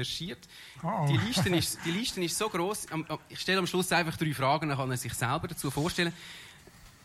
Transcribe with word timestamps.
recherchiert. 0.00 0.48
Oh. 0.82 1.06
Die, 1.08 1.16
Liste 1.16 1.48
ist, 1.50 1.78
die 1.84 1.90
Liste 1.90 2.22
ist 2.22 2.36
so 2.36 2.48
groß. 2.48 2.86
Ich 3.28 3.40
stelle 3.40 3.58
am 3.58 3.66
Schluss 3.66 3.92
einfach 3.92 4.16
drei 4.16 4.32
Fragen, 4.34 4.68
dann 4.68 4.78
kann 4.78 4.90
er 4.90 4.96
sich 4.96 5.14
selber 5.14 5.48
dazu 5.48 5.70
vorstellen. 5.70 6.12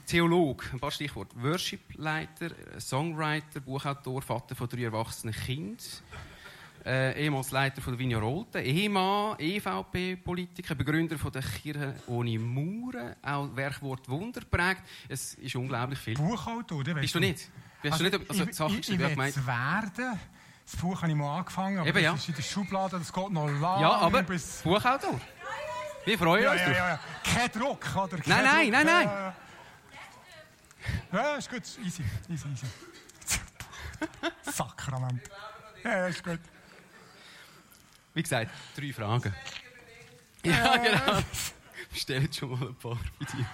Theolog, 0.08 0.64
ein 0.72 0.80
paar 0.80 0.92
Stichworte. 0.92 1.36
Worship-Leiter, 1.42 2.52
Songwriter, 2.80 3.60
Buchautor, 3.60 4.22
Vater 4.22 4.56
von 4.56 4.70
drei 4.70 4.84
erwachsenen 4.84 5.34
Kindern. 5.34 5.78
Äh, 6.86 7.24
ehemals 7.24 7.50
Leiter 7.50 7.82
von 7.82 7.94
der 7.94 8.00
Vigna 8.00 8.20
Rolte, 8.20 8.60
Ehemann, 8.62 9.36
EVP-Politiker, 9.40 10.76
Begründer 10.76 11.18
von 11.18 11.32
der 11.32 11.42
Kirche 11.42 11.96
ohne 12.06 12.38
Mauern, 12.38 13.16
auch 13.24 13.56
Werkwort 13.56 14.08
Wunder 14.08 14.42
prägt. 14.42 14.84
Es 15.10 15.34
ist 15.34 15.56
unglaublich 15.56 15.98
viel. 15.98 16.14
Buchautor, 16.14 16.78
oder? 16.78 16.94
Bist 16.94 17.16
du 17.16 17.20
nicht? 17.20 17.50
Bist 17.82 17.94
Also, 17.94 18.04
du 18.04 18.18
nicht 18.20 18.30
also, 18.30 18.44
ich, 18.44 18.56
Sachen 18.56 18.80
ich, 18.80 18.90
ich, 18.92 19.00
will 19.00 19.10
gemeint- 19.10 19.36
es 19.36 19.48
werden. 19.48 20.20
Das 20.66 20.76
Buch 20.82 21.02
habe 21.02 21.12
ich 21.12 21.18
mal 21.18 21.38
angefangen, 21.40 21.78
aber 21.80 21.88
Eben, 21.88 22.00
ja. 22.00 22.12
das 22.12 22.22
ist 22.22 22.30
in 22.30 22.36
der 22.36 22.42
Schublade, 22.42 22.98
das 22.98 23.14
geht 23.14 23.30
noch 23.32 23.48
lange. 23.48 23.82
Ja, 23.82 23.92
aber 23.98 24.24
bis... 24.24 24.62
Buchautor. 24.64 25.20
Wir 26.06 26.18
freuen 26.18 26.44
Ja, 26.44 26.52
uns 26.52 26.62
ja, 26.62 26.72
ja, 26.72 26.88
ja. 26.90 27.00
Kein 27.24 27.52
Druck, 27.52 27.96
oder? 27.96 28.18
Kein 28.18 28.24
Nein, 28.44 28.44
nein, 28.44 28.72
Druck. 28.72 28.84
nein, 28.86 29.06
nein. 29.08 29.34
Ja, 31.12 31.36
ist 31.36 31.50
gut. 31.50 31.64
Easy, 31.84 32.04
easy, 32.30 32.48
easy. 32.48 32.68
Sakrament. 34.52 35.22
Ja, 35.84 35.98
ja, 35.98 36.08
ist 36.08 36.24
gut. 36.24 36.40
Wie 38.14 38.24
gesagt, 38.24 38.52
drei 38.76 38.94
Fragen. 38.94 39.34
Ja, 40.44 40.78
genau. 40.78 41.18
Wir 41.92 42.00
stellen 42.00 42.24
jetzt 42.24 42.38
schon 42.38 42.50
mal 42.52 42.68
ein 42.70 42.76
paar 42.76 42.98
bei 43.20 43.26
dir. 43.26 43.46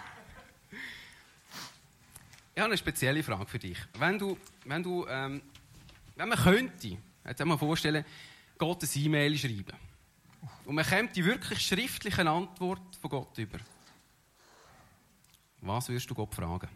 Ich 2.54 2.60
habe 2.60 2.66
eine 2.66 2.78
spezielle 2.78 3.24
Frage 3.24 3.46
für 3.48 3.60
dich. 3.60 3.78
Wenn 3.98 4.20
du, 4.20 4.38
wenn 4.66 4.84
du, 4.84 5.06
ähm, 5.08 5.42
wenn 6.16 6.30
man 6.30 6.38
könnte, 6.38 6.98
jetzt 7.26 7.46
mal 7.46 7.58
vorstellen, 7.58 8.06
Gott 8.58 8.84
eine 8.84 9.04
E-Mail 9.04 9.38
schreiben. 9.38 9.78
Und 10.66 10.76
man 10.76 10.86
kommt 10.86 11.16
die 11.16 11.26
wirklich 11.26 11.60
schriftliche 11.60 12.28
Antwort 12.30 12.96
von 12.96 13.10
Gott 13.10 13.38
über. 13.38 13.60
Was 15.62 15.90
würdest 15.90 16.10
du 16.10 16.16
Gott 16.16 16.34
fragen? 16.34 16.68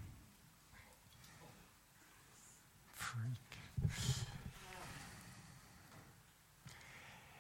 Freak. 2.94 3.40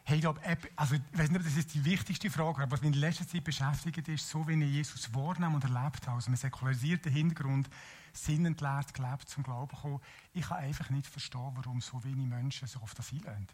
Hey, 0.08 0.18
ich 0.18 0.22
glaube, 0.22 0.40
also, 0.76 0.96
ich 0.96 1.02
weiß 1.18 1.32
nicht, 1.32 1.46
das 1.46 1.58
ist 1.58 1.74
die 1.74 1.84
wichtigste 1.84 2.30
Frage, 2.30 2.62
aber 2.62 2.72
was 2.72 2.82
mich 2.82 2.94
in 2.94 3.00
letzter 3.00 3.28
Zeit 3.28 3.44
beschäftigt, 3.44 4.08
ist, 4.08 4.30
so 4.30 4.48
wie 4.48 4.54
ich 4.54 4.72
Jesus 4.72 5.12
wahrnehme 5.14 5.56
und 5.56 5.64
erlebt 5.64 6.06
habe, 6.06 6.18
also 6.18 6.28
einem 6.28 6.36
säkularisierten 6.36 7.12
Hintergrund, 7.12 7.68
sinnentleert 8.18 8.94
gelebt, 8.94 9.30
zum 9.30 9.44
Glauben 9.44 9.76
gekommen, 9.76 10.00
ich 10.34 10.48
kann 10.48 10.58
einfach 10.60 10.90
nicht 10.90 11.08
verstehen, 11.08 11.52
warum 11.56 11.82
so 11.82 12.04
wenige 12.04 12.28
Menschen 12.28 12.68
sich 12.68 12.82
auf 12.82 12.94
das 12.94 13.12
einlehnen. 13.12 13.48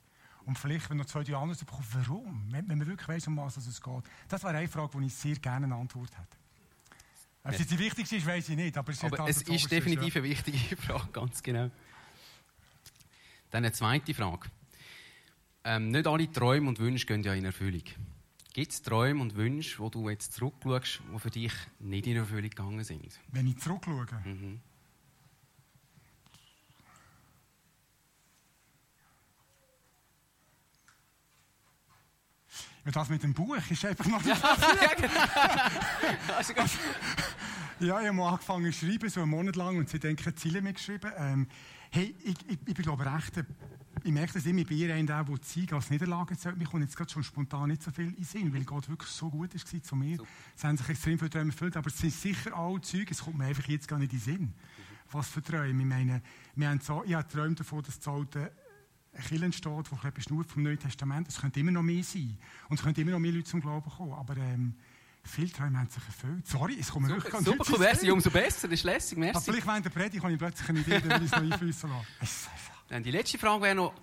Und 0.45 0.57
vielleicht, 0.57 0.89
wenn 0.89 0.97
noch 0.97 1.05
zwei, 1.05 1.23
drei 1.23 1.35
andere 1.35 1.57
bekommen, 1.57 1.87
warum? 1.91 2.47
Wenn, 2.51 2.67
wenn 2.67 2.77
man 2.77 2.87
wirklich 2.87 3.07
weiss, 3.07 3.27
um 3.27 3.37
was 3.37 3.57
es 3.57 3.81
geht. 3.81 4.03
Das 4.27 4.43
wäre 4.43 4.57
eine 4.57 4.67
Frage, 4.67 4.93
wo 4.93 4.99
ich 4.99 5.13
sehr 5.13 5.35
gerne 5.35 5.65
eine 5.67 5.75
Antwort 5.75 6.11
hätte. 6.17 6.37
Ob 7.43 7.53
es 7.53 7.67
die 7.67 7.79
wichtigste 7.79 8.15
ist, 8.15 8.25
weiß 8.25 8.49
ich 8.49 8.55
nicht, 8.55 8.77
aber 8.77 8.91
es 8.91 8.97
ist, 8.97 9.13
Aber 9.13 9.27
es 9.27 9.41
ist 9.41 9.71
definitiv 9.71 10.15
eine 10.15 10.25
wichtige 10.25 10.75
Frage, 10.81 11.07
ganz 11.11 11.41
genau. 11.41 11.71
Dann 13.49 13.65
eine 13.65 13.71
zweite 13.71 14.13
Frage. 14.13 14.49
Ähm, 15.63 15.89
nicht 15.89 16.07
alle 16.07 16.31
Träume 16.31 16.69
und 16.69 16.79
Wünsche 16.79 17.05
gehen 17.05 17.23
ja 17.23 17.33
in 17.33 17.45
Erfüllung. 17.45 17.83
Gibt 18.53 18.71
es 18.73 18.81
Träume 18.81 19.21
und 19.21 19.35
Wünsche, 19.35 19.79
wo 19.79 19.89
du 19.89 20.09
jetzt 20.09 20.33
zurückschaust, 20.33 21.01
die 21.13 21.19
für 21.19 21.29
dich 21.29 21.53
nicht 21.79 22.05
in 22.05 22.17
Erfüllung 22.17 22.49
gegangen 22.49 22.83
sind? 22.83 23.17
Wenn 23.31 23.47
ich 23.47 23.57
zurückschaue. 23.57 24.07
Mhm. 24.25 24.59
Ja, 32.83 32.91
das 32.91 33.09
mit 33.09 33.23
dem 33.23 33.33
Buch 33.33 33.57
ist 33.69 33.85
einfach 33.85 34.07
noch 34.07 34.23
nicht 34.25 34.41
ja, 34.41 34.93
genau. 34.97 36.35
Also. 36.35 36.53
Ja, 37.79 37.99
ich 37.99 38.09
habe 38.09 38.23
angefangen 38.23 38.71
zu 38.71 38.85
schreiben, 38.85 39.09
so 39.09 39.21
einen 39.21 39.31
Monat 39.31 39.55
lang, 39.55 39.75
und 39.75 39.89
sie 39.89 39.97
denken, 39.97 40.37
Ziele 40.37 40.61
mitgeschrieben. 40.61 41.11
Ähm, 41.17 41.47
hey, 41.89 42.15
ich, 42.23 42.35
ich, 42.47 42.59
ich 42.63 42.75
bin 42.75 42.83
glaube 42.83 43.03
recht, 43.03 43.37
äh, 43.37 43.43
ich 44.03 44.11
merke 44.11 44.33
das 44.33 44.45
immer 44.45 44.63
bei 44.63 44.75
ihr, 44.75 44.93
einer, 44.93 45.23
der 45.23 45.35
die 45.37 45.45
Sieg 45.45 45.73
als 45.73 45.89
Niederlage 45.89 46.37
zählt. 46.37 46.57
Mir 46.57 46.65
kommt 46.65 46.83
jetzt 46.83 46.95
gerade 46.95 47.09
schon 47.11 47.23
spontan 47.23 47.69
nicht 47.69 47.83
so 47.83 47.91
viel 47.91 48.05
in 48.07 48.15
den 48.15 48.23
Sinn, 48.23 48.53
weil 48.53 48.63
Gott 48.63 48.89
wirklich 48.89 49.09
so 49.09 49.29
gut 49.29 49.53
war 49.53 49.81
zu 49.83 49.95
mir. 49.95 50.17
Super. 50.17 50.29
Es 50.55 50.63
haben 50.63 50.77
sich 50.77 50.89
extrem 50.89 51.17
viele 51.17 51.29
Träume 51.29 51.51
erfüllt, 51.51 51.77
aber 51.77 51.87
es 51.87 51.97
sind 51.97 52.13
sicher 52.13 52.55
alle 52.57 52.81
Züge, 52.81 53.11
es 53.11 53.19
kommt 53.23 53.37
mir 53.37 53.45
einfach 53.45 53.67
jetzt 53.67 53.87
gar 53.87 53.99
nicht 53.99 54.13
in 54.13 54.19
den 54.19 54.23
Sinn. 54.23 54.53
Was 55.11 55.27
für 55.27 55.41
Träume? 55.41 55.81
Ich 55.81 55.87
meine, 55.89 56.21
wir 56.55 56.69
haben 56.69 56.79
so, 56.79 57.03
ich 57.05 57.13
habe 57.13 57.27
geträumt 57.27 57.59
davon, 57.59 57.83
dass 57.83 57.99
das 57.99 58.07
alte 58.07 58.51
Kirchen 59.27 59.51
steht, 59.51 59.91
wo 59.91 60.07
etwas 60.07 60.29
nur 60.29 60.43
vom 60.45 60.63
Neuen 60.63 60.79
Testament 60.79 61.27
Es 61.27 61.39
könnte 61.41 61.59
immer 61.59 61.71
noch 61.71 61.83
mehr 61.83 62.03
sein. 62.03 62.37
Und 62.69 62.79
es 62.79 62.83
könnte 62.83 63.01
immer 63.01 63.11
noch 63.11 63.19
mehr 63.19 63.33
Leute 63.33 63.43
zum 63.43 63.59
Glauben 63.59 63.89
kommen. 63.89 64.13
Aber 64.13 64.37
ähm, 64.37 64.73
viele 65.23 65.51
Träume 65.51 65.79
haben 65.79 65.89
sich 65.89 66.01
erfüllt. 66.05 66.47
Sorry, 66.47 66.77
es 66.79 66.89
kommt 66.89 67.07
mir 67.07 67.13
wirklich 67.15 67.33
ganz 67.33 67.45
Super, 67.45 67.77
merci, 67.77 67.99
Sinn. 68.05 68.11
umso 68.11 68.29
besser, 68.31 68.69
das 68.69 68.79
ist 68.79 68.83
lässig, 68.85 69.17
Aber 69.17 69.25
merci. 69.25 69.51
vielleicht 69.51 69.67
während 69.67 69.85
der 69.85 69.89
Predigt 69.89 70.23
habe 70.23 70.31
ich 70.31 70.39
plötzlich 70.39 70.69
eine 70.69 70.79
Idee, 70.79 70.99
dann 71.01 71.09
will 71.19 71.25
ich 71.27 71.31
es 71.31 71.31
noch 71.31 71.51
einfließen 71.51 71.89
lassen. 71.89 72.49
Dann 72.91 73.03
die 73.03 73.11
letzte 73.11 73.37
Frage 73.37 73.63
wäre 73.63 73.75
noch, 73.75 73.93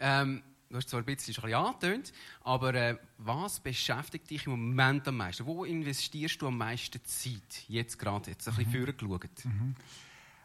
ähm, 0.00 0.42
du 0.70 0.76
hast 0.78 0.88
zwar 0.88 1.00
ein 1.00 1.04
bisschen, 1.04 1.34
schon 1.34 1.52
angetönt, 1.52 2.14
aber 2.40 2.72
äh, 2.72 2.96
was 3.18 3.60
beschäftigt 3.60 4.30
dich 4.30 4.46
im 4.46 4.52
Moment 4.52 5.06
am 5.06 5.18
meisten? 5.18 5.44
Wo 5.44 5.66
investierst 5.66 6.40
du 6.40 6.46
am 6.46 6.56
meisten 6.56 7.04
Zeit, 7.04 7.64
jetzt 7.68 7.98
gerade, 7.98 8.30
jetzt 8.30 8.48
ein 8.48 8.54
bisschen 8.54 8.72
Mhm. 8.80 8.86
vorgeschaut? 8.86 9.30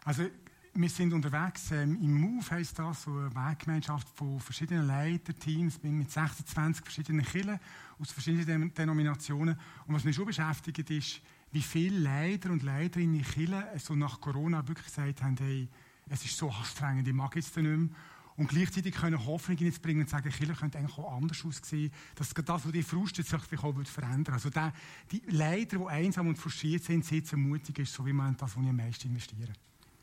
Also, 0.04 0.26
wir 0.74 0.90
sind 0.90 1.14
unterwegs 1.14 1.72
ähm, 1.72 1.98
im 2.02 2.20
MOVE, 2.20 2.52
heisst 2.52 2.78
das, 2.78 3.04
so 3.04 3.12
eine 3.12 3.34
Weggemeinschaft 3.34 4.10
von 4.10 4.38
verschiedenen 4.42 4.86
Leiterteams, 4.86 5.82
mit 5.82 6.12
26 6.12 6.84
verschiedenen 6.84 7.24
Kirchen 7.26 7.58
aus 8.00 8.12
verschiedenen 8.12 8.74
Denominationen. 8.74 9.58
Und 9.88 9.96
was 9.96 10.04
mich 10.04 10.14
schon 10.18 10.26
beschäftigt, 10.26 10.90
ist, 10.90 11.22
wie 11.54 11.62
viele 11.62 12.00
Leiter 12.00 12.50
und 12.50 12.64
Leiterinnen 12.64 13.20
in 13.20 13.24
Kirchen 13.24 13.64
so 13.78 13.96
nach 13.96 14.20
Corona 14.20 14.68
wirklich 14.68 14.88
gesagt 14.88 15.22
haben, 15.22 15.38
hey, 15.38 15.70
es 16.10 16.26
ist 16.26 16.38
so 16.38 16.50
anstrengend, 16.50 17.08
ich 17.08 17.14
mag 17.14 17.36
jetzt 17.36 17.56
nicht 17.56 17.66
mehr. 17.66 17.90
Und 18.36 18.48
gleichzeitig 18.48 18.96
können 18.96 19.24
Hoffnung 19.26 19.58
bringen 19.58 20.02
und 20.02 20.10
sagen, 20.10 20.32
Kirche 20.32 20.54
könnte 20.54 20.80
eigentlich 20.80 20.98
auch 20.98 21.16
anders 21.16 21.46
aussehen, 21.46 21.92
dass 22.16 22.34
das, 22.34 22.66
was 22.66 22.72
die 22.72 22.82
frustet, 22.82 23.28
sich 23.28 23.42
vielleicht 23.42 23.64
auch 23.64 23.76
verändern. 23.86 24.34
Also 24.34 24.50
der, 24.50 24.74
die 25.12 25.22
Leiter, 25.28 25.78
die 25.78 25.88
einsam 25.88 26.28
und 26.28 26.38
frustriert 26.38 26.84
sind, 26.84 27.06
sehr 27.06 27.24
zu 27.24 27.36
ermutigen, 27.36 27.84
ist 27.84 27.94
so 27.94 28.06
wie 28.06 28.14
man 28.14 28.36
das, 28.36 28.56
wo 28.58 28.62
ich 28.62 28.70
am 28.70 28.76
meisten 28.76 29.10
investiere. 29.10 29.54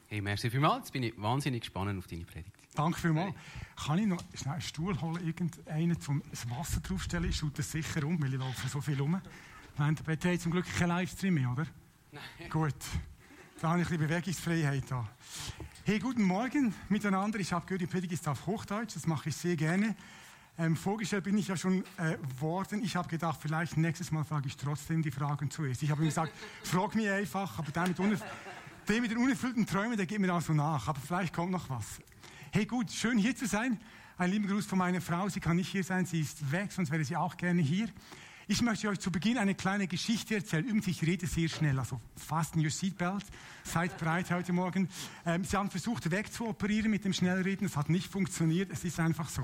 Hey, 0.06 0.21
merci 0.21 0.50
vielmals, 0.50 0.78
jetzt 0.78 0.93
bin 0.93 1.05
ich 1.05 1.21
wahnsinnig 1.21 1.60
gespannt 1.60 1.97
auf 1.97 2.06
deine 2.06 2.25
Predigt. 2.25 2.56
Danke 2.75 2.99
vielmals. 2.99 3.34
Kann 3.77 3.99
ich 3.99 4.06
noch 4.06 4.22
schnell 4.34 4.55
einen 4.55 4.62
Stuhl 4.62 5.00
holen, 5.00 5.25
irgendeinen 5.25 6.00
zum 6.00 6.22
das 6.31 6.49
Wasser 6.50 6.81
draufstellen? 6.81 7.31
Ich 7.31 7.37
schaue 7.37 7.50
das 7.50 7.71
sicher 7.71 8.05
um, 8.05 8.21
weil 8.21 8.33
ich 8.33 8.41
laufe 8.41 8.69
so 8.69 8.81
viel 8.81 9.00
um. 9.00 9.21
Während 9.77 9.99
der 9.99 10.05
Partei 10.05 10.37
zum 10.37 10.53
Glück 10.53 10.66
kein 10.66 10.89
Livestream 10.89 11.34
mehr, 11.34 11.50
oder? 11.50 11.66
Nein. 12.10 12.50
Gut. 12.50 12.75
Da 13.60 13.71
habe 13.71 13.83
ich 13.83 13.87
ein 13.87 13.99
bisschen 13.99 14.09
Bewegungsfreiheit 14.09 14.91
da. 14.91 15.09
Hey, 15.82 15.98
guten 15.98 16.24
Morgen 16.24 16.74
miteinander. 16.91 17.41
Ich 17.41 17.54
habe 17.54 17.64
gehört, 17.64 17.80
die 17.80 17.86
Predigt 17.86 18.12
ist 18.12 18.28
auf 18.28 18.46
Hochdeutsch. 18.46 18.96
Das 18.96 19.06
mache 19.06 19.30
ich 19.30 19.36
sehr 19.36 19.56
gerne. 19.56 19.96
Ähm, 20.58 20.76
vorgestellt 20.76 21.24
bin 21.24 21.38
ich 21.38 21.48
ja 21.48 21.56
schon 21.56 21.82
äh, 21.96 22.18
worden. 22.38 22.84
Ich 22.84 22.96
habe 22.96 23.08
gedacht, 23.08 23.41
vielleicht 23.41 23.78
nächstes 23.78 24.12
Mal 24.12 24.22
frage 24.24 24.46
ich 24.46 24.58
trotzdem 24.58 25.02
die 25.02 25.10
Fragen 25.10 25.50
zuerst. 25.50 25.82
Ich 25.82 25.91
habe 25.91 26.02
ihm 26.02 26.08
gesagt, 26.08 26.32
frag 26.64 26.94
mich 26.94 27.08
einfach, 27.08 27.58
aber 27.58 27.72
der 27.72 27.88
mit, 27.88 27.98
der 28.88 29.00
mit 29.00 29.10
den 29.10 29.18
unerfüllten 29.18 29.64
Träumen, 29.64 29.96
der 29.96 30.04
geht 30.04 30.20
mir 30.20 30.30
also 30.30 30.52
nach. 30.52 30.86
Aber 30.86 31.00
vielleicht 31.00 31.32
kommt 31.32 31.50
noch 31.50 31.71
was. 31.71 31.86
Hey, 32.53 32.66
gut, 32.66 32.91
schön 32.91 33.16
hier 33.16 33.34
zu 33.34 33.47
sein. 33.47 33.80
Ein 34.18 34.33
lieber 34.33 34.48
Gruß 34.48 34.66
von 34.66 34.78
meiner 34.78 35.00
Frau. 35.00 35.30
Sie 35.30 35.41
kann 35.41 35.56
nicht 35.56 35.71
hier 35.71 35.83
sein, 35.83 36.04
sie 36.04 36.21
ist 36.21 36.53
weg, 36.53 36.72
sonst 36.72 36.91
wäre 36.91 37.03
sie 37.04 37.16
auch 37.16 37.38
gerne 37.38 37.62
hier. 37.62 37.88
Ich 38.50 38.62
möchte 38.62 38.88
euch 38.88 38.98
zu 38.98 39.12
Beginn 39.12 39.38
eine 39.38 39.54
kleine 39.54 39.86
Geschichte 39.86 40.34
erzählen. 40.34 40.64
Übrigens, 40.64 40.88
ich 40.88 41.02
rede 41.02 41.24
sehr 41.28 41.48
schnell, 41.48 41.78
also 41.78 42.00
fasten 42.16 42.58
your 42.58 42.70
seatbelt. 42.70 43.24
Seid 43.62 43.97
bereit 43.97 44.28
heute 44.32 44.52
Morgen. 44.52 44.88
Ähm, 45.24 45.44
sie 45.44 45.56
haben 45.56 45.70
versucht, 45.70 46.10
wegzuoperieren 46.10 46.91
mit 46.91 47.04
dem 47.04 47.12
Schnellreden. 47.12 47.68
Es 47.68 47.76
hat 47.76 47.88
nicht 47.88 48.10
funktioniert. 48.10 48.72
Es 48.72 48.82
ist 48.82 48.98
einfach 48.98 49.28
so. 49.28 49.42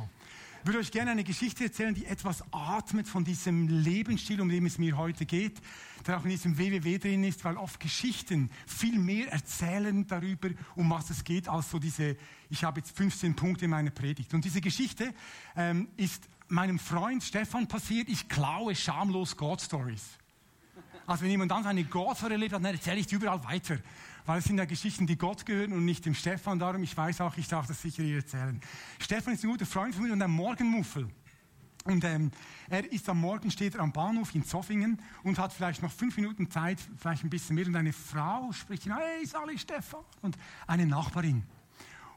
Ich 0.60 0.66
würde 0.66 0.80
euch 0.80 0.90
gerne 0.90 1.12
eine 1.12 1.22
Geschichte 1.22 1.62
erzählen, 1.62 1.94
die 1.94 2.04
etwas 2.04 2.42
atmet 2.50 3.06
von 3.06 3.22
diesem 3.22 3.68
Lebensstil, 3.68 4.40
um 4.40 4.48
den 4.48 4.66
es 4.66 4.76
mir 4.76 4.96
heute 4.96 5.24
geht, 5.24 5.60
der 6.04 6.18
auch 6.18 6.24
in 6.24 6.30
diesem 6.30 6.58
WWW 6.58 6.98
drin 6.98 7.22
ist, 7.22 7.44
weil 7.44 7.56
oft 7.58 7.78
Geschichten 7.78 8.50
viel 8.66 8.98
mehr 8.98 9.30
erzählen 9.30 10.04
darüber, 10.08 10.50
um 10.74 10.90
was 10.90 11.10
es 11.10 11.22
geht, 11.22 11.46
als 11.48 11.70
so 11.70 11.78
diese, 11.78 12.16
ich 12.50 12.64
habe 12.64 12.80
jetzt 12.80 12.96
15 12.96 13.36
Punkte 13.36 13.66
in 13.66 13.70
meiner 13.70 13.90
Predigt. 13.90 14.34
Und 14.34 14.44
diese 14.44 14.60
Geschichte 14.60 15.14
ähm, 15.54 15.86
ist 15.96 16.28
meinem 16.48 16.78
Freund 16.78 17.22
Stefan 17.22 17.66
passiert. 17.66 18.08
Ich 18.08 18.28
klaue 18.28 18.74
schamlos 18.74 19.36
God-Stories. 19.36 20.02
Also 21.06 21.22
wenn 21.22 21.30
jemand 21.30 21.50
dann 21.50 21.62
seine 21.62 21.84
Gott-Story 21.84 22.32
erlebt 22.32 22.52
hat, 22.52 22.64
dann 22.64 22.74
erzähle 22.74 22.98
ich 22.98 23.06
die 23.06 23.14
überall 23.14 23.42
weiter. 23.44 23.78
Weil 24.24 24.40
es 24.40 24.44
sind 24.44 24.58
ja 24.58 24.64
Geschichten, 24.64 25.06
die 25.06 25.16
Gott 25.16 25.46
gehören 25.46 25.72
und 25.72 25.84
nicht 25.84 26.04
dem 26.04 26.14
Stefan. 26.14 26.58
Darum, 26.58 26.82
ich 26.82 26.96
weiß 26.96 27.20
auch, 27.20 27.36
ich 27.36 27.46
darf 27.46 27.68
das 27.68 27.80
sicher 27.80 28.02
hier 28.02 28.16
erzählen. 28.16 28.60
Stefan 28.98 29.34
ist 29.34 29.44
ein 29.44 29.50
guter 29.50 29.66
Freund 29.66 29.94
von 29.94 30.04
mir 30.04 30.12
und 30.12 30.20
ein 30.20 30.30
Morgenmuffel. 30.30 31.08
Und 31.84 32.02
ähm, 32.02 32.32
er 32.68 32.90
ist 32.92 33.08
am 33.08 33.20
Morgen, 33.20 33.52
steht 33.52 33.76
er 33.76 33.82
am 33.82 33.92
Bahnhof 33.92 34.34
in 34.34 34.44
Zoffingen 34.44 35.00
und 35.22 35.38
hat 35.38 35.52
vielleicht 35.52 35.82
noch 35.82 35.92
fünf 35.92 36.16
Minuten 36.16 36.50
Zeit, 36.50 36.78
vielleicht 36.96 37.22
ein 37.22 37.30
bisschen 37.30 37.54
mehr. 37.54 37.66
Und 37.66 37.76
eine 37.76 37.92
Frau 37.92 38.50
spricht 38.50 38.86
ihn, 38.86 38.96
hey 38.96 39.24
Sali, 39.24 39.56
Stefan. 39.56 40.00
Und 40.22 40.36
eine 40.66 40.86
Nachbarin. 40.86 41.44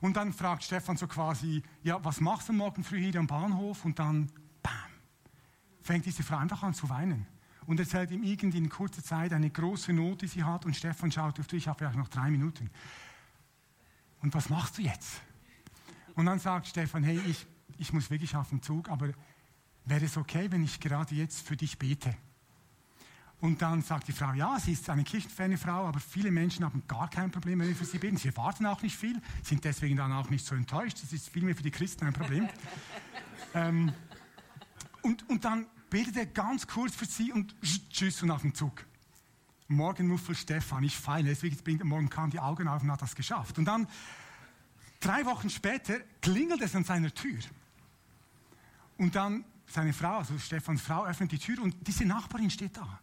Und 0.01 0.15
dann 0.15 0.31
fragt 0.33 0.63
Stefan 0.63 0.97
so 0.97 1.07
quasi, 1.07 1.61
ja, 1.83 2.03
was 2.03 2.21
machst 2.21 2.49
du 2.49 2.53
morgen 2.53 2.83
früh 2.83 2.99
hier 2.99 3.19
am 3.19 3.27
Bahnhof? 3.27 3.83
Und 3.83 3.99
dann, 3.99 4.31
bam, 4.63 4.73
fängt 5.81 6.05
diese 6.05 6.23
Frau 6.23 6.37
einfach 6.37 6.63
an 6.63 6.73
zu 6.73 6.89
weinen 6.89 7.25
und 7.65 7.79
erzählt 7.79 8.09
ihm 8.11 8.23
irgendwie 8.23 8.57
in 8.57 8.69
kurzer 8.69 9.03
Zeit 9.03 9.33
eine 9.33 9.49
große 9.49 9.93
Not, 9.93 10.21
die 10.21 10.27
sie 10.27 10.43
hat. 10.43 10.65
Und 10.65 10.75
Stefan 10.75 11.11
schaut 11.11 11.39
auf 11.39 11.47
dich, 11.47 11.63
ich 11.63 11.67
habe 11.67 11.83
ja 11.83 11.91
noch 11.91 12.07
drei 12.07 12.31
Minuten. 12.31 12.69
Und 14.21 14.33
was 14.33 14.49
machst 14.49 14.77
du 14.77 14.81
jetzt? 14.81 15.21
Und 16.15 16.25
dann 16.25 16.39
sagt 16.39 16.67
Stefan, 16.67 17.03
hey, 17.03 17.19
ich, 17.27 17.45
ich 17.77 17.93
muss 17.93 18.09
wirklich 18.09 18.35
auf 18.35 18.49
den 18.49 18.61
Zug, 18.61 18.89
aber 18.89 19.09
wäre 19.85 20.05
es 20.05 20.17
okay, 20.17 20.51
wenn 20.51 20.63
ich 20.63 20.79
gerade 20.79 21.13
jetzt 21.15 21.45
für 21.45 21.55
dich 21.55 21.77
bete? 21.77 22.15
Und 23.41 23.61
dann 23.61 23.81
sagt 23.81 24.09
die 24.09 24.11
Frau, 24.11 24.33
ja, 24.33 24.59
sie 24.59 24.73
ist 24.73 24.89
eine 24.89 25.03
kirchenferne 25.03 25.57
Frau, 25.57 25.87
aber 25.87 25.99
viele 26.01 26.29
Menschen 26.29 26.65
haben 26.65 26.83
gar 26.87 27.09
kein 27.09 27.31
Problem, 27.31 27.59
wenn 27.59 27.69
wir 27.69 27.75
für 27.75 27.85
sie 27.85 27.97
beten. 27.97 28.17
Sie 28.17 28.27
erwarten 28.27 28.65
auch 28.65 28.81
nicht 28.81 28.97
viel, 28.97 29.21
sind 29.43 29.63
deswegen 29.63 29.95
dann 29.95 30.11
auch 30.11 30.29
nicht 30.29 30.45
so 30.45 30.55
enttäuscht. 30.55 31.01
Das 31.01 31.13
ist 31.13 31.29
vielmehr 31.29 31.55
für 31.55 31.63
die 31.63 31.71
Christen 31.71 32.05
ein 32.05 32.13
Problem. 32.13 32.49
ähm, 33.53 33.93
und, 35.03 35.29
und 35.29 35.45
dann 35.45 35.67
betet 35.89 36.17
er 36.17 36.25
ganz 36.25 36.67
kurz 36.67 36.95
für 36.95 37.05
sie 37.05 37.31
und 37.31 37.55
tschüss 37.61 38.21
und 38.21 38.31
auf 38.31 38.41
den 38.41 38.53
Zug. 38.53 38.85
Morgenmuffel 39.69 40.35
Stefan, 40.35 40.83
ich 40.83 40.97
feile, 40.97 41.29
deswegen 41.29 41.55
bringt 41.57 41.83
morgen 41.85 42.09
kam 42.09 42.31
die 42.31 42.39
Augen 42.39 42.67
auf 42.67 42.83
und 42.83 42.91
hat 42.91 43.01
das 43.01 43.15
geschafft. 43.15 43.57
Und 43.57 43.65
dann, 43.65 43.87
drei 44.99 45.25
Wochen 45.25 45.49
später, 45.49 45.97
klingelt 46.21 46.61
es 46.61 46.75
an 46.75 46.83
seiner 46.83 47.13
Tür. 47.13 47.39
Und 48.97 49.15
dann 49.15 49.45
seine 49.67 49.93
Frau, 49.93 50.17
also 50.17 50.37
Stefans 50.39 50.81
Frau, 50.81 51.05
öffnet 51.05 51.31
die 51.31 51.39
Tür 51.39 51.61
und 51.61 51.87
diese 51.87 52.03
Nachbarin 52.03 52.49
steht 52.49 52.75
da 52.75 52.99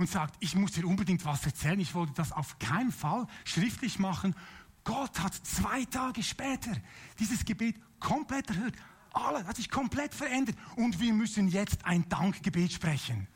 und 0.00 0.08
sagt, 0.08 0.36
ich 0.40 0.54
muss 0.54 0.72
dir 0.72 0.86
unbedingt 0.86 1.24
was 1.24 1.44
erzählen, 1.44 1.78
ich 1.78 1.94
wollte 1.94 2.14
das 2.14 2.32
auf 2.32 2.58
keinen 2.58 2.90
Fall 2.90 3.26
schriftlich 3.44 3.98
machen. 3.98 4.34
Gott 4.82 5.20
hat 5.20 5.34
zwei 5.34 5.84
Tage 5.84 6.22
später 6.22 6.72
dieses 7.18 7.44
Gebet 7.44 7.76
komplett 8.00 8.48
erhört. 8.48 8.74
Alles 9.12 9.44
hat 9.44 9.56
sich 9.56 9.68
komplett 9.68 10.14
verändert 10.14 10.56
und 10.76 10.98
wir 11.00 11.12
müssen 11.12 11.48
jetzt 11.48 11.84
ein 11.84 12.08
Dankgebet 12.08 12.72
sprechen. 12.72 13.28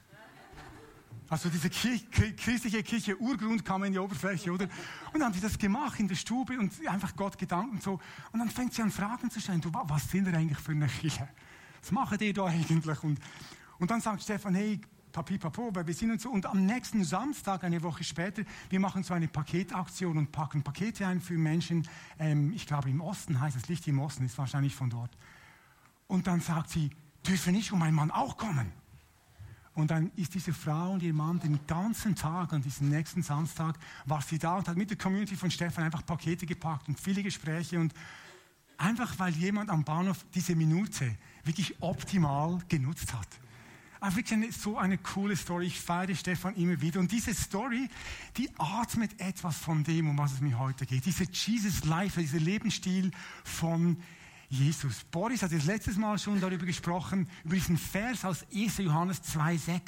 Also 1.28 1.48
diese 1.48 1.68
Kirche, 1.68 2.06
christliche 2.34 2.82
Kirche 2.82 3.16
Urgrund 3.20 3.64
kam 3.64 3.84
in 3.84 3.92
die 3.92 3.98
Oberfläche, 3.98 4.52
oder? 4.52 4.64
Und 4.64 5.14
dann 5.14 5.24
haben 5.24 5.34
sie 5.34 5.40
das 5.40 5.58
gemacht 5.58 5.98
in 5.98 6.08
der 6.08 6.14
Stube 6.14 6.58
und 6.58 6.72
einfach 6.86 7.14
Gott 7.16 7.36
gedankt 7.36 7.72
und 7.72 7.82
so. 7.82 8.00
Und 8.32 8.38
dann 8.38 8.48
fängt 8.48 8.72
sie 8.72 8.82
an 8.82 8.90
Fragen 8.90 9.30
zu 9.30 9.40
stellen. 9.40 9.60
Du, 9.60 9.70
was 9.72 10.10
sind 10.10 10.26
wir 10.26 10.34
eigentlich 10.34 10.58
für 10.58 10.72
eine 10.72 10.86
Kirche? 10.86 11.28
Was 11.80 11.90
machen 11.90 12.18
die 12.18 12.32
da 12.32 12.44
eigentlich? 12.44 13.02
Und, 13.02 13.18
und 13.78 13.90
dann 13.90 14.00
sagt 14.00 14.22
Stefan, 14.22 14.54
hey, 14.54 14.80
Papi, 15.14 15.38
Papo, 15.38 15.70
weil 15.72 15.86
wir 15.86 15.94
sind 15.94 16.10
und 16.10 16.20
so. 16.20 16.28
Und 16.28 16.44
am 16.44 16.66
nächsten 16.66 17.04
Samstag, 17.04 17.62
eine 17.62 17.80
Woche 17.84 18.02
später, 18.02 18.42
wir 18.68 18.80
machen 18.80 19.04
so 19.04 19.14
eine 19.14 19.28
Paketaktion 19.28 20.18
und 20.18 20.32
packen 20.32 20.64
Pakete 20.64 21.06
ein 21.06 21.20
für 21.20 21.38
Menschen, 21.38 21.86
ähm, 22.18 22.52
ich 22.52 22.66
glaube 22.66 22.90
im 22.90 23.00
Osten 23.00 23.40
heißt 23.40 23.56
es, 23.56 23.68
Licht 23.68 23.86
im 23.86 24.00
Osten 24.00 24.24
ist 24.24 24.36
wahrscheinlich 24.36 24.74
von 24.74 24.90
dort. 24.90 25.16
Und 26.08 26.26
dann 26.26 26.40
sagt 26.40 26.70
sie, 26.70 26.90
dürfen 27.24 27.54
ich 27.54 27.72
und 27.72 27.78
mein 27.78 27.94
Mann 27.94 28.10
auch 28.10 28.36
kommen? 28.36 28.72
Und 29.74 29.92
dann 29.92 30.10
ist 30.16 30.34
diese 30.34 30.52
Frau 30.52 30.94
und 30.94 31.02
ihr 31.04 31.14
Mann 31.14 31.38
den 31.38 31.60
ganzen 31.68 32.16
Tag, 32.16 32.52
an 32.52 32.62
diesem 32.62 32.88
nächsten 32.88 33.22
Samstag, 33.22 33.78
war 34.06 34.20
sie 34.20 34.40
da 34.40 34.56
und 34.56 34.66
hat 34.66 34.76
mit 34.76 34.90
der 34.90 34.98
Community 34.98 35.36
von 35.36 35.50
Stefan 35.50 35.84
einfach 35.84 36.04
Pakete 36.04 36.44
gepackt 36.44 36.88
und 36.88 36.98
viele 36.98 37.22
Gespräche 37.22 37.78
und 37.78 37.94
einfach 38.78 39.16
weil 39.20 39.32
jemand 39.34 39.70
am 39.70 39.84
Bahnhof 39.84 40.26
diese 40.34 40.56
Minute 40.56 41.16
wirklich 41.44 41.80
optimal 41.80 42.58
genutzt 42.68 43.14
hat. 43.14 43.28
Aber 44.04 44.16
wirklich 44.16 44.54
so 44.54 44.76
eine 44.76 44.98
coole 44.98 45.34
Story. 45.34 45.64
Ich 45.64 45.80
feiere 45.80 46.14
Stefan 46.14 46.54
immer 46.56 46.78
wieder. 46.82 47.00
Und 47.00 47.10
diese 47.10 47.32
Story, 47.34 47.88
die 48.36 48.50
atmet 48.58 49.18
etwas 49.18 49.56
von 49.56 49.82
dem, 49.82 50.10
um 50.10 50.18
was 50.18 50.34
es 50.34 50.40
mir 50.42 50.58
heute 50.58 50.84
geht. 50.84 51.06
Dieser 51.06 51.24
Jesus 51.24 51.84
Life, 51.86 52.20
dieser 52.20 52.38
Lebensstil 52.38 53.10
von 53.44 53.96
Jesus. 54.50 55.04
Boris 55.10 55.42
hat 55.42 55.52
das 55.52 55.64
letztes 55.64 55.96
Mal 55.96 56.18
schon 56.18 56.38
darüber 56.38 56.66
gesprochen, 56.66 57.30
über 57.44 57.54
diesen 57.54 57.78
Vers 57.78 58.26
aus 58.26 58.44
1. 58.54 58.76
Johannes 58.76 59.22
2,6. 59.22 59.80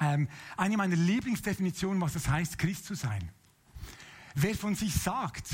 Ähm, 0.00 0.28
eine 0.58 0.76
meiner 0.76 0.96
Lieblingsdefinitionen, 0.96 2.02
was 2.02 2.16
es 2.16 2.28
heißt, 2.28 2.58
Christ 2.58 2.84
zu 2.84 2.94
sein. 2.94 3.30
Wer 4.34 4.54
von 4.54 4.74
sich 4.74 4.92
sagt, 4.92 5.48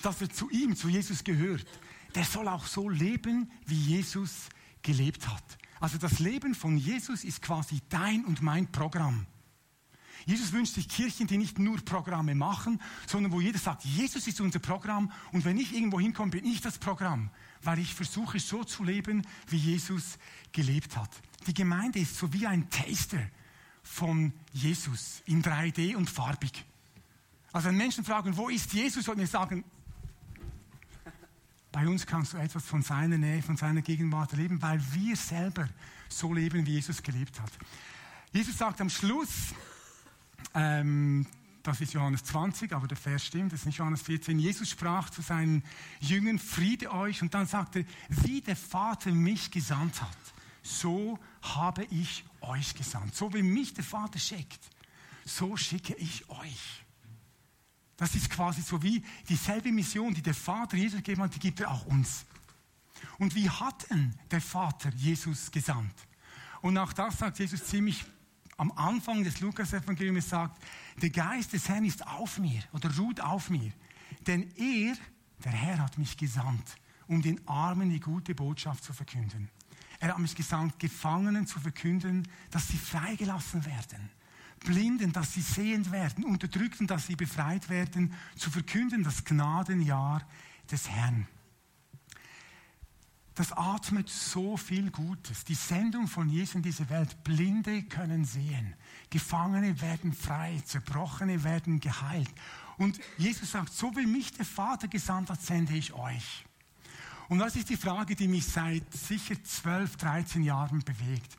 dass 0.00 0.20
er 0.20 0.30
zu 0.30 0.48
ihm, 0.50 0.76
zu 0.76 0.88
Jesus 0.88 1.24
gehört, 1.24 1.66
der 2.14 2.22
soll 2.22 2.46
auch 2.46 2.66
so 2.66 2.88
leben, 2.88 3.50
wie 3.66 3.74
Jesus 3.74 4.48
gelebt 4.82 5.26
hat. 5.26 5.58
Also 5.80 5.98
das 5.98 6.18
Leben 6.18 6.54
von 6.54 6.76
Jesus 6.76 7.24
ist 7.24 7.42
quasi 7.42 7.80
dein 7.88 8.24
und 8.24 8.42
mein 8.42 8.70
Programm. 8.72 9.26
Jesus 10.24 10.52
wünscht 10.52 10.74
sich 10.74 10.88
Kirchen, 10.88 11.28
die 11.28 11.38
nicht 11.38 11.58
nur 11.58 11.78
Programme 11.84 12.34
machen, 12.34 12.80
sondern 13.06 13.30
wo 13.30 13.40
jeder 13.40 13.58
sagt, 13.58 13.84
Jesus 13.84 14.26
ist 14.26 14.40
unser 14.40 14.58
Programm 14.58 15.12
und 15.32 15.44
wenn 15.44 15.56
ich 15.56 15.72
irgendwo 15.72 16.00
hinkomme, 16.00 16.32
bin 16.32 16.44
ich 16.44 16.60
das 16.60 16.78
Programm, 16.78 17.30
weil 17.62 17.78
ich 17.78 17.94
versuche 17.94 18.40
so 18.40 18.64
zu 18.64 18.82
leben, 18.82 19.22
wie 19.48 19.56
Jesus 19.56 20.18
gelebt 20.52 20.96
hat. 20.96 21.10
Die 21.46 21.54
Gemeinde 21.54 22.00
ist 22.00 22.16
so 22.16 22.32
wie 22.32 22.46
ein 22.46 22.68
Taster 22.70 23.20
von 23.84 24.32
Jesus 24.52 25.22
in 25.26 25.44
3D 25.44 25.94
und 25.94 26.10
farbig. 26.10 26.64
Also 27.52 27.68
wenn 27.68 27.76
Menschen 27.76 28.04
fragen, 28.04 28.36
wo 28.36 28.48
ist 28.48 28.72
Jesus, 28.72 29.04
sollten 29.04 29.20
wir 29.20 29.28
sagen, 29.28 29.64
bei 31.76 31.86
uns 31.86 32.06
kannst 32.06 32.32
du 32.32 32.38
etwas 32.38 32.64
von 32.64 32.80
seiner 32.80 33.18
Nähe, 33.18 33.42
von 33.42 33.58
seiner 33.58 33.82
Gegenwart 33.82 34.32
erleben, 34.32 34.62
weil 34.62 34.80
wir 34.94 35.14
selber 35.14 35.68
so 36.08 36.32
leben, 36.32 36.64
wie 36.64 36.70
Jesus 36.70 37.02
gelebt 37.02 37.38
hat. 37.38 37.52
Jesus 38.32 38.56
sagt 38.56 38.80
am 38.80 38.88
Schluss, 38.88 39.52
ähm, 40.54 41.26
das 41.62 41.82
ist 41.82 41.92
Johannes 41.92 42.24
20, 42.24 42.72
aber 42.72 42.88
der 42.88 42.96
Vers 42.96 43.26
stimmt, 43.26 43.52
das 43.52 43.60
ist 43.60 43.66
nicht 43.66 43.76
Johannes 43.76 44.00
14. 44.00 44.38
Jesus 44.38 44.70
sprach 44.70 45.10
zu 45.10 45.20
seinen 45.20 45.62
Jüngern, 46.00 46.38
Friede 46.38 46.90
euch, 46.92 47.20
und 47.20 47.34
dann 47.34 47.46
sagt 47.46 47.76
er, 47.76 47.84
wie 48.08 48.40
der 48.40 48.56
Vater 48.56 49.12
mich 49.12 49.50
gesandt 49.50 50.00
hat, 50.00 50.16
so 50.62 51.18
habe 51.42 51.84
ich 51.90 52.24
euch 52.40 52.74
gesandt. 52.74 53.14
So 53.14 53.34
wie 53.34 53.42
mich 53.42 53.74
der 53.74 53.84
Vater 53.84 54.18
schickt, 54.18 54.70
so 55.26 55.58
schicke 55.58 55.94
ich 55.96 56.26
euch. 56.30 56.85
Das 57.96 58.14
ist 58.14 58.28
quasi 58.28 58.60
so 58.60 58.82
wie 58.82 59.02
dieselbe 59.28 59.72
Mission, 59.72 60.12
die 60.12 60.22
der 60.22 60.34
Vater 60.34 60.76
Jesus 60.76 60.98
gegeben 60.98 61.22
hat, 61.22 61.34
die 61.34 61.38
gibt 61.38 61.60
er 61.60 61.70
auch 61.70 61.86
uns. 61.86 62.26
Und 63.18 63.34
wie 63.34 63.48
hat 63.48 63.88
denn 63.90 64.14
der 64.30 64.40
Vater 64.40 64.90
Jesus 64.96 65.50
gesandt? 65.50 65.94
Und 66.60 66.76
auch 66.76 66.92
das 66.92 67.18
sagt 67.18 67.38
Jesus 67.38 67.64
ziemlich 67.64 68.04
am 68.58 68.72
Anfang 68.72 69.22
des 69.22 69.40
Lukas-Evangeliums, 69.40 70.28
sagt, 70.28 70.62
der 71.00 71.10
Geist 71.10 71.52
des 71.52 71.68
Herrn 71.68 71.84
ist 71.84 72.06
auf 72.06 72.38
mir 72.38 72.62
oder 72.72 72.94
ruht 72.96 73.20
auf 73.20 73.50
mir. 73.50 73.72
Denn 74.26 74.50
er, 74.56 74.96
der 75.44 75.52
Herr, 75.52 75.78
hat 75.78 75.98
mich 75.98 76.16
gesandt, 76.16 76.76
um 77.06 77.20
den 77.22 77.46
Armen 77.46 77.90
die 77.90 78.00
gute 78.00 78.34
Botschaft 78.34 78.84
zu 78.84 78.92
verkünden. 78.92 79.50
Er 80.00 80.10
hat 80.10 80.18
mich 80.18 80.34
gesandt, 80.34 80.78
Gefangenen 80.78 81.46
zu 81.46 81.60
verkünden, 81.60 82.28
dass 82.50 82.68
sie 82.68 82.78
freigelassen 82.78 83.64
werden 83.64 84.10
Blinden, 84.60 85.12
dass 85.12 85.34
sie 85.34 85.42
sehend 85.42 85.92
werden, 85.92 86.24
Unterdrückten, 86.24 86.86
dass 86.86 87.06
sie 87.06 87.16
befreit 87.16 87.68
werden, 87.68 88.14
zu 88.36 88.50
verkünden 88.50 89.04
das 89.04 89.24
Gnadenjahr 89.24 90.26
des 90.70 90.88
Herrn. 90.88 91.26
Das 93.36 93.52
atmet 93.52 94.08
so 94.08 94.56
viel 94.56 94.90
Gutes. 94.90 95.44
Die 95.44 95.54
Sendung 95.54 96.08
von 96.08 96.30
Jesus 96.30 96.54
in 96.54 96.62
dieser 96.62 96.88
Welt. 96.88 97.22
Blinde 97.22 97.82
können 97.82 98.24
sehen. 98.24 98.74
Gefangene 99.10 99.78
werden 99.82 100.14
frei. 100.14 100.62
Zerbrochene 100.64 101.44
werden 101.44 101.78
geheilt. 101.78 102.30
Und 102.78 102.98
Jesus 103.18 103.50
sagt, 103.50 103.74
so 103.74 103.94
wie 103.94 104.06
mich 104.06 104.32
der 104.32 104.46
Vater 104.46 104.88
gesandt 104.88 105.28
hat, 105.28 105.42
sende 105.42 105.74
ich 105.74 105.92
euch. 105.92 106.46
Und 107.28 107.38
das 107.38 107.56
ist 107.56 107.68
die 107.68 107.76
Frage, 107.76 108.16
die 108.16 108.26
mich 108.26 108.46
seit 108.46 108.90
sicher 108.94 109.42
12, 109.42 109.96
13 109.96 110.42
Jahren 110.42 110.80
bewegt. 110.80 111.36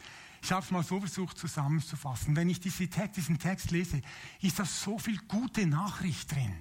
Ich 0.48 0.54
habe 0.54 0.64
es 0.64 0.72
mal 0.72 0.82
so 0.82 0.98
versucht 1.02 1.38
zusammenzufassen. 1.38 2.38
Wenn 2.38 2.50
ich 2.50 2.62
diesen 2.62 2.90
Text 2.90 3.70
lese, 3.70 4.02
ist 4.40 4.58
da 4.58 4.64
so 4.64 4.98
viel 4.98 5.18
gute 5.28 5.68
Nachricht 5.68 6.32
drin. 6.32 6.56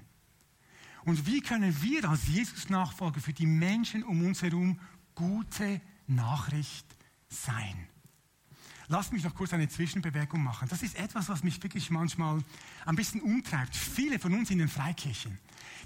Und 1.04 1.24
wie 1.28 1.40
können 1.40 1.80
wir 1.82 2.08
als 2.08 2.26
Jesus-Nachfolger 2.26 3.20
für 3.20 3.32
die 3.32 3.46
Menschen 3.46 4.02
um 4.02 4.26
uns 4.26 4.42
herum 4.42 4.80
gute 5.14 5.80
Nachricht 6.08 6.84
sein? 7.28 7.86
Lass 8.88 9.12
mich 9.12 9.22
noch 9.22 9.36
kurz 9.36 9.52
eine 9.52 9.68
Zwischenbewegung 9.68 10.42
machen. 10.42 10.68
Das 10.68 10.82
ist 10.82 10.98
etwas, 10.98 11.28
was 11.28 11.44
mich 11.44 11.62
wirklich 11.62 11.88
manchmal 11.88 12.42
ein 12.86 12.96
bisschen 12.96 13.20
umtreibt. 13.20 13.76
Viele 13.76 14.18
von 14.18 14.34
uns 14.34 14.50
in 14.50 14.58
den 14.58 14.68
Freikirchen, 14.68 15.38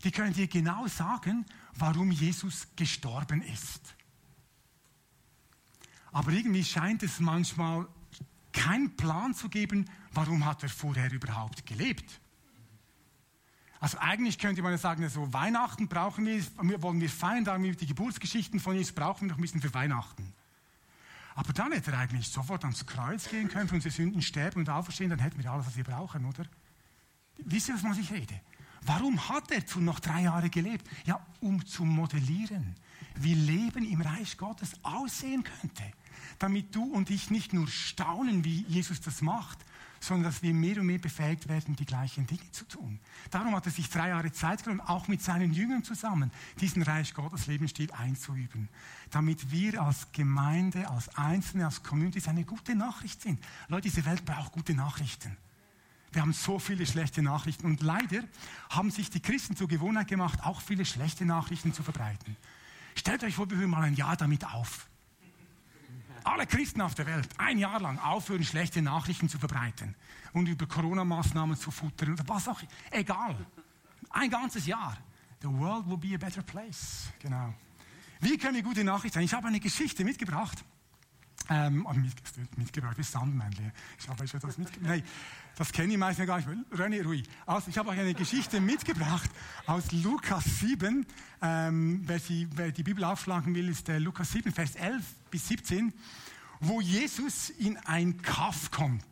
die 0.04 0.10
können 0.10 0.32
dir 0.32 0.46
genau 0.46 0.86
sagen, 0.86 1.44
warum 1.74 2.10
Jesus 2.10 2.66
gestorben 2.76 3.42
ist. 3.42 3.94
Aber 6.12 6.32
irgendwie 6.32 6.64
scheint 6.64 7.02
es 7.02 7.20
manchmal 7.20 7.86
keinen 8.52 8.96
Plan 8.96 9.34
zu 9.34 9.48
geben, 9.48 9.88
warum 10.12 10.44
hat 10.44 10.62
er 10.62 10.68
vorher 10.68 11.12
überhaupt 11.12 11.66
gelebt. 11.66 12.20
Also 13.78 13.96
eigentlich 13.98 14.38
könnte 14.38 14.60
man 14.60 14.72
ja 14.72 14.78
sagen, 14.78 15.08
so 15.08 15.32
Weihnachten 15.32 15.88
brauchen 15.88 16.26
wir, 16.26 16.42
wollen 16.82 17.00
wir 17.00 17.08
feiern, 17.08 17.44
da 17.44 17.60
wir 17.60 17.74
die 17.74 17.86
Geburtsgeschichten 17.86 18.60
von 18.60 18.76
Jesus 18.76 18.92
brauchen 18.94 19.22
wir 19.22 19.28
noch 19.28 19.38
ein 19.38 19.42
bisschen 19.42 19.62
für 19.62 19.72
Weihnachten. 19.72 20.34
Aber 21.34 21.52
dann 21.54 21.72
hätte 21.72 21.92
er 21.92 21.98
eigentlich 22.00 22.28
sofort 22.28 22.64
ans 22.64 22.84
Kreuz 22.84 23.28
gehen 23.28 23.48
können, 23.48 23.68
für 23.68 23.76
unsere 23.76 23.94
Sünden 23.94 24.20
sterben 24.20 24.60
und 24.60 24.68
auferstehen, 24.68 25.08
dann 25.08 25.20
hätten 25.20 25.42
wir 25.42 25.50
alles, 25.50 25.66
was 25.66 25.76
wir 25.76 25.84
brauchen, 25.84 26.26
oder? 26.26 26.44
Wisst 27.38 27.68
ihr, 27.68 27.74
was 27.74 27.82
man 27.82 27.94
sich 27.94 28.12
rede? 28.12 28.38
Warum 28.82 29.28
hat 29.28 29.50
er 29.50 29.64
zu 29.64 29.80
noch 29.80 30.00
drei 30.00 30.22
Jahre 30.22 30.50
gelebt? 30.50 30.86
Ja, 31.06 31.24
um 31.40 31.64
zu 31.64 31.84
modellieren, 31.84 32.74
wie 33.14 33.34
Leben 33.34 33.84
im 33.84 34.02
Reich 34.02 34.36
Gottes 34.36 34.72
aussehen 34.82 35.44
könnte. 35.44 35.84
Damit 36.38 36.74
du 36.74 36.84
und 36.84 37.10
ich 37.10 37.30
nicht 37.30 37.52
nur 37.52 37.68
staunen, 37.68 38.44
wie 38.44 38.64
Jesus 38.68 39.00
das 39.00 39.22
macht, 39.22 39.58
sondern 40.00 40.32
dass 40.32 40.42
wir 40.42 40.54
mehr 40.54 40.78
und 40.80 40.86
mehr 40.86 40.98
befähigt 40.98 41.48
werden, 41.48 41.76
die 41.76 41.84
gleichen 41.84 42.26
Dinge 42.26 42.50
zu 42.52 42.64
tun. 42.66 42.98
Darum 43.30 43.54
hat 43.54 43.66
er 43.66 43.72
sich 43.72 43.90
drei 43.90 44.08
Jahre 44.08 44.32
Zeit 44.32 44.64
genommen, 44.64 44.80
auch 44.80 45.08
mit 45.08 45.22
seinen 45.22 45.52
Jüngern 45.52 45.84
zusammen, 45.84 46.30
diesen 46.60 46.82
Reich 46.82 47.12
Gottes 47.12 47.46
Lebensstil 47.46 47.92
einzuüben, 47.92 48.68
damit 49.10 49.50
wir 49.50 49.82
als 49.82 50.10
Gemeinde, 50.12 50.88
als 50.88 51.14
Einzelne, 51.16 51.66
als 51.66 51.82
Community 51.82 52.26
eine 52.28 52.44
gute 52.44 52.74
Nachricht 52.74 53.20
sind. 53.20 53.40
Leute, 53.68 53.88
diese 53.88 54.06
Welt 54.06 54.24
braucht 54.24 54.52
gute 54.52 54.74
Nachrichten. 54.74 55.36
Wir 56.12 56.22
haben 56.22 56.32
so 56.32 56.58
viele 56.58 56.86
schlechte 56.86 57.22
Nachrichten 57.22 57.66
und 57.66 57.82
leider 57.82 58.24
haben 58.70 58.90
sich 58.90 59.10
die 59.10 59.20
Christen 59.20 59.54
zur 59.54 59.68
Gewohnheit 59.68 60.08
gemacht, 60.08 60.40
auch 60.44 60.60
viele 60.60 60.84
schlechte 60.84 61.24
Nachrichten 61.24 61.72
zu 61.72 61.82
verbreiten. 61.82 62.36
Stellt 62.96 63.22
euch 63.22 63.34
vor, 63.36 63.48
wir 63.50 63.58
hören 63.58 63.70
mal 63.70 63.82
ein 63.82 63.94
Jahr 63.94 64.16
damit 64.16 64.44
auf. 64.44 64.89
Alle 66.24 66.46
Christen 66.46 66.80
auf 66.80 66.94
der 66.94 67.06
Welt 67.06 67.28
ein 67.38 67.58
Jahr 67.58 67.80
lang 67.80 67.98
aufhören, 67.98 68.44
schlechte 68.44 68.82
Nachrichten 68.82 69.28
zu 69.28 69.38
verbreiten 69.38 69.94
und 70.32 70.48
über 70.48 70.66
Corona-Maßnahmen 70.66 71.56
zu 71.56 71.70
futtern 71.70 72.12
oder 72.12 72.24
was 72.26 72.48
auch. 72.48 72.60
Egal. 72.90 73.36
Ein 74.10 74.30
ganzes 74.30 74.66
Jahr. 74.66 74.96
The 75.42 75.48
world 75.48 75.88
will 75.88 75.96
be 75.96 76.14
a 76.14 76.18
better 76.18 76.42
place. 76.42 77.08
Genau. 77.20 77.54
Wie 78.20 78.36
können 78.36 78.54
wir 78.54 78.62
gute 78.62 78.84
Nachrichten 78.84 79.14
sein? 79.14 79.24
Ich 79.24 79.32
habe 79.32 79.48
eine 79.48 79.60
Geschichte 79.60 80.04
mitgebracht. 80.04 80.64
Ähm, 81.52 81.84
oh, 81.84 81.92
mit, 81.92 82.14
mitgebracht, 82.56 82.96
das 82.96 83.10
Sandmännchen. 83.10 83.72
Ich 83.98 84.08
habe 84.08 84.28
schon 84.28 84.38
das 84.38 84.56
mitgebracht. 84.56 84.88
Nein, 84.88 85.02
das 85.56 85.72
kenne 85.72 85.92
ich 85.92 85.98
meistens 85.98 86.26
gar 86.28 86.36
nicht. 86.36 86.48
René 86.72 87.02
Rui. 87.02 87.24
Also, 87.44 87.70
ich 87.70 87.76
habe 87.76 87.88
euch 87.88 87.98
eine 87.98 88.14
Geschichte 88.14 88.60
mitgebracht 88.60 89.28
aus 89.66 89.90
Lukas 89.90 90.44
7. 90.60 91.04
Ähm, 91.42 92.02
wer, 92.04 92.20
sie, 92.20 92.46
wer, 92.54 92.70
die 92.70 92.84
Bibel 92.84 93.02
aufschlagen 93.02 93.52
will, 93.56 93.68
ist 93.68 93.88
der 93.88 93.98
Lukas 93.98 94.30
7, 94.30 94.52
Vers 94.52 94.76
11 94.76 95.02
bis 95.32 95.48
17, 95.48 95.92
wo 96.60 96.80
Jesus 96.80 97.50
in 97.50 97.76
ein 97.78 98.22
Kaff 98.22 98.70
kommt. 98.70 99.04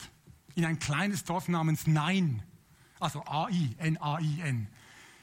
In 0.55 0.65
ein 0.65 0.79
kleines 0.79 1.25
Dorf 1.25 1.49
namens 1.49 1.89
Nein. 1.89 2.45
Also 3.01 3.25
A-I, 3.25 3.75
N-A-I-N. 3.79 4.69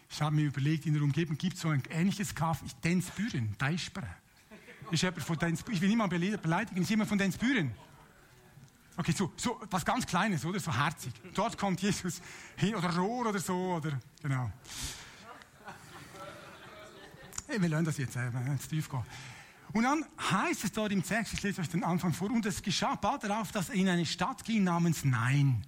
Ich 0.09 0.21
habe 0.21 0.35
mir 0.35 0.47
überlegt, 0.47 0.85
in 0.85 0.93
der 0.93 1.03
Umgebung 1.03 1.37
gibt 1.37 1.55
es 1.55 1.61
so 1.61 1.69
ein 1.69 1.81
ähnliches 1.89 2.35
Kaff, 2.35 2.61
Densbüren, 2.83 3.55
Deispere. 3.57 4.09
Ich 4.91 5.81
will 5.81 5.89
niemanden 5.89 6.41
beleidigen. 6.41 6.81
Ist 6.81 6.89
jemand 6.89 7.09
von 7.09 7.17
Densbüren? 7.17 7.71
Okay, 8.97 9.11
so, 9.11 9.33
so 9.35 9.59
was 9.69 9.83
ganz 9.83 10.05
Kleines, 10.05 10.45
oder? 10.45 10.59
So 10.59 10.73
herzig. 10.73 11.13
Dort 11.33 11.57
kommt 11.57 11.81
Jesus 11.81 12.21
hin, 12.55 12.75
oder 12.75 12.95
Rohr 12.95 13.27
oder 13.27 13.39
so, 13.39 13.75
oder, 13.75 13.99
genau. 14.21 14.51
Hey, 17.47 17.61
wir 17.61 17.69
lernen 17.69 17.85
das 17.85 17.97
jetzt, 17.97 18.15
äh, 18.15 18.33
wenn 18.33 18.55
es 18.55 18.67
tief 18.67 18.89
geht. 18.89 19.01
Und 19.73 19.83
dann 19.83 20.05
heißt 20.31 20.63
es 20.63 20.71
dort 20.71 20.93
im 20.93 21.03
Text, 21.03 21.33
ich 21.33 21.43
lese 21.43 21.61
euch 21.61 21.69
den 21.69 21.83
Anfang 21.83 22.13
vor, 22.13 22.31
und 22.31 22.45
es 22.45 22.61
geschah 22.61 22.95
bald 22.95 23.23
darauf, 23.23 23.51
dass 23.51 23.69
er 23.69 23.75
in 23.75 23.89
eine 23.89 24.05
Stadt 24.05 24.43
ging 24.45 24.63
namens 24.63 25.03
Nein. 25.03 25.65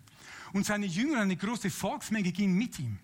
Und 0.54 0.66
seine 0.66 0.86
Jünger, 0.86 1.20
eine 1.20 1.36
große 1.36 1.70
Volksmenge, 1.70 2.32
ging 2.32 2.54
mit 2.54 2.80
ihm. 2.80 2.98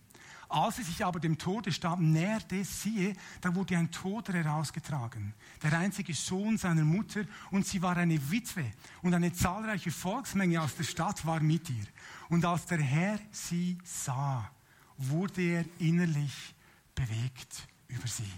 Als 0.53 0.77
er 0.77 0.83
sich 0.86 1.03
aber 1.03 1.19
dem 1.19 1.36
Todesstab 1.36 2.00
näherte, 2.00 2.63
siehe, 2.63 3.15
da 3.41 3.55
wurde 3.55 3.75
ein 3.75 3.89
Toter 3.89 4.33
herausgetragen, 4.33 5.33
der 5.63 5.79
einzige 5.79 6.13
Sohn 6.13 6.60
seiner 6.60 6.83
Mutter, 6.83 7.25
und 7.50 7.65
sie 7.65 7.81
war 7.81 7.98
eine 7.98 8.19
Witwe, 8.29 8.72
und 9.01 9.15
eine 9.15 9.33
zahlreiche 9.33 9.89
Volksmenge 9.89 10.62
aus 10.62 10.75
der 10.75 10.83
Stadt 10.83 11.25
war 11.25 11.39
mit 11.39 11.72
ihr. 11.72 11.88
Und 12.29 12.45
als 12.45 12.67
der 12.67 12.77
Herr 12.77 13.17
sie 13.31 13.79
sah, 13.83 14.48
wurde 14.95 15.41
er 15.41 15.65
innerlich 15.79 16.53
bewegt 16.93 17.67
über 17.88 18.07
sie. 18.07 18.31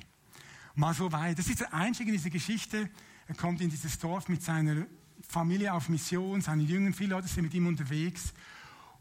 Mal 0.73 0.93
so 0.93 1.11
weit. 1.11 1.37
Das 1.37 1.49
ist 1.49 1.59
der 1.59 1.73
Einstieg 1.73 2.07
in 2.07 2.13
diese 2.13 2.29
Geschichte. 2.29 2.89
Er 3.27 3.35
kommt 3.35 3.59
in 3.59 3.69
dieses 3.69 3.99
Dorf 3.99 4.29
mit 4.29 4.41
seiner 4.41 4.85
Familie 5.27 5.73
auf 5.73 5.89
Mission, 5.89 6.39
seine 6.39 6.63
Jünger, 6.63 6.93
viele 6.93 7.15
Leute 7.15 7.27
sind 7.27 7.43
mit 7.43 7.53
ihm 7.53 7.67
unterwegs. 7.67 8.33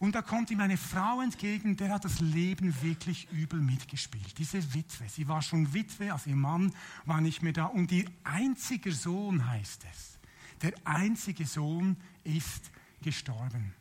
Und 0.05 0.15
da 0.15 0.21
kommt 0.21 0.51
ihm 0.51 0.61
eine 0.61 0.77
Frau 0.77 1.23
entgegen, 1.23 1.79
der 1.79 1.89
hat 1.89 2.05
das 2.05 2.21
Leben 2.21 2.83
wirklich 2.83 3.27
übel 3.33 3.59
mitgespielt. 3.59 4.37
Diese 4.37 4.75
Witwe, 4.75 5.09
sie 5.09 5.29
war 5.29 5.41
schon 5.41 5.73
Witwe, 5.73 6.13
also 6.13 6.29
ihr 6.29 6.37
Mann 6.37 6.75
war 7.07 7.23
nicht 7.23 7.43
mehr 7.43 7.55
da. 7.55 7.65
Und 7.65 7.91
ihr 7.91 8.05
einziger 8.23 8.93
Sohn 8.93 9.49
heißt 9.49 9.87
es. 9.91 10.19
Der 10.61 10.75
einzige 10.85 11.47
Sohn 11.47 11.97
ist 12.23 12.71
gestorben. 13.01 13.73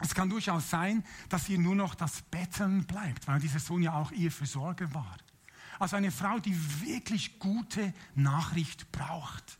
Es 0.00 0.12
kann 0.12 0.28
durchaus 0.28 0.70
sein, 0.70 1.04
dass 1.28 1.48
ihr 1.48 1.60
nur 1.60 1.76
noch 1.76 1.94
das 1.94 2.22
Betteln 2.22 2.84
bleibt, 2.84 3.28
weil 3.28 3.38
dieser 3.38 3.60
Sohn 3.60 3.80
ja 3.80 3.94
auch 3.94 4.10
ihr 4.10 4.32
Versorger 4.32 4.92
war. 4.92 5.18
Also 5.78 5.94
eine 5.94 6.10
Frau, 6.10 6.40
die 6.40 6.56
wirklich 6.84 7.38
gute 7.38 7.94
Nachricht 8.16 8.90
braucht. 8.90 9.56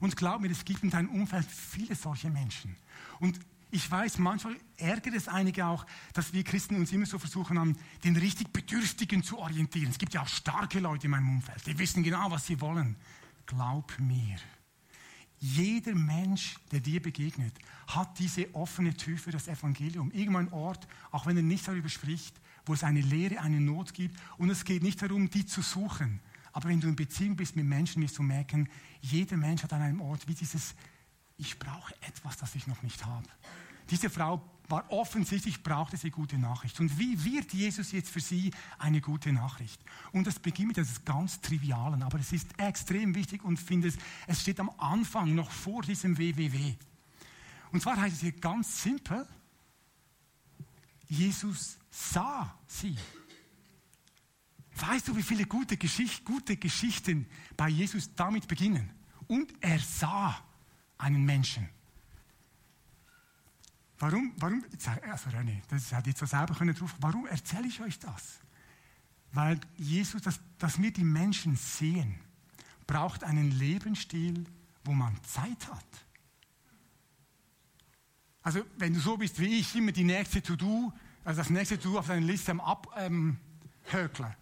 Und 0.00 0.14
glaub 0.14 0.42
mir, 0.42 0.50
es 0.50 0.66
gibt 0.66 0.82
in 0.82 0.90
deinem 0.90 1.08
Umfeld 1.08 1.46
viele 1.46 1.94
solche 1.94 2.28
Menschen. 2.28 2.76
Und 3.18 3.40
ich 3.70 3.90
weiß, 3.90 4.18
manchmal 4.18 4.56
ärgert 4.76 5.14
es 5.14 5.28
einige 5.28 5.66
auch, 5.66 5.84
dass 6.14 6.32
wir 6.32 6.42
Christen 6.44 6.76
uns 6.76 6.92
immer 6.92 7.06
so 7.06 7.18
versuchen 7.18 7.58
haben, 7.58 7.76
den 8.04 8.16
richtig 8.16 8.52
Bedürftigen 8.52 9.22
zu 9.22 9.38
orientieren. 9.38 9.90
Es 9.90 9.98
gibt 9.98 10.14
ja 10.14 10.22
auch 10.22 10.28
starke 10.28 10.80
Leute 10.80 11.06
in 11.06 11.10
meinem 11.10 11.28
Umfeld, 11.28 11.66
die 11.66 11.78
wissen 11.78 12.02
genau, 12.02 12.30
was 12.30 12.46
sie 12.46 12.60
wollen. 12.60 12.96
Glaub 13.46 13.98
mir, 13.98 14.36
jeder 15.40 15.94
Mensch, 15.94 16.56
der 16.72 16.80
dir 16.80 17.00
begegnet, 17.00 17.54
hat 17.86 18.18
diese 18.18 18.52
offene 18.54 18.94
Tür 18.94 19.16
für 19.18 19.30
das 19.30 19.46
Evangelium. 19.46 20.10
Irgendein 20.10 20.52
Ort, 20.52 20.88
auch 21.10 21.26
wenn 21.26 21.36
er 21.36 21.42
nicht 21.42 21.68
darüber 21.68 21.88
spricht, 21.88 22.40
wo 22.66 22.74
es 22.74 22.82
eine 22.82 23.00
Lehre, 23.00 23.40
eine 23.40 23.60
Not 23.60 23.94
gibt. 23.94 24.16
Und 24.36 24.50
es 24.50 24.64
geht 24.64 24.82
nicht 24.82 25.00
darum, 25.00 25.30
die 25.30 25.46
zu 25.46 25.62
suchen. 25.62 26.20
Aber 26.52 26.68
wenn 26.68 26.80
du 26.80 26.88
in 26.88 26.96
Beziehung 26.96 27.36
bist 27.36 27.54
mit 27.54 27.66
Menschen, 27.66 28.02
wirst 28.02 28.18
du 28.18 28.22
merken, 28.22 28.68
jeder 29.00 29.36
Mensch 29.36 29.62
hat 29.62 29.72
an 29.72 29.82
einem 29.82 30.00
Ort 30.00 30.26
wie 30.26 30.34
dieses 30.34 30.74
ich 31.38 31.58
brauche 31.58 31.94
etwas, 32.02 32.36
das 32.36 32.54
ich 32.54 32.66
noch 32.66 32.82
nicht 32.82 33.06
habe. 33.06 33.28
Diese 33.90 34.10
Frau 34.10 34.42
war 34.68 34.90
offensichtlich, 34.92 35.62
brauchte 35.62 35.96
sie 35.96 36.10
gute 36.10 36.36
Nachricht. 36.36 36.78
Und 36.78 36.98
wie 36.98 37.24
wird 37.24 37.54
Jesus 37.54 37.92
jetzt 37.92 38.10
für 38.10 38.20
sie 38.20 38.50
eine 38.78 39.00
gute 39.00 39.32
Nachricht? 39.32 39.80
Und 40.12 40.26
das 40.26 40.38
beginnt 40.38 40.68
mit 40.68 40.78
etwas 40.78 41.04
ganz 41.04 41.40
Trivialen, 41.40 42.02
aber 42.02 42.18
es 42.18 42.32
ist 42.32 42.58
extrem 42.58 43.14
wichtig 43.14 43.44
und 43.44 43.56
finde 43.58 43.88
es, 43.88 43.96
es 44.26 44.42
steht 44.42 44.60
am 44.60 44.70
Anfang 44.76 45.34
noch 45.34 45.50
vor 45.50 45.82
diesem 45.82 46.18
WWW. 46.18 46.74
Und 47.72 47.82
zwar 47.82 47.98
heißt 47.98 48.16
es 48.16 48.20
hier 48.20 48.32
ganz 48.32 48.82
simpel, 48.82 49.26
Jesus 51.08 51.78
sah 51.90 52.54
sie. 52.66 52.96
Weißt 54.74 55.08
du, 55.08 55.16
wie 55.16 55.22
viele 55.22 55.46
gute, 55.46 55.76
Geschicht, 55.76 56.24
gute 56.24 56.56
Geschichten 56.56 57.26
bei 57.56 57.68
Jesus 57.68 58.14
damit 58.14 58.46
beginnen? 58.46 58.90
Und 59.26 59.52
er 59.60 59.78
sah 59.78 60.42
einen 60.98 61.24
Menschen. 61.24 61.68
Warum, 64.00 64.32
warum, 64.36 64.64
also 65.10 65.30
René, 65.30 65.60
das 65.68 65.90
jetzt 65.90 66.18
so 66.18 66.26
selber 66.26 66.54
können 66.54 66.74
drauf, 66.74 66.94
warum 67.00 67.26
erzähle 67.26 67.66
ich 67.66 67.80
euch 67.80 67.98
das? 67.98 68.38
Weil 69.32 69.60
Jesus, 69.76 70.22
dass, 70.22 70.40
dass 70.58 70.80
wir 70.80 70.92
die 70.92 71.04
Menschen 71.04 71.56
sehen, 71.56 72.20
braucht 72.86 73.24
einen 73.24 73.50
Lebensstil, 73.50 74.44
wo 74.84 74.92
man 74.92 75.22
Zeit 75.24 75.68
hat. 75.68 75.84
Also, 78.42 78.64
wenn 78.76 78.94
du 78.94 79.00
so 79.00 79.16
bist 79.16 79.38
wie 79.40 79.58
ich, 79.58 79.74
immer 79.74 79.92
die 79.92 80.04
nächste 80.04 80.40
To-Do, 80.42 80.92
also 81.24 81.38
das 81.38 81.50
nächste 81.50 81.78
To-Do 81.78 81.98
auf 81.98 82.06
deiner 82.06 82.24
Liste 82.24 82.52
am 82.52 82.60
Abhökeln, 82.60 83.36
ähm, 83.92 84.34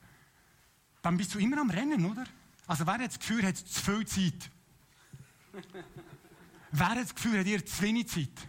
dann 1.02 1.16
bist 1.16 1.34
du 1.34 1.38
immer 1.38 1.60
am 1.60 1.70
Rennen, 1.70 2.04
oder? 2.04 2.24
Also, 2.66 2.86
wer 2.86 2.94
hat 2.94 3.06
das 3.06 3.18
Gefühl, 3.18 3.44
hat 3.44 3.56
zu 3.56 3.82
viel 3.82 4.06
Zeit? 4.06 4.50
Wer 6.78 6.90
hat 6.90 6.98
das 6.98 7.14
Gefühl, 7.14 7.38
hat 7.38 7.46
ihr 7.46 7.64
zu 7.64 7.82
wenig 7.82 8.06
Zeit? 8.08 8.48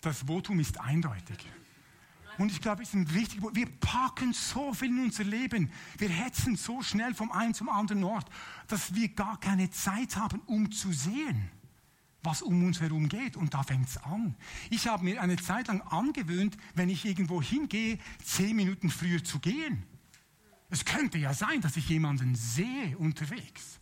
Das 0.00 0.22
Votum 0.28 0.60
ist 0.60 0.78
eindeutig. 0.78 1.38
Und 2.38 2.52
ich 2.52 2.60
glaube, 2.60 2.84
es 2.84 2.90
ist 2.90 2.94
ein 2.94 3.12
wichtig, 3.12 3.40
wir 3.42 3.66
packen 3.80 4.32
so 4.32 4.72
viel 4.72 4.90
in 4.90 5.04
unser 5.06 5.24
Leben. 5.24 5.72
Wir 5.98 6.08
hetzen 6.08 6.54
so 6.54 6.82
schnell 6.82 7.14
vom 7.14 7.32
einen 7.32 7.52
zum 7.52 7.68
anderen 7.68 8.04
Ort, 8.04 8.30
dass 8.68 8.94
wir 8.94 9.08
gar 9.08 9.40
keine 9.40 9.70
Zeit 9.70 10.16
haben, 10.16 10.40
um 10.46 10.70
zu 10.70 10.92
sehen, 10.92 11.50
was 12.22 12.42
um 12.42 12.64
uns 12.64 12.80
herum 12.80 13.08
geht. 13.08 13.36
Und 13.36 13.52
da 13.52 13.64
fängt 13.64 13.88
es 13.88 13.96
an. 13.96 14.36
Ich 14.70 14.86
habe 14.86 15.02
mir 15.02 15.20
eine 15.20 15.36
Zeit 15.38 15.66
lang 15.66 15.80
angewöhnt, 15.80 16.56
wenn 16.76 16.90
ich 16.90 17.04
irgendwo 17.04 17.42
hingehe, 17.42 17.98
zehn 18.22 18.54
Minuten 18.54 18.88
früher 18.88 19.24
zu 19.24 19.40
gehen. 19.40 19.82
Es 20.70 20.84
könnte 20.84 21.18
ja 21.18 21.34
sein, 21.34 21.60
dass 21.60 21.76
ich 21.76 21.88
jemanden 21.88 22.36
sehe 22.36 22.96
unterwegs. 22.98 23.80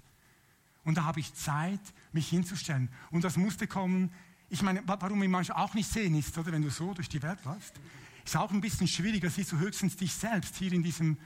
Und 0.84 0.96
da 0.96 1.04
habe 1.04 1.20
ich 1.20 1.34
Zeit, 1.34 1.80
mich 2.12 2.28
hinzustellen. 2.28 2.88
Und 3.10 3.24
das 3.24 3.36
musste 3.36 3.66
kommen. 3.66 4.10
Ich 4.50 4.62
meine, 4.62 4.82
warum 4.86 5.20
wir 5.20 5.28
manchmal 5.28 5.64
auch 5.64 5.74
nicht 5.74 5.90
sehen 5.90 6.14
ist, 6.14 6.36
oder 6.36 6.52
wenn 6.52 6.62
du 6.62 6.70
so 6.70 6.92
durch 6.94 7.08
die 7.08 7.22
Welt 7.22 7.38
läufst, 7.44 7.74
ist 8.24 8.36
auch 8.36 8.50
ein 8.52 8.60
bisschen 8.60 8.86
schwieriger. 8.86 9.30
Siehst 9.30 9.52
du 9.52 9.58
höchstens 9.58 9.96
dich 9.96 10.12
selbst 10.12 10.56
hier 10.56 10.72
in 10.72 10.82
diesem. 10.82 11.18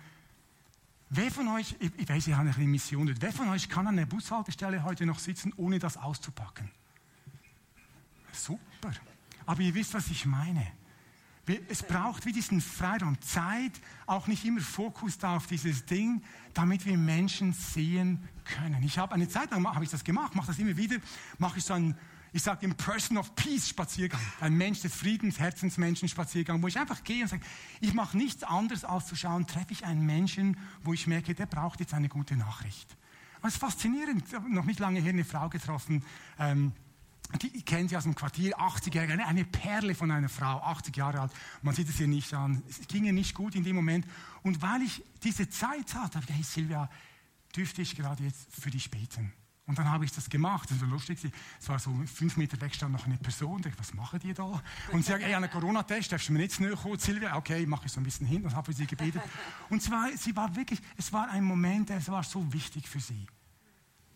Wer 1.10 1.30
von 1.30 1.48
euch, 1.48 1.74
ich 1.80 2.08
weiß, 2.08 2.28
ihr 2.28 2.36
habt 2.36 2.56
eine 2.56 2.68
Mission, 2.68 3.14
wer 3.18 3.32
von 3.32 3.48
euch 3.48 3.68
kann 3.68 3.86
an 3.86 3.96
der 3.96 4.04
Bushaltestelle 4.06 4.84
heute 4.84 5.06
noch 5.06 5.18
sitzen, 5.18 5.54
ohne 5.56 5.78
das 5.78 5.96
auszupacken? 5.96 6.70
Super. 8.32 8.92
Aber 9.46 9.62
ihr 9.62 9.74
wisst, 9.74 9.94
was 9.94 10.08
ich 10.08 10.26
meine. 10.26 10.66
Es 11.68 11.82
braucht 11.82 12.26
wie 12.26 12.32
diesen 12.32 12.60
Freiraum, 12.60 13.20
Zeit, 13.20 13.72
auch 14.06 14.26
nicht 14.26 14.44
immer 14.44 14.60
Fokus 14.60 15.22
auf 15.22 15.46
dieses 15.46 15.86
Ding, 15.86 16.22
damit 16.54 16.84
wir 16.84 16.96
Menschen 16.98 17.52
sehen 17.52 18.28
können. 18.44 18.82
Ich 18.82 18.98
habe 18.98 19.14
eine 19.14 19.28
Zeit 19.28 19.50
lang 19.50 19.66
habe 19.66 19.84
ich 19.84 19.90
das 19.90 20.04
gemacht, 20.04 20.34
mache 20.34 20.48
das 20.48 20.58
immer 20.58 20.76
wieder, 20.76 20.96
mache 21.38 21.58
ich 21.58 21.64
so 21.64 21.74
einen, 21.74 21.96
ich 22.32 22.42
sage 22.42 22.60
den 22.60 22.74
Person 22.74 23.16
of 23.16 23.34
Peace 23.34 23.68
Spaziergang, 23.68 24.20
ein 24.40 24.54
Mensch 24.54 24.80
des 24.80 24.94
Friedens, 24.94 25.38
Herzensmenschen 25.38 26.08
Spaziergang, 26.08 26.62
wo 26.62 26.68
ich 26.68 26.78
einfach 26.78 27.02
gehe 27.02 27.22
und 27.22 27.28
sage, 27.28 27.42
ich 27.80 27.94
mache 27.94 28.16
nichts 28.16 28.42
anderes 28.42 28.84
als 28.84 29.06
zu 29.06 29.16
schauen, 29.16 29.46
treffe 29.46 29.72
ich 29.72 29.86
einen 29.86 30.04
Menschen, 30.04 30.56
wo 30.82 30.92
ich 30.92 31.06
merke, 31.06 31.34
der 31.34 31.46
braucht 31.46 31.80
jetzt 31.80 31.94
eine 31.94 32.08
gute 32.08 32.36
Nachricht. 32.36 32.96
Es 33.42 33.54
ist 33.54 33.60
faszinierend, 33.60 34.24
noch 34.50 34.64
nicht 34.64 34.80
lange 34.80 35.00
her 35.00 35.12
eine 35.12 35.24
Frau 35.24 35.48
getroffen, 35.48 36.04
ähm, 36.38 36.72
die 37.36 37.62
kennt 37.62 37.90
sie 37.90 37.96
aus 37.96 38.04
dem 38.04 38.14
Quartier, 38.14 38.58
80-Jährige, 38.58 39.12
eine, 39.12 39.26
eine 39.26 39.44
Perle 39.44 39.94
von 39.94 40.10
einer 40.10 40.30
Frau, 40.30 40.60
80 40.62 40.96
Jahre 40.96 41.20
alt. 41.20 41.32
Man 41.62 41.74
sieht 41.74 41.88
es 41.88 42.00
ihr 42.00 42.08
nicht 42.08 42.32
an. 42.32 42.62
Es 42.68 42.86
ging 42.88 43.04
ihr 43.04 43.12
nicht 43.12 43.34
gut 43.34 43.54
in 43.54 43.64
dem 43.64 43.76
Moment. 43.76 44.06
Und 44.42 44.62
weil 44.62 44.82
ich 44.82 45.02
diese 45.22 45.48
Zeit 45.48 45.94
hatte, 45.94 46.16
habe 46.16 46.20
ich 46.20 46.26
gesagt, 46.26 46.30
hey 46.30 46.42
Silvia, 46.42 46.90
dürfte 47.54 47.82
ich 47.82 47.96
gerade 47.96 48.24
jetzt 48.24 48.48
für 48.50 48.70
dich 48.70 48.90
beten? 48.90 49.32
Und 49.66 49.78
dann 49.78 49.90
habe 49.90 50.06
ich 50.06 50.12
das 50.12 50.30
gemacht. 50.30 50.70
Das 50.70 50.80
war 50.80 50.88
lustig. 50.88 51.18
Es 51.60 51.68
war 51.68 51.78
so 51.78 51.94
fünf 52.06 52.38
Meter 52.38 52.58
weg 52.62 52.74
stand 52.74 52.92
noch 52.92 53.04
eine 53.04 53.18
Person. 53.18 53.62
Ich 53.66 53.78
was 53.78 53.92
machen 53.92 54.18
die 54.18 54.32
da? 54.32 54.62
Und 54.92 55.04
sie 55.04 55.12
sagt, 55.12 55.22
ey, 55.22 55.34
einen 55.34 55.50
Corona-Test, 55.50 56.10
darfst 56.10 56.30
du 56.30 56.32
mir 56.32 56.38
nicht 56.38 56.58
näher 56.58 56.74
kommen, 56.74 56.98
Silvia? 56.98 57.36
Okay, 57.36 57.66
mache 57.66 57.84
ich 57.84 57.92
so 57.92 58.00
ein 58.00 58.04
bisschen 58.04 58.26
hin 58.26 58.42
und 58.44 58.56
habe 58.56 58.64
für 58.64 58.72
sie 58.72 58.86
gebetet. 58.86 59.20
Und 59.68 59.82
zwar, 59.82 60.10
sie 60.16 60.34
war 60.34 60.56
wirklich, 60.56 60.80
es 60.96 61.12
war 61.12 61.28
ein 61.28 61.44
Moment, 61.44 61.90
es 61.90 62.08
war 62.08 62.22
so 62.22 62.50
wichtig 62.50 62.88
für 62.88 63.00
sie. 63.00 63.26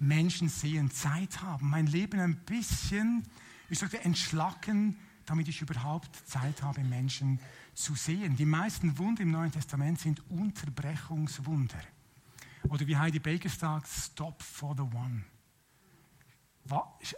Menschen 0.03 0.49
sehen, 0.49 0.91
Zeit 0.91 1.43
haben, 1.43 1.71
mein 1.71 1.87
Leben 1.87 2.19
ein 2.21 2.37
bisschen, 2.45 3.25
ich 3.69 3.79
sagte, 3.79 4.05
entschlacken, 4.05 4.97
damit 5.27 5.49
ich 5.49 5.63
überhaupt 5.63 6.15
Zeit 6.29 6.63
habe, 6.63 6.83
Menschen 6.83 7.41
zu 7.75 7.95
sehen. 7.95 8.37
Die 8.37 8.45
meisten 8.45 8.99
Wunder 8.99 9.23
im 9.23 9.31
Neuen 9.31 9.53
Testament 9.53 10.01
sind 10.01 10.29
Unterbrechungswunder. 10.29 11.81
Oder 12.69 12.87
wie 12.87 12.97
Heidi 12.97 13.21
Baker 13.21 13.49
sagt, 13.49 13.89
Stop 13.89 14.43
for 14.43 14.75
the 14.75 14.83
One. 14.83 15.25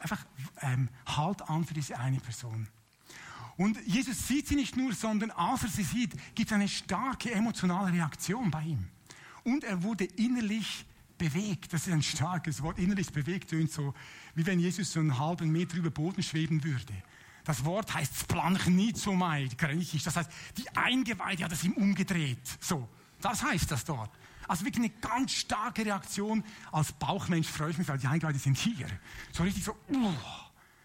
Einfach 0.01 0.25
ähm, 0.61 0.89
Halt 1.07 1.43
an 1.49 1.65
für 1.65 1.75
diese 1.75 1.99
eine 1.99 2.21
Person. 2.21 2.69
Und 3.57 3.79
Jesus 3.87 4.29
sieht 4.29 4.49
sie 4.49 4.57
nicht 4.57 4.77
nur, 4.77 4.93
sondern 4.93 5.31
als 5.31 5.63
er 5.63 5.69
sie 5.69 5.85
sieht, 5.85 6.13
gibt 6.35 6.51
es 6.51 6.53
eine 6.53 6.69
starke 6.69 7.31
emotionale 7.33 7.93
Reaktion 7.93 8.51
bei 8.51 8.63
ihm. 8.63 8.89
Und 9.45 9.65
er 9.65 9.83
wurde 9.83 10.05
innerlich 10.05 10.85
bewegt, 11.19 11.73
das 11.73 11.87
ist 11.87 11.93
ein 11.93 12.03
starkes 12.03 12.63
Wort, 12.63 12.79
innerlich 12.79 13.13
bewegt 13.13 13.51
tönt 13.51 13.71
so, 13.71 13.95
wie 14.35 14.47
wenn 14.47 14.61
Jesus 14.61 14.93
so 14.93 15.01
einen 15.01 15.19
halben 15.19 15.51
Meter 15.51 15.77
über 15.77 15.91
Boden 15.91 16.23
schweben 16.23 16.63
würde. 16.65 16.95
Das 17.45 17.65
Wort 17.65 17.93
heißt 17.93 18.21
Splanchnitzomai, 18.21 19.49
griechisch. 19.57 20.03
Das 20.03 20.17
heißt, 20.17 20.31
die 20.57 20.69
Eingeweide 20.77 21.45
hat 21.45 21.53
es 21.53 21.63
ihm 21.63 21.73
umgedreht. 21.73 22.41
So, 22.59 22.89
das 23.21 23.43
heißt 23.43 23.71
das 23.71 23.85
dort. 23.85 24.11
Also 24.49 24.65
wirklich 24.65 24.91
eine 24.91 25.01
ganz 25.01 25.33
starke 25.33 25.85
Reaktion. 25.85 26.43
Als 26.73 26.93
Bauchmensch 26.93 27.49
freue 27.49 27.71
ich 27.71 27.79
mich, 27.79 27.89
weil 27.89 27.99
die 27.99 28.07
Eingeweide 28.07 28.39
sind 28.39 28.57
hier. 28.57 28.87
So 29.33 29.43
richtig 29.43 29.65
so, 29.65 29.73
uh, 29.73 30.13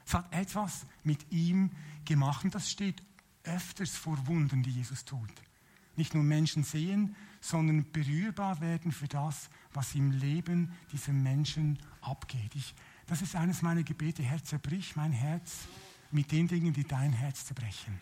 es 0.06 0.14
hat 0.14 0.34
etwas 0.34 0.86
mit 1.04 1.32
ihm 1.32 1.72
gemacht. 2.06 2.44
Und 2.44 2.56
das 2.56 2.70
steht 2.70 3.02
öfters 3.44 3.96
vor 3.96 4.28
Wunden, 4.28 4.64
die 4.64 4.72
Jesus 4.72 5.06
tut. 5.06 5.30
Nicht 5.96 6.14
nur 6.14 6.24
Menschen 6.24 6.64
sehen, 6.64 7.16
sondern 7.42 7.90
berührbar 7.92 8.60
werden 8.62 8.92
für 8.92 9.08
das, 9.08 9.50
was 9.74 9.96
im 9.96 10.12
Leben 10.12 10.72
dieser 10.92 11.14
Menschen 11.14 11.80
abgeht. 12.02 12.56
Ich, 12.56 12.74
das 13.08 13.22
ist 13.22 13.36
eines 13.36 13.62
meiner 13.62 13.84
Gebete. 13.84 14.24
Herr, 14.24 14.44
zerbrich 14.44 14.96
mein 14.96 15.12
Herz 15.12 15.68
mit 16.12 16.32
den 16.32 16.48
Dingen, 16.48 16.74
die 16.74 16.84
dein 16.84 17.14
Herz 17.14 17.46
zerbrechen. 17.46 18.00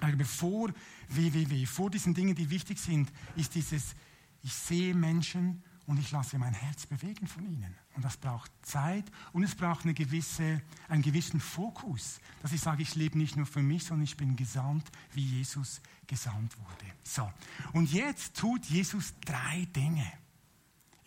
Aber 0.00 0.16
bevor 0.16 0.72
www, 1.08 1.66
vor 1.66 1.90
diesen 1.90 2.14
Dingen, 2.14 2.34
die 2.34 2.50
wichtig 2.50 2.78
sind, 2.78 3.12
ist 3.36 3.54
dieses, 3.54 3.94
ich 4.42 4.52
sehe 4.52 4.94
Menschen 4.94 5.62
und 5.86 5.98
ich 5.98 6.10
lasse 6.10 6.38
mein 6.38 6.54
Herz 6.54 6.86
bewegen 6.86 7.26
von 7.26 7.44
ihnen. 7.44 7.74
Und 7.96 8.04
das 8.04 8.16
braucht 8.16 8.50
Zeit 8.62 9.04
und 9.32 9.42
es 9.42 9.54
braucht 9.54 9.84
eine 9.84 9.92
gewisse, 9.92 10.62
einen 10.88 11.02
gewissen 11.02 11.40
Fokus, 11.40 12.20
dass 12.42 12.52
ich 12.52 12.60
sage, 12.60 12.82
ich 12.82 12.94
lebe 12.94 13.18
nicht 13.18 13.36
nur 13.36 13.46
für 13.46 13.62
mich, 13.62 13.84
sondern 13.84 14.04
ich 14.04 14.16
bin 14.16 14.36
gesandt, 14.36 14.90
wie 15.12 15.38
Jesus 15.38 15.80
gesandt 16.06 16.56
wurde. 16.58 16.86
So, 17.02 17.30
und 17.72 17.92
jetzt 17.92 18.36
tut 18.36 18.64
Jesus 18.66 19.14
drei 19.24 19.66
Dinge 19.74 20.10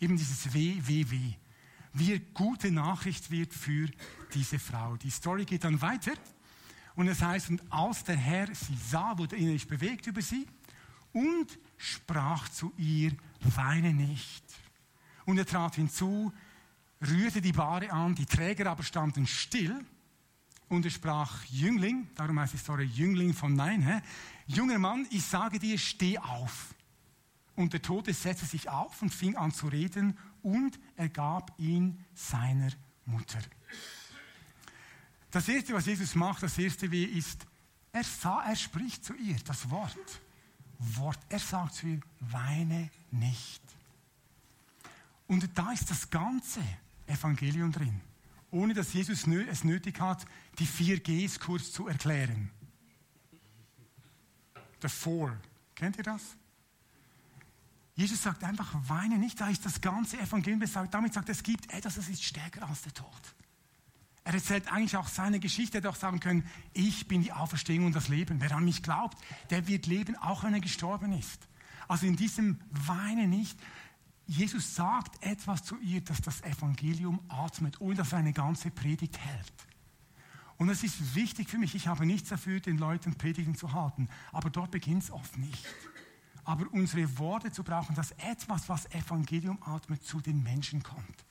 eben 0.04 0.16
dieses 0.18 0.52
W, 0.52 0.76
W, 0.82 1.10
W, 1.10 1.32
wie 1.94 2.12
er 2.12 2.18
gute 2.34 2.70
Nachricht 2.70 3.30
wird 3.30 3.54
für 3.54 3.88
diese 4.34 4.58
Frau. 4.58 4.96
Die 4.96 5.10
Story 5.10 5.44
geht 5.46 5.64
dann 5.64 5.80
weiter 5.80 6.12
und 6.94 7.08
es 7.08 7.22
heißt, 7.22 7.50
und 7.50 7.62
als 7.72 8.04
der 8.04 8.16
Herr 8.16 8.54
sie 8.54 8.76
sah, 8.76 9.16
wurde 9.16 9.36
er 9.36 9.42
innerlich 9.42 9.66
bewegt 9.66 10.06
über 10.06 10.20
sie 10.20 10.46
und 11.12 11.58
sprach 11.78 12.48
zu 12.50 12.72
ihr, 12.76 13.12
weine 13.40 13.94
nicht. 13.94 14.44
Und 15.24 15.38
er 15.38 15.46
trat 15.46 15.76
hinzu, 15.76 16.32
rührte 17.00 17.40
die 17.40 17.52
Bahre 17.52 17.90
an, 17.90 18.14
die 18.14 18.26
Träger 18.26 18.70
aber 18.70 18.82
standen 18.82 19.26
still 19.26 19.84
und 20.68 20.84
er 20.84 20.90
sprach, 20.90 21.44
Jüngling, 21.46 22.08
darum 22.14 22.38
heißt 22.38 22.52
die 22.52 22.58
Story 22.58 22.84
Jüngling 22.84 23.32
von 23.32 23.54
Nein, 23.54 23.80
hä? 23.80 24.02
junger 24.46 24.78
Mann, 24.78 25.06
ich 25.10 25.24
sage 25.24 25.58
dir, 25.58 25.78
steh 25.78 26.18
auf. 26.18 26.73
Und 27.56 27.72
der 27.72 27.82
Tote 27.82 28.12
setzte 28.12 28.46
sich 28.46 28.68
auf 28.68 29.00
und 29.02 29.14
fing 29.14 29.36
an 29.36 29.52
zu 29.52 29.68
reden 29.68 30.18
und 30.42 30.78
er 30.96 31.08
gab 31.08 31.58
ihn 31.58 32.04
seiner 32.14 32.70
Mutter. 33.04 33.40
Das 35.30 35.48
erste, 35.48 35.74
was 35.74 35.86
Jesus 35.86 36.14
macht, 36.14 36.42
das 36.42 36.58
erste 36.58 36.90
wie 36.90 37.04
ist, 37.04 37.46
er 37.92 38.04
sah, 38.04 38.44
er 38.44 38.56
spricht 38.56 39.04
zu 39.04 39.14
ihr 39.14 39.36
das 39.44 39.70
Wort. 39.70 40.20
Wort. 40.78 41.18
Er 41.28 41.38
sagt 41.38 41.74
zu 41.74 41.86
ihr, 41.86 42.00
weine 42.20 42.90
nicht. 43.10 43.62
Und 45.26 45.48
da 45.56 45.72
ist 45.72 45.90
das 45.90 46.10
ganze 46.10 46.60
Evangelium 47.06 47.72
drin. 47.72 48.00
Ohne 48.50 48.74
dass 48.74 48.92
Jesus 48.92 49.26
es 49.26 49.64
nötig 49.64 50.00
hat, 50.00 50.26
die 50.58 50.66
vier 50.66 51.00
Gs 51.00 51.40
kurz 51.40 51.72
zu 51.72 51.88
erklären. 51.88 52.50
The 54.82 54.88
Four. 54.88 55.36
Kennt 55.74 55.96
ihr 55.96 56.04
das? 56.04 56.36
Jesus 57.96 58.22
sagt 58.22 58.42
einfach, 58.42 58.74
weine 58.88 59.18
nicht, 59.18 59.40
da 59.40 59.48
ist 59.48 59.64
das 59.64 59.80
ganze 59.80 60.18
Evangelium 60.18 60.58
besagt. 60.58 60.92
Damit 60.92 61.14
sagt 61.14 61.28
er, 61.28 61.32
es 61.32 61.42
gibt 61.42 61.72
etwas, 61.72 61.94
das 61.94 62.08
ist 62.08 62.24
stärker 62.24 62.68
als 62.68 62.82
der 62.82 62.92
Tod. 62.92 63.34
Er 64.24 64.34
erzählt 64.34 64.72
eigentlich 64.72 64.96
auch 64.96 65.06
seine 65.06 65.38
Geschichte, 65.38 65.78
er 65.78 65.80
hätte 65.80 65.90
auch 65.90 65.96
sagen 65.96 66.18
können, 66.18 66.48
ich 66.72 67.06
bin 67.06 67.22
die 67.22 67.32
Auferstehung 67.32 67.86
und 67.86 67.94
das 67.94 68.08
Leben. 68.08 68.40
Wer 68.40 68.52
an 68.52 68.64
mich 68.64 68.82
glaubt, 68.82 69.18
der 69.50 69.68
wird 69.68 69.86
leben, 69.86 70.16
auch 70.16 70.42
wenn 70.42 70.54
er 70.54 70.60
gestorben 70.60 71.12
ist. 71.12 71.46
Also 71.86 72.06
in 72.06 72.16
diesem 72.16 72.58
Weine 72.70 73.28
nicht. 73.28 73.58
Jesus 74.26 74.74
sagt 74.74 75.22
etwas 75.22 75.62
zu 75.62 75.78
ihr, 75.80 76.00
dass 76.00 76.22
das 76.22 76.40
Evangelium 76.42 77.20
atmet, 77.28 77.80
ohne 77.80 77.94
dass 77.94 78.12
er 78.12 78.18
eine 78.18 78.32
ganze 78.32 78.70
Predigt 78.70 79.18
hält. 79.18 79.52
Und 80.56 80.70
es 80.70 80.82
ist 80.82 81.14
wichtig 81.14 81.48
für 81.50 81.58
mich, 81.58 81.74
ich 81.74 81.88
habe 81.88 82.06
nichts 82.06 82.30
dafür, 82.30 82.60
den 82.60 82.78
Leuten 82.78 83.16
Predigen 83.16 83.54
zu 83.54 83.72
halten, 83.72 84.08
aber 84.32 84.48
dort 84.48 84.70
beginnt 84.70 85.02
es 85.02 85.10
oft 85.10 85.36
nicht 85.36 85.66
aber 86.44 86.66
unsere 86.72 87.18
Worte 87.18 87.50
zu 87.50 87.64
brauchen, 87.64 87.94
dass 87.94 88.12
etwas, 88.12 88.68
was 88.68 88.86
Evangelium 88.90 89.58
atmet, 89.62 90.04
zu 90.04 90.20
den 90.20 90.42
Menschen 90.42 90.82
kommt. 90.82 91.24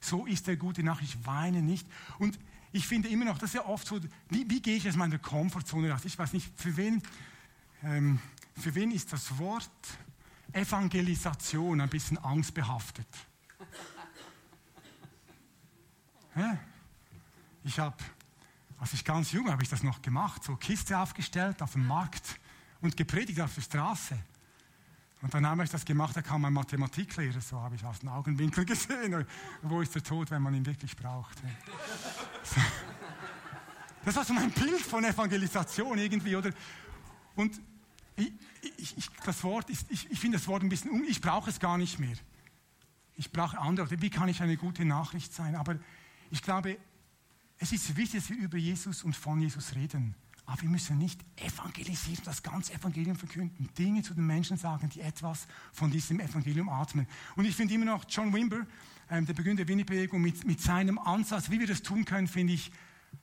So 0.00 0.26
ist 0.26 0.46
der 0.46 0.56
gute 0.56 0.82
Nachricht, 0.82 1.14
ich 1.14 1.26
weine 1.26 1.62
nicht. 1.62 1.86
Und 2.18 2.38
ich 2.72 2.86
finde 2.86 3.08
immer 3.08 3.24
noch, 3.24 3.38
das 3.38 3.50
ist 3.50 3.54
ja 3.54 3.66
oft 3.66 3.86
so, 3.86 4.00
wie, 4.28 4.48
wie 4.48 4.60
gehe 4.60 4.76
ich 4.76 4.88
aus 4.88 4.96
meiner 4.96 5.18
Komfortzone 5.18 5.90
raus? 5.90 6.04
Ich 6.04 6.18
weiß 6.18 6.32
nicht, 6.32 6.50
für 6.58 6.76
wen, 6.76 7.02
ähm, 7.82 8.18
für 8.58 8.74
wen 8.74 8.90
ist 8.90 9.12
das 9.12 9.38
Wort 9.38 9.70
Evangelisation 10.52 11.80
ein 11.80 11.88
bisschen 11.88 12.18
angstbehaftet? 12.18 13.06
Ja? 16.34 16.58
Ich 17.62 17.78
habe, 17.78 17.94
als 18.78 18.94
ich 18.94 19.04
ganz 19.04 19.32
jung 19.32 19.50
habe 19.50 19.62
ich 19.62 19.68
das 19.68 19.82
noch 19.82 20.00
gemacht, 20.00 20.42
so 20.42 20.56
Kiste 20.56 20.98
aufgestellt 20.98 21.60
auf 21.60 21.72
dem 21.72 21.86
Markt 21.86 22.40
und 22.80 22.96
gepredigt 22.96 23.38
auf 23.42 23.54
der 23.54 23.60
Straße. 23.60 24.18
Und 25.22 25.32
dann 25.32 25.46
habe 25.46 25.62
ich 25.62 25.70
das 25.70 25.84
gemacht, 25.84 26.16
da 26.16 26.22
kam 26.22 26.44
ein 26.44 26.52
Mathematiklehrer, 26.52 27.40
so 27.40 27.60
habe 27.60 27.76
ich 27.76 27.84
aus 27.84 28.00
dem 28.00 28.08
Augenwinkel 28.08 28.64
gesehen. 28.66 29.24
Wo 29.62 29.80
ist 29.80 29.94
der 29.94 30.02
Tod, 30.02 30.30
wenn 30.32 30.42
man 30.42 30.52
ihn 30.52 30.66
wirklich 30.66 30.96
braucht? 30.96 31.38
Das 34.04 34.16
war 34.16 34.24
so 34.24 34.34
mein 34.34 34.50
Bild 34.50 34.80
von 34.80 35.04
Evangelisation 35.04 35.96
irgendwie, 35.96 36.34
oder? 36.34 36.50
Und 37.36 37.60
ich, 38.16 38.32
ich, 38.76 38.98
ich 38.98 39.10
das 39.24 39.44
Wort 39.44 39.70
ist, 39.70 39.86
ich, 39.90 40.10
ich 40.10 40.18
finde 40.18 40.38
das 40.38 40.48
Wort 40.48 40.64
ein 40.64 40.68
bisschen 40.68 40.90
um, 40.90 41.04
ich 41.04 41.20
brauche 41.20 41.50
es 41.50 41.60
gar 41.60 41.78
nicht 41.78 42.00
mehr. 42.00 42.16
Ich 43.16 43.30
brauche 43.30 43.58
andere. 43.58 44.02
Wie 44.02 44.10
kann 44.10 44.28
ich 44.28 44.42
eine 44.42 44.56
gute 44.56 44.84
Nachricht 44.84 45.32
sein? 45.32 45.54
Aber 45.54 45.78
ich 46.30 46.42
glaube, 46.42 46.78
es 47.58 47.70
ist 47.70 47.96
wichtig, 47.96 48.20
dass 48.20 48.30
wir 48.30 48.38
über 48.38 48.58
Jesus 48.58 49.04
und 49.04 49.14
von 49.14 49.40
Jesus 49.40 49.76
reden. 49.76 50.16
Aber 50.52 50.60
wir 50.60 50.68
müssen 50.68 50.98
nicht 50.98 51.18
evangelisieren, 51.36 52.22
das 52.26 52.42
ganze 52.42 52.74
Evangelium 52.74 53.16
verkünden, 53.16 53.70
Dinge 53.78 54.02
zu 54.02 54.12
den 54.12 54.26
Menschen 54.26 54.58
sagen, 54.58 54.90
die 54.90 55.00
etwas 55.00 55.46
von 55.72 55.90
diesem 55.90 56.20
Evangelium 56.20 56.68
atmen. 56.68 57.06
Und 57.36 57.46
ich 57.46 57.56
finde 57.56 57.72
immer 57.72 57.86
noch 57.86 58.04
John 58.06 58.34
Wimber, 58.34 58.66
ähm, 59.08 59.24
der 59.24 59.32
Begründer 59.32 59.64
der 59.64 59.68
Winnie-Bewegung, 59.68 60.20
mit, 60.20 60.44
mit 60.44 60.60
seinem 60.60 60.98
Ansatz, 60.98 61.48
wie 61.48 61.58
wir 61.58 61.66
das 61.66 61.80
tun 61.80 62.04
können, 62.04 62.28
finde 62.28 62.52
ich 62.52 62.70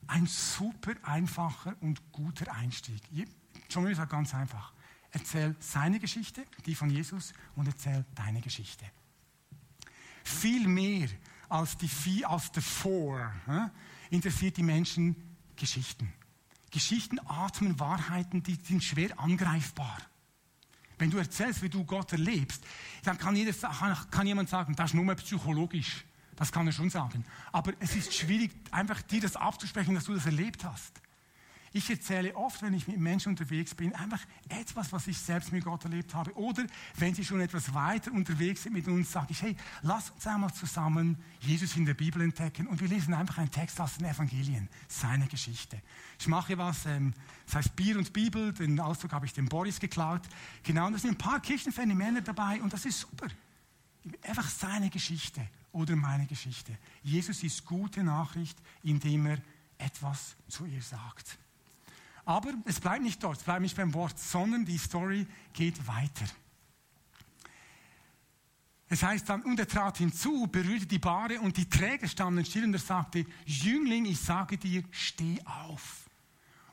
ein 0.08 0.26
super 0.26 0.94
einfacher 1.04 1.76
und 1.82 2.12
guter 2.12 2.52
Einstieg. 2.52 3.00
John 3.70 3.84
Wimber 3.84 3.98
sagt 3.98 4.12
ganz 4.12 4.34
einfach, 4.34 4.74
erzähl 5.12 5.56
seine 5.60 6.00
Geschichte, 6.00 6.44
die 6.66 6.74
von 6.74 6.90
Jesus, 6.90 7.34
und 7.56 7.68
erzähl 7.68 8.06
deine 8.16 8.42
Geschichte. 8.42 8.86
Viel 10.24 10.68
mehr 10.68 11.10
als 11.48 11.78
die 11.78 11.88
vier, 11.88 12.28
als 12.28 12.52
die 12.52 12.62
Four, 12.62 13.32
interessiert 14.10 14.58
die 14.58 14.64
Menschen 14.64 15.16
Geschichten. 15.56 16.12
Geschichten 16.72 17.20
atmen 17.26 17.80
Wahrheiten, 17.80 18.44
die 18.44 18.56
sind 18.56 18.84
schwer 18.84 19.20
angreifbar. 19.20 19.98
Wenn 20.98 21.10
du 21.10 21.18
erzählst, 21.18 21.62
wie 21.62 21.70
du 21.70 21.86
Gott 21.86 22.12
erlebst, 22.12 22.64
dann 23.04 23.18
kann, 23.18 23.36
jeder, 23.36 23.54
kann 24.12 24.28
jemand 24.28 24.50
sagen, 24.50 24.76
das 24.76 24.92
ist 24.92 24.94
nur 24.96 25.16
psychologisch. 25.16 26.06
Das 26.36 26.52
kann 26.52 26.68
er 26.68 26.74
schon 26.74 26.90
sagen. 26.90 27.26
Aber 27.52 27.74
es 27.80 27.96
ist 27.96 28.14
schwierig, 28.14 28.52
einfach 28.72 29.02
dir 29.02 29.22
das 29.22 29.36
abzusprechen, 29.36 29.96
dass 29.96 30.06
du 30.06 30.14
das 30.14 30.26
erlebt 30.26 30.64
hast. 30.64 31.02
Ich 31.72 31.90
erzähle 31.90 32.36
oft, 32.36 32.62
wenn 32.64 32.74
ich 32.74 32.88
mit 32.88 32.98
Menschen 32.98 33.30
unterwegs 33.30 33.76
bin, 33.76 33.94
einfach 33.94 34.22
etwas, 34.48 34.92
was 34.92 35.08
ich 35.08 35.18
selbst 35.18 35.52
mit 35.52 35.64
Gott 35.64 35.84
erlebt 35.84 36.16
habe. 36.16 36.36
Oder 36.36 36.66
wenn 36.96 37.14
sie 37.14 37.24
schon 37.24 37.42
etwas 37.42 37.74
weiter 37.74 38.12
unterwegs 38.12 38.64
sind 38.64 38.74
mit 38.74 38.88
uns, 38.88 39.12
sage 39.12 39.28
ich, 39.30 39.42
hey, 39.42 39.56
lass 39.84 40.10
uns 40.10 40.26
einmal 40.26 40.54
zusammen 40.54 41.18
Jesus 41.42 41.76
in 41.76 41.86
der 41.86 41.94
Bibel 41.94 42.22
entdecken 42.22 42.66
und 42.68 42.82
wir 42.82 42.88
lesen 42.88 43.14
einfach 43.14 43.38
einen 43.38 43.52
Text 43.52 43.80
aus 43.80 43.98
den 43.98 44.08
Evangelien, 44.08 44.68
seine 44.88 45.28
Geschichte. 45.28 45.80
Ich 46.20 46.28
mache 46.28 46.58
was, 46.58 46.86
ähm, 46.88 47.14
das 47.46 47.56
heißt 47.56 47.76
Bier 47.76 47.98
und 47.98 48.14
Bibel, 48.14 48.52
den 48.54 48.80
Ausdruck 48.80 49.14
habe 49.14 49.26
ich 49.28 49.34
dem 49.34 49.48
Boris 49.48 49.80
geklaut. 49.80 50.24
Genau, 50.64 50.88
und 50.88 50.94
da 50.94 51.00
sind 51.00 51.12
ein 51.12 51.18
paar 51.18 51.40
Kirchenphänomene 51.40 52.24
dabei 52.24 52.62
und 52.62 52.74
das 52.74 52.86
ist 52.86 53.02
super. 53.02 53.28
Einfach 54.24 54.50
seine 54.50 54.90
Geschichte 54.90 55.48
oder 55.72 55.96
meine 55.96 56.26
Geschichte. 56.26 56.78
Jesus 57.04 57.44
ist 57.44 57.66
gute 57.66 58.04
Nachricht, 58.04 58.58
indem 58.82 59.28
er 59.28 59.38
etwas 59.78 60.36
zu 60.48 60.66
ihr 60.66 60.82
sagt. 60.82 61.38
Aber 62.30 62.54
es 62.66 62.80
bleibt 62.80 63.02
nicht 63.02 63.24
dort, 63.24 63.40
es 63.40 63.44
bleibt 63.44 63.64
nicht 63.64 63.76
beim 63.76 63.92
Wort, 63.96 64.20
sondern 64.20 64.64
die 64.64 64.78
Story 64.78 65.26
geht 65.52 65.88
weiter. 65.88 66.28
Es 68.88 69.02
heißt 69.02 69.28
dann, 69.28 69.42
und 69.42 69.60
er 69.60 69.68
trat 69.68 69.98
hinzu, 69.98 70.46
berührte 70.46 70.86
die 70.86 71.00
Bahre 71.00 71.42
und 71.42 71.58
die 71.58 71.68
Träger 71.68 72.08
standen 72.08 72.46
still 72.46 72.66
und 72.66 72.74
er 72.74 72.80
sagte, 72.80 73.26
Jüngling, 73.48 74.06
ich 74.06 74.20
sage 74.20 74.60
dir, 74.60 74.84
steh 74.92 75.40
auf. 75.44 76.08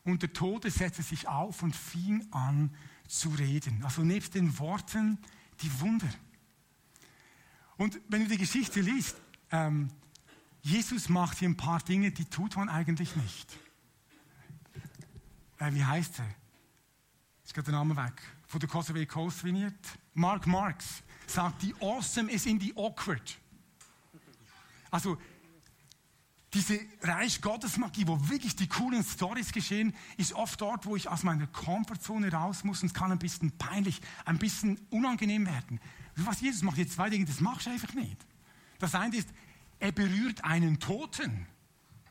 Und 0.05 0.21
der 0.21 0.35
Tote 0.35 0.71
setzte 0.71 1.03
sich 1.03 1.27
auf 1.27 1.63
und 1.63 1.75
fing 1.75 2.31
an 2.33 2.71
zu 3.09 3.31
reden. 3.31 3.83
Also 3.83 4.03
nebst 4.03 4.35
den 4.35 4.59
Worten 4.59 5.17
die 5.63 5.81
Wunder. 5.81 6.11
Und 7.79 7.99
wenn 8.09 8.25
du 8.25 8.29
die 8.29 8.37
Geschichte 8.37 8.83
liest, 8.83 9.17
ähm, 9.51 9.89
Jesus 10.61 11.09
macht 11.09 11.39
hier 11.39 11.49
ein 11.49 11.57
paar 11.57 11.81
Dinge, 11.81 12.11
die 12.11 12.27
tut 12.27 12.57
man 12.57 12.69
eigentlich 12.69 13.17
nicht 13.17 13.59
äh, 15.59 15.73
wie 15.73 15.85
heißt 15.85 16.19
er? 16.19 16.35
Ist 17.45 17.55
gerade 17.55 17.71
der 17.71 17.79
Name 17.79 17.97
weg. 17.97 18.23
Von 18.47 18.61
der 18.61 18.69
Kosovo 18.69 19.05
Coast 19.07 19.45
Vineyard. 19.45 19.75
Mark 20.15 20.47
Marx 20.47 21.03
sagt, 21.27 21.63
die 21.63 21.75
awesome 21.81 22.31
is 22.31 22.47
in 22.47 22.59
the 22.61 22.73
awkward. 22.77 23.39
Also, 24.91 25.19
diese 26.55 26.81
Reich 27.03 27.41
Gottes 27.43 27.77
Magie, 27.77 28.07
wo 28.07 28.29
wirklich 28.29 28.57
die 28.57 28.67
coolen 28.67 29.05
Stories 29.05 29.53
geschehen, 29.53 29.95
ist 30.17 30.33
oft 30.33 30.61
dort, 30.61 30.87
wo 30.87 30.97
ich 30.97 31.09
aus 31.09 31.23
meiner 31.23 31.47
Komfortzone 31.49 32.33
raus 32.33 32.65
muss 32.65 32.83
und 32.83 32.89
es 32.89 32.95
kann 32.95 33.13
ein 33.13 33.19
bisschen 33.19 33.51
peinlich, 33.59 34.01
ein 34.25 34.39
bisschen 34.39 34.81
unangenehm 34.91 35.47
werden. 35.47 35.81
Was 36.15 36.41
Jesus 36.41 36.63
macht, 36.63 36.79
jetzt 36.79 36.95
zwei 36.95 37.11
Dinge, 37.11 37.27
das 37.27 37.41
machst 37.41 37.67
du 37.67 37.71
einfach 37.71 37.93
nicht. 37.93 38.17
Das 38.79 38.95
eine 38.95 39.17
ist, 39.17 39.29
er 39.81 39.93
berührt 39.93 40.45
einen 40.45 40.81
Toten. 40.81 41.47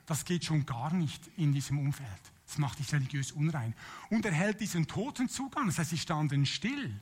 Das 0.05 0.25
geht 0.25 0.45
schon 0.45 0.65
gar 0.65 0.93
nicht 0.93 1.27
in 1.37 1.51
diesem 1.51 1.79
Umfeld. 1.79 2.31
Das 2.47 2.57
macht 2.57 2.79
dich 2.79 2.93
religiös 2.93 3.31
unrein. 3.31 3.73
Und 4.09 4.25
er 4.25 4.31
hält 4.31 4.61
diesen 4.61 4.87
Toten 4.87 5.29
Zugang. 5.29 5.67
Das 5.67 5.79
heißt, 5.79 5.89
sie 5.89 5.97
standen 5.97 6.45
still. 6.45 6.99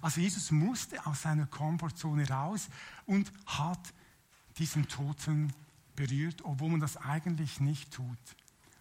Also 0.00 0.20
Jesus 0.20 0.50
musste 0.50 1.04
aus 1.06 1.22
seiner 1.22 1.46
Komfortzone 1.46 2.28
raus 2.28 2.68
und 3.06 3.32
hat 3.46 3.94
diesen 4.58 4.88
Toten 4.88 5.52
berührt, 5.94 6.44
obwohl 6.44 6.70
man 6.70 6.80
das 6.80 6.96
eigentlich 6.96 7.60
nicht 7.60 7.92
tut. 7.92 8.18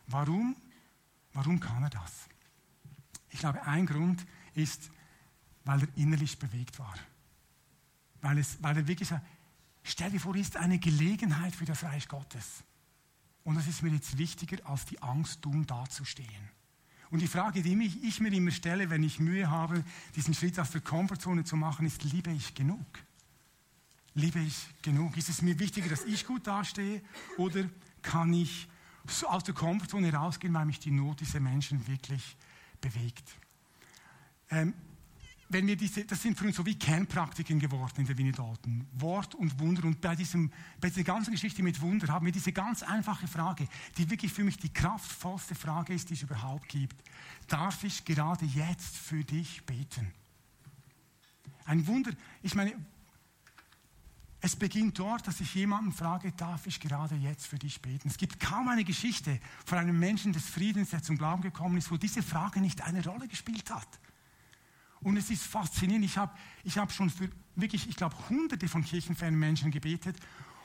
Warum? 0.08 0.56
Warum 1.34 1.60
kann 1.60 1.84
er 1.84 1.89
das? 1.89 2.28
Ich 3.30 3.39
glaube, 3.39 3.63
ein 3.63 3.86
Grund 3.86 4.26
ist, 4.54 4.89
weil 5.63 5.82
er 5.82 5.98
innerlich 5.98 6.38
bewegt 6.39 6.80
war. 6.80 6.95
Weil, 8.21 8.38
es, 8.38 8.62
weil 8.62 8.78
er 8.78 8.88
wirklich 8.88 9.10
sagt, 9.10 9.26
stell 9.84 10.12
dir 10.12 10.19
vor, 10.19 10.36
ist 10.36 10.58
eine 10.58 10.80
Gelegenheit 10.80 11.56
für 11.56 11.65
das 11.65 11.84
Reich 11.84 12.08
Gottes. 12.08 12.63
Und 13.45 13.55
das 13.55 13.67
ist 13.67 13.84
mir 13.84 13.91
jetzt 13.91 14.17
wichtiger, 14.17 14.58
als 14.67 14.86
die 14.86 15.01
Angst, 15.01 15.45
dumm 15.45 15.65
dazustehen. 15.65 16.49
Und 17.12 17.21
die 17.21 17.27
Frage, 17.27 17.62
die 17.62 17.91
ich 18.03 18.19
mir 18.19 18.34
immer 18.34 18.51
stelle, 18.51 18.89
wenn 18.89 19.03
ich 19.03 19.19
Mühe 19.19 19.49
habe, 19.49 19.84
diesen 20.15 20.34
Schritt 20.34 20.60
aus 20.60 20.71
der 20.71 20.81
Komfortzone 20.81 21.43
zu 21.43 21.55
machen, 21.55 21.86
ist, 21.86 22.03
liebe 22.03 22.31
ich 22.31 22.55
genug? 22.55 22.86
Liebe 24.15 24.39
ich 24.39 24.67
genug? 24.81 25.15
Ist 25.15 25.29
es 25.29 25.43
mir 25.43 25.60
wichtiger, 25.60 25.89
dass 25.89 26.03
ich 26.05 26.25
gut 26.25 26.47
dastehe 26.47 27.01
oder 27.38 27.69
kann 28.01 28.34
ich 28.34 28.67
aus 29.27 29.43
der 29.43 29.53
Komfortzone 29.53 30.12
rausgehen, 30.12 30.53
weil 30.53 30.65
mich 30.65 30.79
die 30.79 30.91
Not 30.91 31.19
dieser 31.19 31.39
Menschen 31.39 31.86
wirklich 31.88 32.36
bewegt? 32.81 33.29
Ähm, 34.49 34.73
wenn 35.49 35.67
wir 35.67 35.75
diese, 35.75 36.05
das 36.05 36.21
sind 36.21 36.38
für 36.38 36.45
uns 36.45 36.55
so 36.55 36.65
wie 36.65 36.77
Kernpraktiken 36.77 37.60
geworden 37.60 38.01
in 38.01 38.08
der 38.08 38.17
Winnie 38.17 38.31
Dalton. 38.31 38.88
Wort 38.93 39.36
und 39.36 39.60
Wunder. 39.60 39.86
Und 39.86 40.01
bei, 40.01 40.15
diesem, 40.15 40.51
bei 40.81 40.89
dieser 40.89 41.03
ganzen 41.03 41.31
Geschichte 41.31 41.62
mit 41.62 41.81
Wunder 41.81 42.08
haben 42.08 42.25
wir 42.25 42.34
diese 42.34 42.51
ganz 42.51 42.81
einfache 42.81 43.27
Frage, 43.27 43.67
die 43.97 44.10
wirklich 44.10 44.34
für 44.34 44.43
mich 44.43 44.58
die 44.58 44.73
kraftvollste 44.73 45.53
Frage 45.53 45.93
ist, 45.93 46.10
die 46.10 46.15
es 46.15 46.23
überhaupt 46.23 46.67
gibt. 46.69 46.95
Darf 47.47 47.84
ich 47.84 48.05
gerade 48.05 48.45
jetzt 48.45 48.97
für 48.97 49.23
dich 49.23 49.63
beten? 49.65 50.12
Ein 51.65 51.86
Wunder, 51.88 52.12
ich 52.41 52.55
meine, 52.55 52.73
es 54.41 54.55
beginnt 54.55 54.99
dort, 54.99 55.27
dass 55.27 55.41
ich 55.41 55.55
jemanden 55.55 55.91
frage, 55.91 56.31
darf 56.31 56.67
ich 56.67 56.79
gerade 56.79 57.15
jetzt 57.15 57.47
für 57.47 57.58
dich 57.58 57.81
beten? 57.81 58.08
Es 58.08 58.17
gibt 58.17 58.39
kaum 58.39 58.67
eine 58.67 58.84
Geschichte 58.84 59.39
von 59.65 59.77
einem 59.77 59.97
Menschen 59.97 60.34
des 60.34 60.45
Friedens, 60.45 60.91
der 60.91 61.01
zum 61.01 61.17
Glauben 61.17 61.41
gekommen 61.41 61.77
ist, 61.77 61.91
wo 61.91 61.97
diese 61.97 62.21
Frage 62.21 62.62
nicht 62.62 62.81
eine 62.81 63.03
Rolle 63.03 63.27
gespielt 63.27 63.71
hat. 63.71 63.88
Und 65.05 65.17
es 65.17 65.29
ist 65.29 65.43
faszinierend. 65.43 66.03
Ich 66.03 66.17
habe 66.17 66.35
ich 66.63 66.79
hab 66.79 66.91
schon 66.91 67.11
für 67.11 67.29
wirklich, 67.55 67.87
ich 67.87 67.95
glaube, 67.95 68.15
hunderte 68.27 68.67
von 68.67 68.83
kirchenfernen 68.83 69.39
Menschen 69.39 69.69
gebetet 69.69 70.17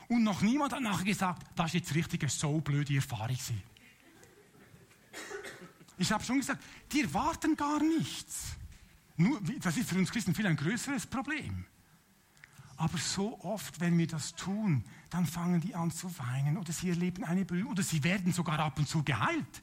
und 0.09 0.25
noch 0.25 0.41
niemand 0.41 0.73
hat 0.73 0.81
nachher 0.81 1.05
gesagt, 1.05 1.47
das 1.55 1.67
ist 1.67 1.75
jetzt 1.75 1.95
richtig 1.95 2.23
eine 2.23 2.31
so 2.31 2.59
blöde 2.59 2.97
Erfahrung. 2.97 3.37
Ich 5.99 6.11
habe 6.11 6.25
schon 6.25 6.39
gesagt, 6.39 6.65
die 6.91 7.03
erwarten 7.03 7.55
gar 7.55 7.83
nichts. 7.83 8.57
Nur, 9.19 9.43
das 9.61 9.77
ist 9.77 9.91
für 9.91 9.99
uns 9.99 10.11
Christen 10.11 10.35
viel 10.35 10.47
ein 10.47 10.57
größeres 10.57 11.07
Problem. 11.07 11.67
Aber 12.79 12.97
so 12.97 13.39
oft, 13.41 13.79
wenn 13.79 13.99
wir 13.99 14.07
das 14.07 14.35
tun, 14.37 14.85
dann 15.11 15.27
fangen 15.27 15.61
die 15.61 15.75
an 15.75 15.91
zu 15.91 16.19
weinen 16.19 16.57
oder 16.57 16.73
sie 16.73 16.89
erleben 16.89 17.25
eine 17.25 17.45
Berührung 17.45 17.73
oder 17.73 17.83
sie 17.83 18.03
werden 18.05 18.33
sogar 18.33 18.59
ab 18.59 18.79
und 18.79 18.89
zu 18.89 19.03
geheilt. 19.03 19.63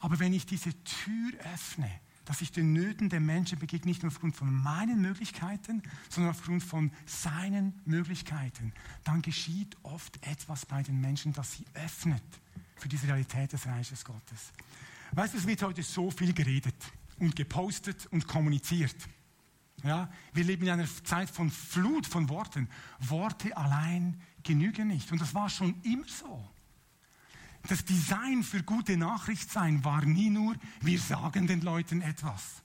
Aber 0.00 0.18
wenn 0.18 0.32
ich 0.32 0.44
diese 0.44 0.72
Tür 0.82 1.32
öffne, 1.54 2.00
dass 2.24 2.40
ich 2.40 2.52
den 2.52 2.72
Nöten 2.72 3.08
der 3.08 3.20
Menschen 3.20 3.58
begegne, 3.58 3.90
nicht 3.90 4.02
nur 4.02 4.10
aufgrund 4.10 4.36
von 4.36 4.52
meinen 4.52 5.00
Möglichkeiten, 5.00 5.82
sondern 6.08 6.32
aufgrund 6.32 6.62
von 6.62 6.90
seinen 7.06 7.80
Möglichkeiten, 7.84 8.72
dann 9.04 9.22
geschieht 9.22 9.76
oft 9.82 10.24
etwas 10.26 10.66
bei 10.66 10.82
den 10.82 11.00
Menschen, 11.00 11.32
das 11.32 11.52
sie 11.52 11.64
öffnet 11.74 12.22
für 12.76 12.88
diese 12.88 13.06
Realität 13.08 13.52
des 13.52 13.66
Reiches 13.66 14.04
Gottes. 14.04 14.52
Weißt 15.12 15.34
du, 15.34 15.38
es 15.38 15.46
wird 15.46 15.62
heute 15.62 15.82
so 15.82 16.10
viel 16.10 16.32
geredet 16.32 16.76
und 17.18 17.36
gepostet 17.36 18.06
und 18.06 18.26
kommuniziert. 18.26 18.96
Ja, 19.82 20.10
wir 20.32 20.44
leben 20.44 20.64
in 20.64 20.70
einer 20.70 20.88
Zeit 21.04 21.28
von 21.28 21.50
Flut 21.50 22.06
von 22.06 22.28
Worten. 22.30 22.68
Worte 23.00 23.54
allein 23.56 24.20
genügen 24.42 24.88
nicht. 24.88 25.12
Und 25.12 25.20
das 25.20 25.34
war 25.34 25.50
schon 25.50 25.80
immer 25.82 26.08
so. 26.08 26.48
Das 27.66 27.84
Design 27.84 28.42
für 28.42 28.62
gute 28.62 28.96
Nachricht 28.96 29.50
sein 29.50 29.82
war 29.84 30.04
nie 30.04 30.28
nur, 30.28 30.54
wir 30.80 30.98
sagen 30.98 31.46
den 31.46 31.62
Leuten 31.62 32.02
etwas. 32.02 32.62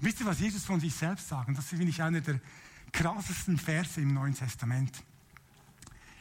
Wisst 0.00 0.20
ihr, 0.20 0.26
was 0.26 0.40
Jesus 0.40 0.64
von 0.64 0.80
sich 0.80 0.94
selbst 0.94 1.28
sagt? 1.28 1.56
Das 1.56 1.66
finde 1.66 1.88
ich 1.88 2.02
einer 2.02 2.20
der 2.20 2.40
krassesten 2.92 3.58
Verse 3.58 4.00
im 4.00 4.14
Neuen 4.14 4.34
Testament. 4.34 5.02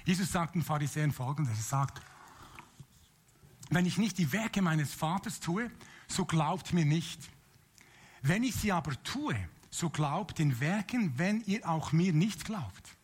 Jesus 0.04 0.32
sagt 0.32 0.56
den 0.56 0.64
Pharisäern 0.64 1.14
folgendes: 1.14 1.58
Er 1.58 1.64
sagt, 1.64 2.02
wenn 3.70 3.86
ich 3.86 3.98
nicht 3.98 4.18
die 4.18 4.32
Werke 4.34 4.62
meines 4.62 4.94
Vaters 4.94 5.40
tue, 5.40 5.72
so 6.08 6.26
glaubt 6.26 6.74
mir 6.74 6.86
nicht. 6.86 7.30
Wenn 8.22 8.44
ich 8.44 8.56
sie 8.56 8.72
aber 8.72 9.02
tue, 9.04 9.36
so 9.70 9.90
glaubt 9.90 10.40
den 10.40 10.60
Werken, 10.60 11.18
wenn 11.18 11.42
ihr 11.46 11.70
auch 11.70 11.94
mir 11.94 12.12
nicht 12.12 12.44
glaubt 12.44 12.97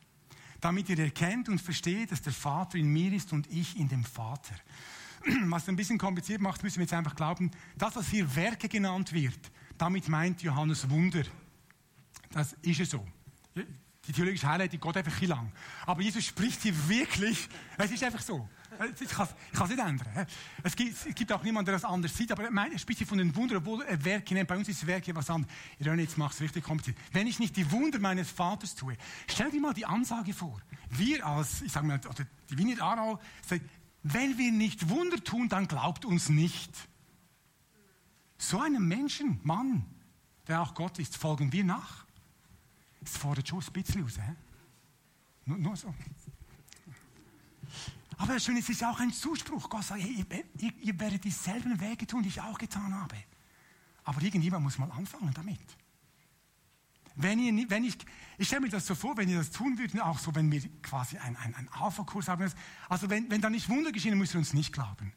damit 0.63 0.87
ihr 0.87 0.99
erkennt 0.99 1.49
und 1.49 1.59
versteht, 1.59 2.11
dass 2.11 2.21
der 2.21 2.31
Vater 2.31 2.77
in 2.77 2.87
mir 2.87 3.11
ist 3.11 3.33
und 3.33 3.51
ich 3.51 3.77
in 3.77 3.89
dem 3.89 4.05
Vater. 4.05 4.55
Was 5.45 5.67
ein 5.67 5.75
bisschen 5.75 5.97
kompliziert 5.97 6.41
macht, 6.41 6.63
müssen 6.63 6.77
wir 6.77 6.83
jetzt 6.83 6.93
einfach 6.93 7.15
glauben, 7.15 7.51
das, 7.77 7.95
was 7.95 8.09
hier 8.09 8.35
Werke 8.35 8.67
genannt 8.67 9.13
wird, 9.13 9.39
damit 9.77 10.07
meint 10.07 10.41
Johannes 10.41 10.89
Wunder. 10.89 11.23
Das 12.31 12.53
ist 12.61 12.79
es 12.79 12.89
so. 12.89 13.05
Die 14.07 14.11
theologische 14.11 14.47
Highlight, 14.47 14.73
die 14.73 14.79
geht 14.79 14.97
einfach 14.97 15.21
ein 15.21 15.27
lang. 15.27 15.51
Aber 15.85 16.01
Jesus 16.01 16.25
spricht 16.25 16.61
hier 16.61 16.89
wirklich, 16.89 17.47
es 17.77 17.91
ist 17.91 18.03
einfach 18.03 18.21
so. 18.21 18.49
Ich 18.99 19.09
kann 19.09 19.27
es 19.53 19.69
nicht 19.69 19.79
ändern. 19.79 20.27
Es 20.63 20.75
gibt, 20.75 21.05
es 21.07 21.15
gibt, 21.15 21.31
auch 21.31 21.43
niemanden, 21.43 21.67
der 21.67 21.75
das 21.75 21.85
anders 21.85 22.15
sieht, 22.15 22.31
aber 22.31 22.43
er 22.43 22.79
spricht 22.79 22.99
hier 22.99 23.07
von 23.07 23.17
den 23.17 23.35
Wundern, 23.35 23.57
obwohl 23.57 23.83
er 23.83 24.03
Werke 24.03 24.33
nennt. 24.33 24.47
Bei 24.47 24.57
uns 24.57 24.67
ist 24.67 24.85
Werke 24.85 25.15
was 25.15 25.29
anderes. 25.29 25.53
Irene, 25.79 26.01
jetzt 26.01 26.17
macht 26.17 26.35
es 26.35 26.41
richtig 26.41 26.63
kompliziert. 26.63 26.97
Wenn 27.11 27.27
ich 27.27 27.39
nicht 27.39 27.55
die 27.55 27.69
Wunder 27.71 27.99
meines 27.99 28.29
Vaters 28.29 28.75
tue, 28.75 28.97
stell 29.27 29.51
dir 29.51 29.61
mal 29.61 29.73
die 29.73 29.85
Ansage 29.85 30.33
vor. 30.33 30.61
Wir 30.89 31.25
als, 31.25 31.61
ich 31.61 31.71
sage 31.71 31.87
mal, 31.87 31.99
oder 31.99 32.25
die 32.49 32.57
Wiener 32.57 32.81
Aarau, 32.81 33.19
sagt, 33.45 33.63
wenn 34.03 34.37
wir 34.37 34.51
nicht 34.51 34.89
Wunder 34.89 35.23
tun, 35.23 35.49
dann 35.49 35.67
glaubt 35.67 36.05
uns 36.05 36.29
nicht. 36.29 36.71
So 38.37 38.59
einem 38.59 38.87
Menschen, 38.87 39.39
Mann, 39.43 39.85
der 40.47 40.61
auch 40.61 40.73
Gott 40.73 40.99
ist, 40.99 41.15
folgen 41.15 41.53
wir 41.53 41.63
nach. 41.63 42.05
Das 43.01 43.17
fordert 43.17 43.47
schon 43.47 43.63
ein 43.63 43.73
bisschen 43.73 44.03
aus. 44.03 44.17
He? 44.17 44.33
Nur, 45.45 45.57
nur 45.57 45.75
so. 45.75 45.93
Aber 48.23 48.37
ist, 48.37 48.47
es 48.47 48.69
ist 48.69 48.83
auch 48.85 49.01
ein 49.01 49.11
Zuspruch. 49.11 49.69
Gott 49.69 49.83
sagt, 49.83 50.01
hey, 50.01 50.25
ihr, 50.57 50.73
ihr, 50.81 50.99
werdet 50.99 51.25
dieselben 51.25 51.77
Wege 51.81 52.07
tun, 52.07 52.23
die 52.23 52.29
ich 52.29 52.39
auch 52.39 52.57
getan 52.57 52.93
habe. 52.93 53.17
Aber 54.05 54.21
irgendjemand 54.21 54.63
muss 54.63 54.77
mal 54.77 54.89
anfangen 54.91 55.33
damit. 55.33 55.59
Wenn 57.15 57.37
ihr, 57.39 57.69
wenn 57.69 57.83
ich, 57.83 57.97
ich 58.37 58.47
stelle 58.47 58.61
mir 58.61 58.69
das 58.69 58.87
so 58.87 58.95
vor, 58.95 59.17
wenn 59.17 59.27
ihr 59.27 59.39
das 59.39 59.51
tun 59.51 59.77
würdet, 59.77 59.99
auch 59.99 60.19
so, 60.19 60.33
wenn 60.35 60.49
wir 60.53 60.61
quasi 60.81 61.17
einen 61.17 61.35
ein 61.35 61.67
Alpha-Kurs 61.73 62.29
haben, 62.29 62.49
also 62.87 63.09
wenn, 63.09 63.29
wenn 63.29 63.41
da 63.41 63.49
nicht 63.49 63.67
Wunder 63.67 63.91
geschehen, 63.91 64.17
müsst 64.17 64.33
ihr 64.35 64.39
uns 64.39 64.53
nicht 64.53 64.71
glauben. 64.71 65.11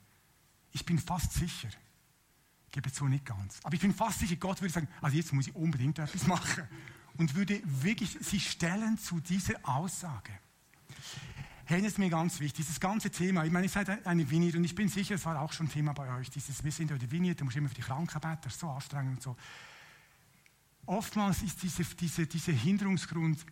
Ich 0.72 0.84
bin 0.84 0.98
fast 0.98 1.32
sicher, 1.32 1.68
ich 2.66 2.72
gebe 2.72 2.90
so 2.90 3.06
nicht 3.06 3.24
ganz, 3.24 3.60
aber 3.62 3.74
ich 3.74 3.80
bin 3.80 3.94
fast 3.94 4.18
sicher, 4.18 4.34
Gott 4.34 4.60
würde 4.60 4.74
sagen, 4.74 4.88
also 5.00 5.16
jetzt 5.16 5.32
muss 5.32 5.46
ich 5.46 5.54
unbedingt 5.54 6.00
etwas 6.00 6.26
machen 6.26 6.64
und 7.18 7.36
würde 7.36 7.62
wirklich 7.64 8.18
sich 8.20 8.50
stellen 8.50 8.98
zu 8.98 9.20
dieser 9.20 9.54
Aussage. 9.62 10.32
Das 11.68 11.83
ist 11.83 11.98
mir 11.98 12.11
ganz 12.11 12.38
wichtig, 12.38 12.64
dieses 12.64 12.79
ganze 12.79 13.11
Thema. 13.11 13.44
Ich 13.44 13.50
meine, 13.50 13.66
ihr 13.66 13.70
seid 13.70 14.07
eine 14.07 14.31
Vineyard 14.31 14.55
und 14.55 14.64
ich 14.64 14.74
bin 14.74 14.88
sicher, 14.88 15.16
es 15.16 15.24
war 15.24 15.40
auch 15.40 15.52
schon 15.52 15.68
Thema 15.68 15.92
bei 15.94 16.09
euch. 16.16 16.31
Dieses, 16.31 16.62
wir 16.62 16.70
sind 16.70 16.90
ja 16.90 16.96
die 16.96 17.35
da 17.35 17.44
musst 17.44 17.57
du 17.57 17.59
immer 17.59 17.68
für 17.68 17.74
die 17.74 17.83
Kranken 17.83 18.20
beten, 18.20 18.38
das 18.42 18.55
ist 18.55 18.61
so 18.61 18.68
anstrengend 18.68 19.16
und 19.16 19.22
so. 19.22 19.37
Oftmals 20.87 21.42
ist 21.42 21.62
dieser 21.64 21.83
diese, 21.83 22.26
diese 22.29 22.52
Hinderungsgrund, 22.52 23.44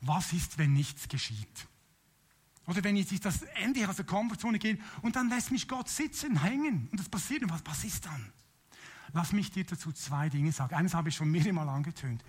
was 0.00 0.32
ist, 0.32 0.58
wenn 0.58 0.72
nichts 0.72 1.08
geschieht? 1.08 1.68
Oder 2.66 2.82
wenn 2.82 2.96
ich 2.96 3.20
das 3.20 3.42
Ende 3.42 3.88
aus 3.88 3.96
der 3.96 4.04
Komfortzone 4.04 4.58
gehe 4.58 4.78
und 5.02 5.14
dann 5.14 5.28
lässt 5.28 5.52
mich 5.52 5.68
Gott 5.68 5.88
sitzen, 5.88 6.42
hängen 6.42 6.88
und 6.90 6.98
das 6.98 7.08
passiert 7.08 7.44
und 7.44 7.50
was, 7.50 7.62
was 7.64 7.84
ist 7.84 8.06
dann? 8.06 8.32
Lass 9.12 9.32
mich 9.32 9.50
dir 9.52 9.64
dazu 9.64 9.92
zwei 9.92 10.28
Dinge 10.28 10.50
sagen. 10.50 10.74
Eines 10.74 10.94
habe 10.94 11.10
ich 11.10 11.16
schon 11.16 11.30
mehrere 11.30 11.52
Mal 11.52 11.68
angetönt. 11.68 12.24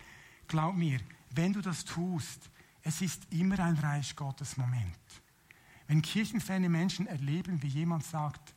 Glaub 0.48 0.76
mir, 0.76 1.00
wenn 1.32 1.54
du 1.54 1.62
das 1.62 1.86
tust, 1.86 2.50
es 2.82 3.02
ist 3.02 3.24
immer 3.32 3.60
ein 3.60 3.78
Reich 3.78 4.15
Gottes 4.15 4.58
Moment. 4.58 5.22
Wenn 5.93 6.01
kirchenferne 6.01 6.69
Menschen 6.69 7.06
erleben, 7.06 7.62
wie 7.62 7.67
jemand 7.67 8.03
sagt, 8.03 8.56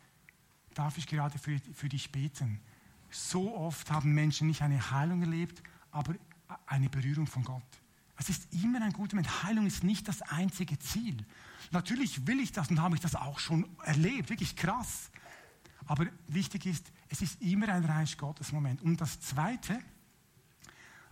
darf 0.73 0.97
ich 0.97 1.07
gerade 1.07 1.39
für, 1.39 1.61
für 1.75 1.91
dich 1.91 2.11
beten? 2.11 2.63
So 3.11 3.55
oft 3.55 3.91
haben 3.91 4.15
Menschen 4.15 4.47
nicht 4.47 4.63
eine 4.63 4.91
Heilung 4.91 5.21
erlebt, 5.21 5.63
aber 5.91 6.15
eine 6.65 6.89
Berührung 6.89 7.27
von 7.27 7.45
Gott. 7.45 7.63
Es 8.17 8.31
ist 8.31 8.51
immer 8.55 8.81
ein 8.81 8.95
guter 8.95 9.17
Moment. 9.17 9.43
Heilung 9.43 9.67
ist 9.67 9.85
nicht 9.85 10.09
das 10.09 10.23
einzige 10.23 10.79
Ziel. 10.79 11.15
Natürlich 11.73 12.27
will 12.27 12.41
ich 12.41 12.53
das 12.53 12.71
und 12.71 12.81
habe 12.81 12.95
ich 12.95 13.03
das 13.03 13.15
auch 13.15 13.39
schon 13.39 13.69
erlebt, 13.85 14.31
wirklich 14.31 14.57
krass. 14.57 15.11
Aber 15.85 16.07
wichtig 16.29 16.65
ist, 16.65 16.91
es 17.11 17.21
ist 17.21 17.43
immer 17.43 17.69
ein 17.69 17.85
Reich 17.85 18.17
Gottes 18.17 18.51
Moment. 18.51 18.81
Und 18.81 18.99
das 18.99 19.21
Zweite, 19.21 19.79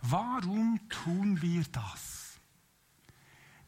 warum 0.01 0.79
tun 0.89 1.39
wir 1.43 1.65
das? 1.65 2.24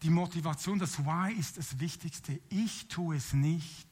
Die 0.04 0.10
Motivation, 0.10 0.78
das 0.78 1.04
Why 1.04 1.34
ist 1.34 1.58
das 1.58 1.80
Wichtigste. 1.80 2.40
Ich 2.50 2.88
tue 2.88 3.16
es 3.16 3.34
nicht, 3.34 3.88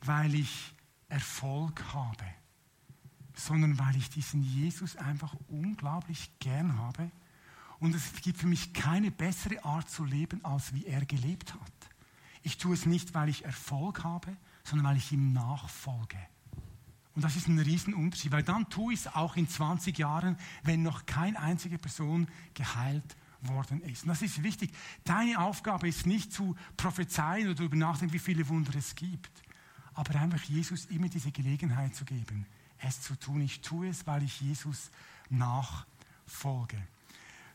weil 0.00 0.34
ich 0.34 0.74
Erfolg 1.08 1.82
habe, 1.94 2.24
sondern 3.34 3.78
weil 3.78 3.96
ich 3.96 4.10
diesen 4.10 4.42
Jesus 4.42 4.96
einfach 4.96 5.34
unglaublich 5.48 6.30
gern 6.40 6.78
habe. 6.78 7.10
Und 7.78 7.94
es 7.94 8.12
gibt 8.20 8.38
für 8.38 8.48
mich 8.48 8.72
keine 8.72 9.12
bessere 9.12 9.64
Art 9.64 9.88
zu 9.88 10.04
leben, 10.04 10.44
als 10.44 10.74
wie 10.74 10.86
er 10.86 11.06
gelebt 11.06 11.54
hat. 11.54 11.72
Ich 12.42 12.58
tue 12.58 12.74
es 12.74 12.86
nicht, 12.86 13.14
weil 13.14 13.28
ich 13.28 13.44
Erfolg 13.44 14.02
habe, 14.02 14.36
sondern 14.64 14.88
weil 14.88 14.96
ich 14.96 15.12
ihm 15.12 15.32
nachfolge. 15.32 16.18
Und 17.14 17.22
das 17.22 17.36
ist 17.36 17.48
ein 17.48 17.58
Riesenunterschied, 17.58 18.32
weil 18.32 18.42
dann 18.42 18.68
tue 18.70 18.94
ich 18.94 19.00
es 19.00 19.14
auch 19.14 19.36
in 19.36 19.48
20 19.48 19.98
Jahren, 19.98 20.36
wenn 20.62 20.82
noch 20.82 21.06
keine 21.06 21.38
einzige 21.40 21.78
Person 21.78 22.28
geheilt 22.54 23.16
worden 23.42 23.80
ist. 23.82 24.02
Und 24.02 24.08
das 24.08 24.22
ist 24.22 24.42
wichtig. 24.42 24.72
Deine 25.04 25.40
Aufgabe 25.40 25.88
ist 25.88 26.06
nicht 26.06 26.32
zu 26.32 26.56
prophezeien 26.76 27.46
oder 27.46 27.54
darüber 27.54 27.76
nachdenken, 27.76 28.14
wie 28.14 28.18
viele 28.18 28.48
Wunder 28.48 28.74
es 28.76 28.94
gibt, 28.94 29.30
aber 29.94 30.18
einfach 30.20 30.42
Jesus 30.42 30.86
immer 30.86 31.08
diese 31.08 31.30
Gelegenheit 31.30 31.94
zu 31.94 32.04
geben, 32.04 32.46
es 32.78 33.00
zu 33.00 33.16
tun. 33.16 33.40
Ich 33.40 33.60
tue 33.60 33.88
es, 33.88 34.06
weil 34.06 34.22
ich 34.22 34.40
Jesus 34.40 34.90
nachfolge. 35.30 36.76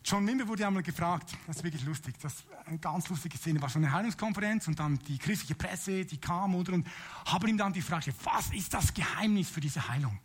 John 0.05 0.27
Wimber 0.27 0.47
wurde 0.47 0.67
einmal 0.67 0.83
gefragt, 0.83 1.33
das 1.47 1.57
ist 1.57 1.63
wirklich 1.63 1.83
lustig, 1.85 2.15
das 2.21 2.33
ist 2.33 2.45
eine 2.65 2.77
ganz 2.77 3.07
lustige 3.07 3.37
Szene, 3.37 3.61
war 3.61 3.69
schon 3.69 3.85
eine 3.85 3.93
Heilungskonferenz 3.93 4.67
und 4.67 4.77
dann 4.77 4.99
die 4.99 5.17
christliche 5.17 5.55
Presse, 5.55 6.03
die 6.03 6.17
kam 6.17 6.55
oder 6.55 6.73
und 6.73 6.85
haben 7.25 7.47
ihm 7.47 7.57
dann 7.57 7.71
die 7.71 7.81
Frage 7.81 8.13
was 8.23 8.51
ist 8.51 8.73
das 8.73 8.93
Geheimnis 8.93 9.49
für 9.49 9.61
diese 9.61 9.87
Heilung? 9.87 10.19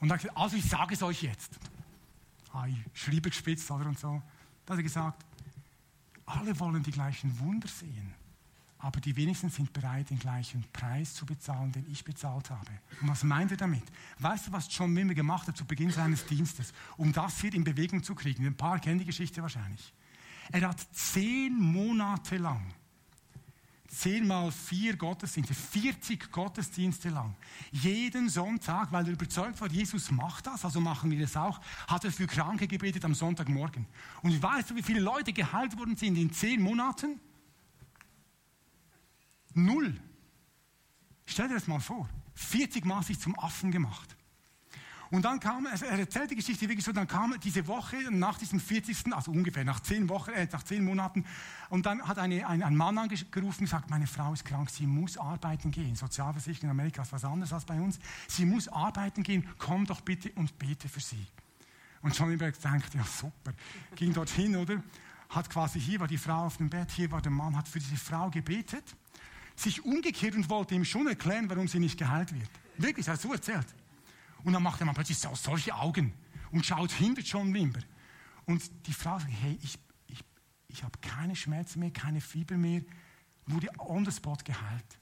Und 0.00 0.10
er 0.10 0.14
hat 0.14 0.22
gesagt, 0.22 0.38
also 0.38 0.56
ich 0.56 0.64
sage 0.64 0.94
es 0.94 1.02
euch 1.02 1.22
jetzt. 1.22 1.58
Ah, 2.52 2.66
ich 2.66 2.76
schriebe 2.94 3.28
gespitzt 3.28 3.70
oder 3.70 3.86
und 3.86 3.98
so. 3.98 4.22
Da 4.66 4.72
hat 4.72 4.78
er 4.78 4.82
gesagt, 4.82 5.24
alle 6.26 6.58
wollen 6.58 6.82
die 6.82 6.90
gleichen 6.90 7.38
Wunder 7.40 7.68
sehen, 7.68 8.14
aber 8.78 9.00
die 9.00 9.14
wenigsten 9.14 9.50
sind 9.50 9.72
bereit, 9.72 10.10
den 10.10 10.18
gleichen 10.18 10.64
Preis 10.72 11.14
zu 11.14 11.26
bezahlen, 11.26 11.72
den 11.72 11.86
ich 11.90 12.04
bezahlt 12.04 12.50
habe. 12.50 12.70
Und 13.00 13.08
was 13.08 13.22
meint 13.22 13.50
er 13.52 13.56
damit? 13.56 13.84
Weißt 14.18 14.48
du, 14.48 14.52
was 14.52 14.66
John 14.76 14.94
Wimmer 14.96 15.14
gemacht 15.14 15.46
hat 15.46 15.56
zu 15.56 15.64
Beginn 15.64 15.90
seines 15.90 16.26
Dienstes, 16.26 16.72
um 16.96 17.12
das 17.12 17.40
hier 17.40 17.54
in 17.54 17.64
Bewegung 17.64 18.02
zu 18.02 18.14
kriegen? 18.14 18.46
Ein 18.46 18.56
paar 18.56 18.78
kennen 18.80 18.98
die 18.98 19.04
Geschichte 19.04 19.42
wahrscheinlich. 19.42 19.92
Er 20.50 20.68
hat 20.68 20.80
zehn 20.92 21.58
Monate 21.58 22.38
lang 22.38 22.74
zehn 23.92 24.26
mal 24.26 24.50
vier 24.50 24.96
Gottesdienste, 24.96 25.54
40 25.54 26.32
Gottesdienste 26.32 27.10
lang. 27.10 27.34
Jeden 27.70 28.28
Sonntag, 28.28 28.90
weil 28.90 29.06
er 29.06 29.12
überzeugt 29.12 29.60
war, 29.60 29.70
Jesus 29.70 30.10
macht 30.10 30.46
das, 30.46 30.64
also 30.64 30.80
machen 30.80 31.10
wir 31.10 31.20
das 31.20 31.36
auch, 31.36 31.60
hat 31.86 32.04
er 32.04 32.10
für 32.10 32.26
Kranke 32.26 32.66
gebetet 32.66 33.04
am 33.04 33.14
Sonntagmorgen. 33.14 33.86
Und 34.22 34.42
weißt 34.42 34.70
du, 34.70 34.76
wie 34.76 34.82
viele 34.82 35.00
Leute 35.00 35.32
geheilt 35.32 35.76
worden 35.78 35.96
sind 35.96 36.16
in 36.16 36.32
zehn 36.32 36.62
Monaten? 36.62 37.20
Null. 39.52 40.00
Stell 41.26 41.48
dir 41.48 41.54
das 41.54 41.66
mal 41.66 41.80
vor. 41.80 42.08
40 42.34 42.86
Mal 42.86 43.02
sich 43.02 43.20
zum 43.20 43.38
Affen 43.38 43.70
gemacht. 43.70 44.16
Und 45.12 45.26
dann 45.26 45.40
kam, 45.40 45.66
er 45.66 45.98
erzählt 45.98 46.30
die 46.30 46.36
Geschichte 46.36 46.66
wirklich 46.66 46.86
so, 46.86 46.90
dann 46.90 47.06
kam 47.06 47.38
diese 47.38 47.66
Woche 47.66 47.96
nach 48.10 48.38
diesem 48.38 48.58
40., 48.58 49.12
also 49.12 49.30
ungefähr 49.30 49.62
nach 49.62 49.80
zehn 49.80 50.08
Wochen, 50.08 50.30
äh, 50.30 50.48
nach 50.50 50.62
zehn 50.62 50.82
Monaten, 50.82 51.26
und 51.68 51.84
dann 51.84 52.08
hat 52.08 52.18
eine, 52.18 52.48
ein, 52.48 52.62
ein 52.62 52.74
Mann 52.74 52.96
angerufen 52.96 53.44
und 53.44 53.58
gesagt, 53.58 53.90
meine 53.90 54.06
Frau 54.06 54.32
ist 54.32 54.46
krank, 54.46 54.70
sie 54.70 54.86
muss 54.86 55.18
arbeiten 55.18 55.70
gehen. 55.70 55.96
Sozialversicherung 55.96 56.70
in 56.70 56.70
Amerika 56.70 57.02
ist 57.02 57.12
was 57.12 57.26
anderes 57.26 57.52
als 57.52 57.66
bei 57.66 57.78
uns. 57.78 57.98
Sie 58.26 58.46
muss 58.46 58.68
arbeiten 58.68 59.22
gehen, 59.22 59.46
komm 59.58 59.84
doch 59.84 60.00
bitte 60.00 60.32
und 60.34 60.58
bete 60.58 60.88
für 60.88 61.00
sie. 61.00 61.26
Und 62.00 62.18
John 62.18 62.30
Lieberg 62.30 62.58
denkt, 62.58 62.94
ja 62.94 63.04
super, 63.04 63.52
ging 63.94 64.14
dorthin, 64.14 64.56
oder? 64.56 64.82
Hat 65.28 65.50
quasi, 65.50 65.78
hier 65.78 66.00
war 66.00 66.08
die 66.08 66.16
Frau 66.16 66.46
auf 66.46 66.56
dem 66.56 66.70
Bett, 66.70 66.90
hier 66.90 67.10
war 67.10 67.20
der 67.20 67.32
Mann, 67.32 67.54
hat 67.54 67.68
für 67.68 67.80
diese 67.80 67.96
Frau 67.96 68.30
gebetet, 68.30 68.96
sich 69.56 69.84
umgekehrt 69.84 70.36
und 70.36 70.48
wollte 70.48 70.74
ihm 70.74 70.86
schon 70.86 71.06
erklären, 71.06 71.50
warum 71.50 71.68
sie 71.68 71.80
nicht 71.80 71.98
geheilt 71.98 72.32
wird. 72.32 72.50
Wirklich, 72.78 73.06
er 73.06 73.12
hat 73.12 73.20
so 73.20 73.30
erzählt. 73.30 73.66
Und 74.44 74.52
dann 74.52 74.62
macht 74.62 74.80
der 74.80 74.86
Mann 74.86 74.94
plötzlich 74.94 75.18
so, 75.18 75.34
solche 75.34 75.74
Augen 75.74 76.12
und 76.50 76.66
schaut 76.66 76.92
hinter 76.92 77.22
John 77.22 77.52
Wimber. 77.54 77.80
Und 78.44 78.62
die 78.86 78.92
Frau 78.92 79.18
sagt, 79.18 79.30
hey, 79.30 79.58
ich, 79.62 79.78
ich, 80.06 80.24
ich 80.68 80.82
habe 80.82 80.98
keine 81.00 81.36
Schmerzen 81.36 81.80
mehr, 81.80 81.90
keine 81.90 82.20
Fieber 82.20 82.56
mehr, 82.56 82.82
wurde 83.46 83.68
on 83.78 84.04
the 84.04 84.10
spot 84.10 84.38
geheilt. 84.44 84.98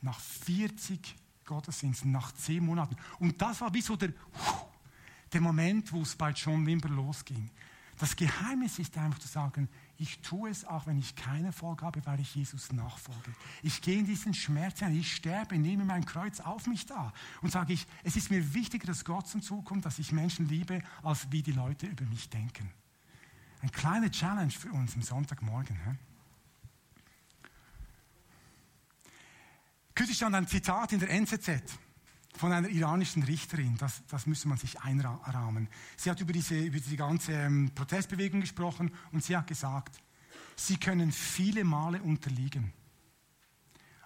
Nach 0.00 0.18
40 0.18 1.16
Gottesdiensten, 1.44 2.10
nach 2.10 2.32
10 2.32 2.64
Monaten. 2.64 2.96
Und 3.18 3.40
das 3.40 3.60
war 3.60 3.72
wie 3.74 3.80
so 3.80 3.96
der, 3.96 4.12
der 5.32 5.40
Moment, 5.40 5.92
wo 5.92 6.02
es 6.02 6.14
bei 6.14 6.30
John 6.30 6.66
Wimber 6.66 6.88
losging. 6.88 7.50
Das 7.98 8.16
Geheimnis 8.16 8.78
ist 8.78 8.96
einfach 8.98 9.18
zu 9.18 9.28
sagen, 9.28 9.68
ich 9.98 10.18
tue 10.20 10.50
es, 10.50 10.64
auch 10.64 10.86
wenn 10.86 10.98
ich 10.98 11.14
keine 11.14 11.48
Erfolg 11.48 11.82
habe, 11.82 12.04
weil 12.04 12.20
ich 12.20 12.34
Jesus 12.34 12.72
nachfolge. 12.72 13.32
Ich 13.62 13.80
gehe 13.80 13.98
in 13.98 14.06
diesen 14.06 14.34
Schmerz 14.34 14.82
ein, 14.82 14.96
ich 14.98 15.14
sterbe, 15.14 15.56
nehme 15.56 15.84
mein 15.84 16.04
Kreuz 16.04 16.40
auf 16.40 16.66
mich 16.66 16.86
da 16.86 17.12
und 17.42 17.52
sage 17.52 17.72
ich, 17.72 17.86
es 18.02 18.16
ist 18.16 18.30
mir 18.30 18.54
wichtiger, 18.54 18.86
dass 18.86 19.04
Gott 19.04 19.28
zum 19.28 19.42
Zug 19.42 19.64
kommt, 19.64 19.84
dass 19.84 19.98
ich 19.98 20.10
Menschen 20.10 20.48
liebe, 20.48 20.82
als 21.02 21.30
wie 21.30 21.42
die 21.42 21.52
Leute 21.52 21.86
über 21.86 22.04
mich 22.06 22.28
denken. 22.28 22.70
Ein 23.62 23.70
kleiner 23.70 24.10
Challenge 24.10 24.50
für 24.50 24.70
uns 24.72 24.94
am 24.94 25.02
Sonntagmorgen. 25.02 25.76
He? 25.76 25.96
Kürzlich 29.94 30.16
stand 30.16 30.34
ein 30.34 30.48
Zitat 30.48 30.92
in 30.92 30.98
der 30.98 31.10
NZZ 31.10 31.78
von 32.36 32.52
einer 32.52 32.68
iranischen 32.68 33.22
Richterin. 33.22 33.76
Das, 33.78 34.02
das 34.08 34.26
müsste 34.26 34.48
man 34.48 34.58
sich 34.58 34.80
einrahmen. 34.80 35.68
Sie 35.96 36.10
hat 36.10 36.20
über 36.20 36.32
diese, 36.32 36.58
über 36.58 36.78
diese 36.78 36.96
ganze 36.96 37.32
ähm, 37.32 37.70
Protestbewegung 37.74 38.40
gesprochen 38.40 38.90
und 39.12 39.22
sie 39.22 39.36
hat 39.36 39.46
gesagt, 39.46 40.00
Sie 40.56 40.76
können 40.76 41.10
viele 41.10 41.64
Male 41.64 42.00
unterliegen. 42.02 42.72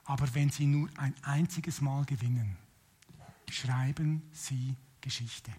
Aber 0.04 0.34
wenn 0.34 0.50
Sie 0.50 0.66
nur 0.66 0.88
ein 0.96 1.14
einziges 1.22 1.80
Mal 1.80 2.04
gewinnen, 2.06 2.56
schreiben 3.50 4.22
Sie 4.32 4.74
Geschichte. 5.00 5.52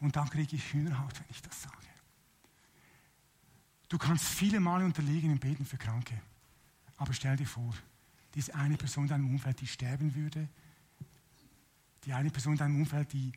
Und 0.00 0.16
dann 0.16 0.28
kriege 0.30 0.56
ich 0.56 0.72
Hühnerhaut, 0.72 1.18
wenn 1.20 1.26
ich 1.30 1.42
das 1.42 1.62
sage. 1.62 1.76
Du 3.88 3.98
kannst 3.98 4.24
viele 4.24 4.60
Male 4.60 4.84
unterliegen 4.84 5.30
im 5.30 5.38
Beten 5.38 5.64
für 5.66 5.76
Kranke. 5.76 6.20
Aber 6.96 7.12
stell 7.12 7.36
dir 7.36 7.46
vor, 7.46 7.74
diese 8.34 8.54
eine 8.54 8.76
Person 8.76 9.04
in 9.04 9.10
deinem 9.10 9.30
Umfeld, 9.30 9.60
die 9.60 9.66
sterben 9.66 10.14
würde, 10.14 10.48
die 12.04 12.12
eine 12.12 12.30
Person 12.30 12.54
in 12.54 12.58
deinem 12.58 12.76
Umfeld, 12.80 13.12
die 13.12 13.32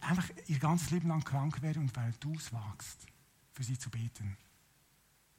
einfach 0.00 0.28
ihr 0.46 0.58
ganzes 0.58 0.90
Leben 0.90 1.08
lang 1.08 1.24
krank 1.24 1.62
wäre 1.62 1.80
und 1.80 1.94
weil 1.96 2.12
du 2.20 2.34
es 2.34 2.52
wagst, 2.52 3.06
für 3.52 3.62
sie 3.62 3.78
zu 3.78 3.90
beten, 3.90 4.36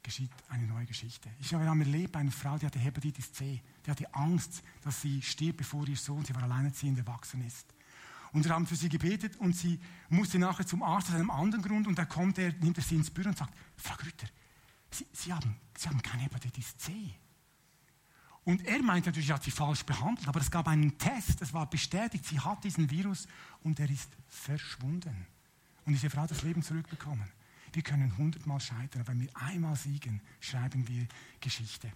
geschieht 0.02 0.32
eine 0.50 0.68
neue 0.68 0.86
Geschichte. 0.86 1.30
Ich 1.40 1.54
habe 1.54 1.64
erlebt, 1.66 2.16
eine 2.16 2.32
Frau, 2.32 2.58
die 2.58 2.66
hatte 2.66 2.80
Hepatitis 2.80 3.32
C, 3.34 3.62
die 3.86 3.92
hatte 3.92 4.14
Angst, 4.14 4.62
dass 4.82 5.02
sie 5.02 5.22
stirbt, 5.22 5.58
bevor 5.58 5.88
ihr 5.88 5.96
Sohn, 5.96 6.26
sie 6.26 6.36
war 6.36 6.44
alleinerziehend 6.44 6.98
erwachsen 6.98 7.46
ist. 7.46 7.74
Und 8.34 8.46
wir 8.46 8.52
haben 8.52 8.66
für 8.66 8.76
sie 8.76 8.90
gebetet 8.90 9.38
und 9.38 9.56
sie 9.56 9.80
musste 10.10 10.40
nachher 10.40 10.66
zum 10.66 10.82
Arzt 10.82 11.10
aus 11.10 11.16
einem 11.16 11.30
anderen 11.30 11.64
Grund 11.64 11.88
und 11.88 11.98
da 11.98 12.06
kommt 12.06 12.38
er, 12.40 12.52
nimmt 12.54 12.78
er 12.78 12.84
sie 12.84 12.96
ins 12.96 13.12
Büro 13.12 13.30
und 13.30 13.38
sagt, 13.38 13.54
Frau 13.78 13.96
Grütter, 13.96 14.28
sie, 14.90 15.06
sie, 15.14 15.32
haben, 15.32 15.56
sie 15.78 15.88
haben 15.88 16.02
keine 16.02 16.24
Hepatitis 16.24 16.76
C. 16.78 17.14
Und 18.46 18.66
er 18.68 18.82
meinte 18.82 19.10
natürlich, 19.10 19.30
er 19.30 19.36
hat 19.36 19.44
sie 19.44 19.52
falsch 19.52 19.84
behandelt, 19.84 20.28
aber 20.28 20.42
es 20.42 20.52
gab 20.52 20.68
einen 20.68 20.98
Test, 20.98 21.42
es 21.42 21.54
war 21.54 21.70
bestätigt, 21.70 22.26
sie 22.26 22.40
hat 22.40 22.64
diesen 22.64 22.90
Virus 22.90 23.28
und 23.64 23.80
er 23.80 23.90
ist 23.90 24.10
verschwunden. 24.28 25.28
Und 25.86 25.94
diese 25.94 26.10
Frau 26.10 26.22
hat 26.22 26.32
das 26.32 26.44
Leben 26.44 26.62
zurückbekommen. 26.62 27.30
Wir 27.72 27.84
können 27.84 28.18
hundertmal 28.18 28.60
scheitern, 28.60 29.02
aber 29.02 29.14
wenn 29.14 29.22
wir 29.22 29.30
einmal 29.36 29.76
siegen, 29.76 30.22
schreiben 30.40 30.88
wir 30.88 31.08
Geschichte. 31.40 31.92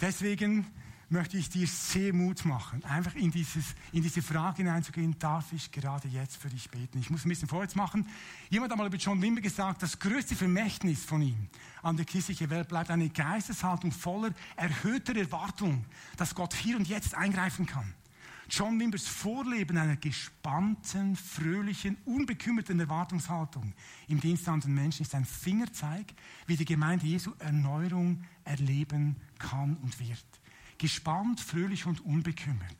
Deswegen 0.00 0.66
möchte 1.08 1.36
ich 1.36 1.48
dir 1.48 1.66
sehr 1.66 2.12
Mut 2.12 2.44
machen, 2.44 2.84
einfach 2.84 3.14
in, 3.14 3.30
dieses, 3.30 3.74
in 3.92 4.02
diese 4.02 4.22
Frage 4.22 4.58
hineinzugehen, 4.58 5.16
darf 5.18 5.52
ich 5.52 5.70
gerade 5.70 6.08
jetzt 6.08 6.36
für 6.36 6.48
dich 6.48 6.68
beten? 6.70 6.98
Ich 6.98 7.10
muss 7.10 7.24
ein 7.24 7.28
bisschen 7.28 7.48
vorwärts 7.48 7.76
machen. 7.76 8.08
Jemand 8.50 8.72
hat 8.72 8.78
mal 8.78 8.86
über 8.86 8.96
John 8.96 9.22
Wimber 9.22 9.40
gesagt, 9.40 9.82
das 9.82 9.98
größte 9.98 10.34
Vermächtnis 10.34 11.04
von 11.04 11.22
ihm 11.22 11.48
an 11.82 11.96
der 11.96 12.06
christlichen 12.06 12.50
Welt 12.50 12.68
bleibt 12.68 12.90
eine 12.90 13.08
Geisteshaltung 13.08 13.92
voller 13.92 14.32
erhöhter 14.56 15.16
Erwartung, 15.16 15.84
dass 16.16 16.34
Gott 16.34 16.54
hier 16.54 16.76
und 16.76 16.88
jetzt 16.88 17.14
eingreifen 17.14 17.66
kann. 17.66 17.94
John 18.48 18.78
Wimbers 18.78 19.08
Vorleben 19.08 19.76
einer 19.76 19.96
gespannten, 19.96 21.16
fröhlichen, 21.16 21.96
unbekümmerten 22.04 22.78
Erwartungshaltung 22.78 23.72
im 24.06 24.20
Dienst 24.20 24.48
an 24.48 24.60
den 24.60 24.74
Menschen 24.74 25.02
ist 25.02 25.14
ein 25.14 25.24
Fingerzeig, 25.24 26.06
wie 26.46 26.56
die 26.56 26.64
Gemeinde 26.64 27.06
Jesu 27.06 27.32
Erneuerung 27.40 28.22
erleben 28.44 29.16
kann 29.38 29.76
und 29.82 29.98
wird. 29.98 30.24
Gespannt, 30.78 31.40
fröhlich 31.40 31.86
und 31.86 32.00
unbekümmert. 32.00 32.76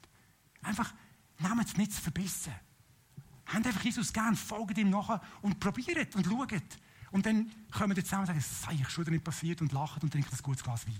Einfach, 0.63 0.93
nehmt 1.39 1.79
nichts 1.79 1.99
verbissen. 1.99 2.53
Habt 3.47 3.67
einfach 3.67 3.85
Jesus 3.85 4.13
gern, 4.13 4.35
folgt 4.35 4.77
ihm 4.79 4.91
nachher 4.91 5.21
und 5.43 5.61
probiert 5.61 6.15
und 6.17 6.27
schaut. 6.27 6.63
Und 7.13 7.25
dann 7.25 7.51
kommen 7.71 7.97
wir 7.97 8.05
zusammen 8.05 8.23
und 8.23 8.27
sagen, 8.27 8.39
es 8.39 8.63
sei 8.63 8.75
ich 8.75 8.89
schon 8.89 9.05
nicht 9.05 9.25
passiert 9.25 9.61
und 9.61 9.73
lachen 9.73 10.03
und 10.03 10.11
trinken 10.11 10.35
ein 10.35 10.43
gutes 10.43 10.65
Glas 10.65 10.87
Wein. 10.87 10.99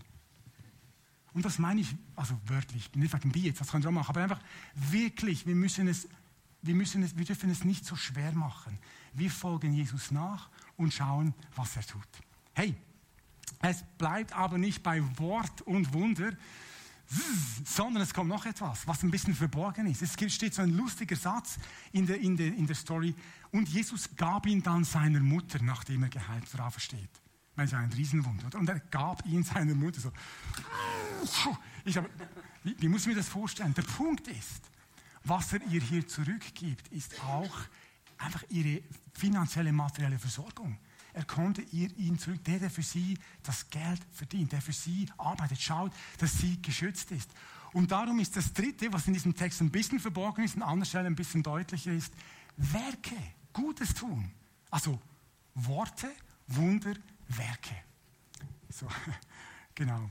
Und 1.35 1.45
das 1.45 1.59
meine 1.59 1.81
ich, 1.83 1.95
also 2.15 2.41
wörtlich, 2.47 2.95
nicht 2.95 3.13
wegen 3.13 3.33
Bier, 3.33 3.53
das 3.53 3.71
könnt 3.71 3.85
ihr 3.85 3.89
auch 3.89 3.93
machen, 3.93 4.11
aber 4.11 4.23
einfach 4.23 4.41
wirklich, 4.75 5.45
wir 5.47 5.55
müssen 5.55 5.89
es, 5.89 6.09
wir 6.63 6.75
müssen 6.75 7.03
es, 7.03 7.17
wir 7.19 7.25
dürfen 7.25 7.51
es 7.51 7.65
nicht 7.65 7.85
so 7.85 7.97
schwer 7.97 8.33
machen. 8.33 8.79
Wir 9.13 9.31
folgen 9.31 9.75
Jesus 9.75 10.11
nach 10.11 10.49
und 10.77 10.95
schauen, 10.95 11.35
was 11.55 11.77
er 11.77 11.87
tut. 11.87 12.09
Hey, 12.55 12.75
es 13.61 13.85
bleibt 13.99 14.33
aber 14.33 14.57
nicht 14.57 14.83
bei 14.83 15.03
Wort 15.19 15.61
und 15.63 15.93
Wunder, 15.93 16.33
sondern 17.65 18.03
es 18.03 18.13
kommt 18.13 18.29
noch 18.29 18.47
etwas, 18.47 18.87
was 18.87 19.03
ein 19.03 19.11
bisschen 19.11 19.35
verborgen 19.35 19.87
ist. 19.87 20.03
Es 20.03 20.13
steht 20.33 20.55
so 20.55 20.63
ein 20.63 20.71
lustiger 20.71 21.17
Satz 21.17 21.59
in 21.93 22.07
der, 22.07 22.21
in 22.21 22.37
der, 22.37 22.49
in 22.49 22.67
der 22.67 22.75
Story. 22.75 23.15
Und 23.53 23.69
Jesus 23.69 24.09
gab 24.17 24.47
ihn 24.47 24.63
dann 24.63 24.85
seiner 24.85 25.21
Mutter, 25.21 25.63
nachdem 25.63 26.03
er 26.03 26.09
geheilt 26.09 26.59
war, 26.59 26.71
versteht. 26.71 27.11
Das 27.55 27.67
ist 27.67 27.75
ein 27.75 27.93
Riesenwunder. 27.93 28.59
Und 28.59 28.69
er 28.69 28.81
gab 28.81 29.25
ihn 29.25 29.43
seiner 29.43 29.75
Mutter 29.75 30.01
so. 30.01 30.13
Ich 31.85 31.97
habe, 31.97 32.11
wie, 32.65 32.77
wie 32.79 32.89
muss 32.89 33.03
ich 33.03 33.09
mir 33.09 33.15
das 33.15 33.29
vorstellen? 33.29 33.73
Der 33.75 33.83
Punkt 33.83 34.29
ist, 34.29 34.63
was 35.25 35.53
er 35.53 35.63
ihr 35.69 35.81
hier 35.81 36.07
zurückgibt, 36.07 36.89
ist 36.89 37.19
auch 37.23 37.59
einfach 38.19 38.43
ihre 38.49 38.83
finanzielle, 39.13 39.73
materielle 39.73 40.19
Versorgung. 40.19 40.79
Er 41.17 41.25
konnte 41.25 41.63
ihr 41.73 41.89
ihn 41.97 42.19
zurück, 42.19 42.45
der, 42.45 42.59
der 42.59 42.69
für 42.69 42.83
sie 42.83 43.19
das 43.43 43.71
Geld 43.71 44.03
verdient, 44.13 44.53
der 44.53 44.61
für 44.61 44.75
sie 44.75 45.09
arbeitet, 45.17 45.59
schaut, 45.59 45.91
dass 46.19 46.37
sie 46.37 46.61
geschützt 46.61 47.11
ist. 47.11 47.31
Und 47.73 47.91
darum 47.91 48.19
ist 48.19 48.37
das 48.37 48.53
Dritte, 48.53 48.93
was 48.93 49.07
in 49.07 49.15
diesem 49.15 49.35
Text 49.35 49.63
ein 49.63 49.71
bisschen 49.71 49.99
verborgen 49.99 50.45
ist, 50.45 50.57
an 50.57 50.63
anderer 50.63 50.85
Stelle 50.85 51.07
ein 51.07 51.17
bisschen 51.17 51.43
deutlicher 51.43 51.91
ist, 51.91 52.13
Werke, 52.59 53.17
Gutes 53.55 53.95
tun. 53.95 54.31
Also 54.71 55.01
Worte, 55.55 56.13
Wunder, 56.49 56.93
Werke. 57.29 57.77
So, 58.69 58.87
genau. 59.75 60.11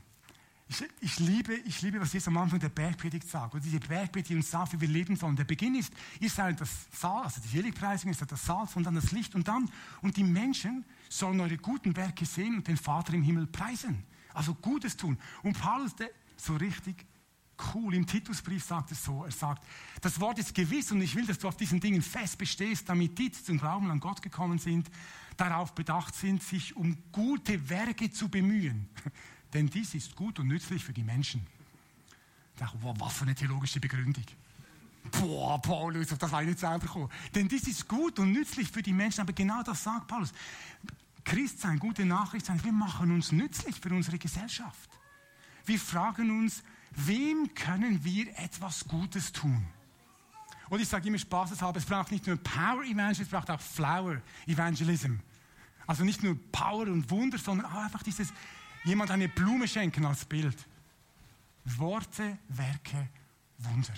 Ich, 0.68 0.84
ich, 1.00 1.20
liebe, 1.20 1.54
ich 1.54 1.82
liebe, 1.84 2.02
was 2.02 2.12
Jesus 2.14 2.28
am 2.28 2.38
Anfang 2.38 2.60
der 2.60 2.70
Bergpredigt 2.70 3.30
sagt. 3.30 3.54
Und 3.54 3.64
diese 3.64 3.80
Bergpredigt, 3.80 4.30
die 4.30 4.36
uns 4.36 4.50
sagt, 4.50 4.74
wie 4.74 4.82
wir 4.82 4.88
leben 4.88 5.16
sollen. 5.16 5.36
Der 5.36 5.44
Beginn 5.44 5.76
ist, 5.76 5.94
ihr 6.20 6.30
seid 6.30 6.60
das 6.60 6.70
Salz, 6.92 7.36
also 7.36 7.42
die 7.42 7.50
Seligpreisung 7.50 8.10
ist 8.10 8.24
das 8.28 8.46
Salz 8.46 8.76
und 8.76 8.84
dann 8.84 8.96
das 8.96 9.12
Licht 9.12 9.36
und 9.36 9.48
dann, 9.48 9.70
und 10.02 10.18
die 10.18 10.24
Menschen 10.24 10.84
sollen 11.08 11.40
eure 11.40 11.58
guten 11.58 11.96
Werke 11.96 12.26
sehen 12.26 12.56
und 12.56 12.68
den 12.68 12.78
Vater 12.78 13.14
im 13.14 13.22
Himmel 13.22 13.46
preisen. 13.46 14.04
Also 14.34 14.56
Gutes 14.56 14.98
tun. 14.98 15.20
Und 15.44 15.58
Paulus, 15.58 15.96
der, 15.96 16.10
so 16.36 16.56
richtig 16.56 17.06
cool, 17.74 17.94
im 17.94 18.06
Titusbrief 18.06 18.64
sagt 18.64 18.92
es 18.92 19.04
so, 19.04 19.24
er 19.24 19.32
sagt, 19.32 19.64
das 20.02 20.20
Wort 20.20 20.40
ist 20.40 20.54
gewiss 20.54 20.92
und 20.92 21.02
ich 21.02 21.16
will, 21.16 21.26
dass 21.26 21.40
du 21.40 21.48
auf 21.48 21.56
diesen 21.56 21.80
Dingen 21.80 22.02
fest 22.02 22.38
bestehst, 22.38 22.90
damit 22.90 23.18
die, 23.18 23.30
die 23.30 23.44
zum 23.44 23.60
Glauben 23.60 23.90
an 23.92 24.00
Gott 24.00 24.22
gekommen 24.22 24.58
sind, 24.58 24.90
darauf 25.38 25.74
bedacht 25.74 26.16
sind, 26.16 26.42
sich 26.44 26.76
um 26.76 26.98
gute 27.12 27.70
Werke 27.70 28.10
zu 28.10 28.30
bemühen. 28.30 28.90
Denn 29.56 29.70
dies 29.70 29.96
ist 29.96 30.18
gut 30.18 30.38
und 30.38 30.48
nützlich 30.48 30.84
für 30.84 30.92
die 30.92 31.02
Menschen. 31.02 31.48
Ich 32.54 32.60
dachte, 32.60 32.78
was 32.82 33.14
für 33.14 33.24
eine 33.24 33.36
theologische 33.36 33.80
Begründung. 33.80 34.26
Boah, 35.12 35.62
Paulus, 35.62 36.12
auf 36.12 36.18
das 36.18 36.30
war 36.30 36.42
ich 36.42 36.50
nicht 36.50 36.60
selber 36.60 36.80
gekommen. 36.80 37.10
Denn 37.34 37.48
dies 37.48 37.66
ist 37.66 37.88
gut 37.88 38.20
und 38.20 38.34
nützlich 38.34 38.70
für 38.70 38.82
die 38.82 38.92
Menschen. 38.92 39.22
Aber 39.22 39.32
genau 39.32 39.64
das 39.64 39.82
sagt 39.82 40.08
Paulus. 40.08 40.34
Christ 41.24 41.62
sein, 41.62 41.80
gute 41.80 42.06
Nachricht 42.06 42.46
sein, 42.46 42.62
wir 42.66 42.74
machen 42.74 43.12
uns 43.12 43.32
nützlich 43.32 43.80
für 43.80 43.90
unsere 43.90 44.18
Gesellschaft. 44.18 44.90
Wir 45.66 45.80
fragen 45.80 46.38
uns, 46.38 46.62
wem 46.92 47.54
können 47.56 48.04
wir 48.04 48.38
etwas 48.38 48.86
Gutes 48.86 49.32
tun? 49.32 49.66
Und 50.70 50.82
ich 50.82 50.88
sage 50.88 51.08
immer 51.08 51.18
spaßeshalber, 51.18 51.80
es 51.80 51.86
braucht 51.86 52.12
nicht 52.12 52.28
nur 52.28 52.36
Power 52.36 52.84
Evangelism, 52.84 53.22
es 53.22 53.30
braucht 53.30 53.50
auch 53.50 53.62
Flower 53.62 54.22
Evangelism. 54.48 55.16
Also 55.88 56.04
nicht 56.04 56.24
nur 56.24 56.38
Power 56.52 56.88
und 56.88 57.10
Wunder, 57.10 57.38
sondern 57.38 57.68
auch 57.68 57.84
einfach 57.84 58.04
dieses, 58.04 58.34
jemand 58.86 59.12
eine 59.12 59.28
Blume 59.28 59.68
schenken 59.68 60.06
als 60.06 60.26
Bild. 60.26 60.56
Worte, 61.66 62.38
Werke, 62.50 63.10
Wunder. 63.58 63.94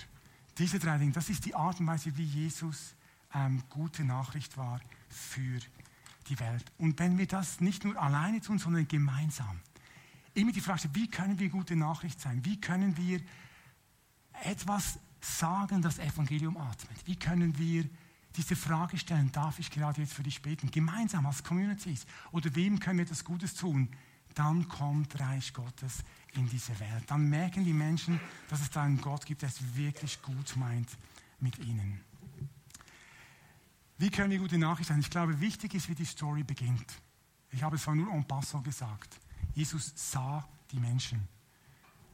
Diese 0.56 0.78
drei 0.78 0.98
Dinge, 0.98 1.12
das 1.12 1.28
ist 1.28 1.44
die 1.44 1.54
Art 1.54 1.78
und 1.78 1.86
Weise, 1.86 2.16
wie 2.16 2.24
Jesus 2.24 2.94
ähm, 3.34 3.62
gute 3.68 4.04
Nachricht 4.04 4.56
war 4.56 4.80
für 5.08 5.60
die 6.28 6.40
Welt. 6.40 6.64
Und 6.78 6.98
wenn 6.98 7.18
wir 7.18 7.26
das 7.26 7.60
nicht 7.60 7.84
nur 7.84 8.00
alleine 8.00 8.40
tun, 8.40 8.58
sondern 8.58 8.88
gemeinsam. 8.88 9.60
Immer 10.34 10.52
die 10.52 10.60
Frage, 10.60 10.88
wie 10.94 11.08
können 11.08 11.38
wir 11.38 11.48
gute 11.48 11.76
Nachricht 11.76 12.20
sein? 12.20 12.44
Wie 12.44 12.60
können 12.60 12.96
wir 12.96 13.20
etwas 14.44 14.98
sagen, 15.20 15.82
das 15.82 15.98
Evangelium 15.98 16.56
atmet? 16.56 17.06
Wie 17.06 17.16
können 17.16 17.58
wir 17.58 17.84
diese 18.36 18.56
Frage 18.56 18.98
stellen, 18.98 19.32
darf 19.32 19.58
ich 19.58 19.70
gerade 19.70 20.00
jetzt 20.00 20.14
für 20.14 20.22
dich 20.22 20.42
beten? 20.42 20.70
Gemeinsam 20.70 21.26
als 21.26 21.42
Communities. 21.42 22.06
Oder 22.30 22.54
wem 22.54 22.78
können 22.78 22.98
wir 22.98 23.06
das 23.06 23.24
Gutes 23.24 23.54
tun? 23.54 23.88
Dann 24.38 24.68
kommt 24.68 25.18
Reich 25.18 25.52
Gottes 25.52 26.04
in 26.34 26.48
diese 26.48 26.78
Welt. 26.78 27.02
Dann 27.08 27.28
merken 27.28 27.64
die 27.64 27.72
Menschen, 27.72 28.20
dass 28.48 28.60
es 28.60 28.70
da 28.70 28.84
einen 28.84 29.00
Gott 29.00 29.26
gibt, 29.26 29.42
der 29.42 29.48
es 29.48 29.74
wirklich 29.74 30.22
gut 30.22 30.54
meint 30.54 30.96
mit 31.40 31.58
ihnen. 31.58 32.00
Wie 33.96 34.10
können 34.10 34.30
wir 34.30 34.38
gute 34.38 34.56
Nachricht 34.56 34.90
sein? 34.90 35.00
Ich 35.00 35.10
glaube, 35.10 35.40
wichtig 35.40 35.74
ist, 35.74 35.88
wie 35.88 35.96
die 35.96 36.04
Story 36.04 36.44
beginnt. 36.44 36.86
Ich 37.50 37.64
habe 37.64 37.74
es 37.74 37.82
zwar 37.82 37.96
nur 37.96 38.12
en 38.12 38.24
passant 38.28 38.62
gesagt. 38.62 39.18
Jesus 39.54 39.92
sah 39.96 40.48
die 40.70 40.78
Menschen. 40.78 41.26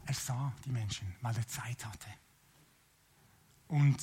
Er 0.07 0.15
sah 0.15 0.51
die 0.65 0.71
Menschen, 0.71 1.15
weil 1.21 1.37
er 1.37 1.47
Zeit 1.47 1.85
hatte. 1.85 2.09
Und 3.69 4.03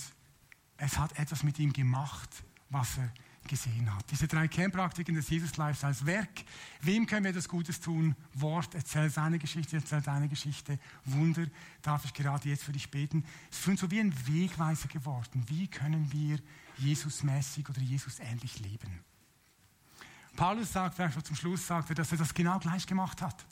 es 0.78 0.96
hat 1.00 1.18
etwas 1.18 1.42
mit 1.42 1.58
ihm 1.58 1.74
gemacht, 1.74 2.30
was 2.70 3.00
er 3.00 3.12
gesehen 3.48 3.94
hat. 3.94 4.10
Diese 4.12 4.28
drei 4.28 4.48
Kernpraktiken 4.48 5.16
des 5.16 5.30
Jesus-Lifestyles. 5.30 6.06
Werk, 6.06 6.44
wem 6.82 7.06
können 7.06 7.26
wir 7.26 7.34
das 7.34 7.48
Gutes 7.48 7.80
tun? 7.80 8.16
Wort, 8.34 8.76
erzähl 8.76 9.10
seine 9.10 9.40
Geschichte, 9.40 9.78
erzähl 9.78 10.02
deine 10.02 10.30
Geschichte. 10.30 10.80
Wunder, 11.06 11.46
darf 11.82 12.06
ich 12.06 12.14
gerade 12.14 12.50
jetzt 12.50 12.64
für 12.64 12.72
dich 12.72 12.90
beten. 12.92 13.26
Es 13.50 13.58
ist 13.58 13.64
für 13.64 13.72
uns 13.72 13.82
so 13.82 13.92
wie 13.92 14.00
ein 14.00 14.14
Wegweiser 14.28 14.88
geworden. 14.88 15.44
Wie 15.48 15.68
können 15.68 16.12
wir 16.12 16.40
Jesus-mäßig 16.78 17.70
oder 17.70 17.82
Jesus-ähnlich 17.82 18.60
leben? 18.60 19.00
Paulus 20.36 20.72
sagt, 20.72 20.96
vielleicht 20.96 21.16
schon 21.16 21.26
zum 21.26 21.36
Schluss, 21.36 21.68
sagt 21.68 21.90
er, 21.90 21.96
dass 21.96 22.12
er 22.12 22.18
das 22.18 22.34
genau 22.34 22.58
gleich 22.60 22.88
gemacht 22.88 23.22
hat. 23.22 23.46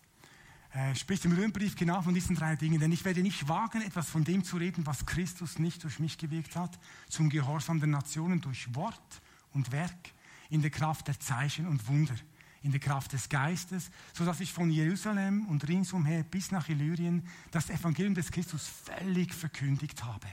Er 0.71 0.93
spricht 0.93 1.25
im 1.25 1.31
Römerbrief 1.31 1.75
genau 1.75 2.01
von 2.01 2.13
diesen 2.13 2.35
drei 2.35 2.55
Dingen. 2.55 2.79
Denn 2.79 2.91
ich 2.91 3.03
werde 3.03 3.21
nicht 3.21 3.47
wagen, 3.47 3.81
etwas 3.81 4.09
von 4.09 4.23
dem 4.23 4.43
zu 4.43 4.57
reden, 4.57 4.85
was 4.85 5.05
Christus 5.05 5.57
nicht 5.57 5.83
durch 5.83 5.99
mich 5.99 6.17
gewirkt 6.17 6.55
hat, 6.55 6.79
zum 7.09 7.29
Gehorsam 7.29 7.79
der 7.79 7.89
Nationen 7.89 8.39
durch 8.39 8.73
Wort 8.75 9.21
und 9.53 9.71
Werk, 9.71 10.13
in 10.49 10.61
der 10.61 10.71
Kraft 10.71 11.07
der 11.07 11.19
Zeichen 11.19 11.67
und 11.67 11.87
Wunder, 11.87 12.15
in 12.61 12.71
der 12.71 12.79
Kraft 12.79 13.13
des 13.13 13.29
Geistes, 13.29 13.89
so 14.13 14.25
dass 14.25 14.39
ich 14.39 14.51
von 14.51 14.69
Jerusalem 14.69 15.45
und 15.47 15.67
ringsumher 15.67 16.23
bis 16.23 16.51
nach 16.51 16.67
Illyrien 16.69 17.25
das 17.51 17.69
Evangelium 17.69 18.15
des 18.15 18.31
Christus 18.31 18.67
völlig 18.67 19.33
verkündigt 19.33 20.03
habe. 20.03 20.27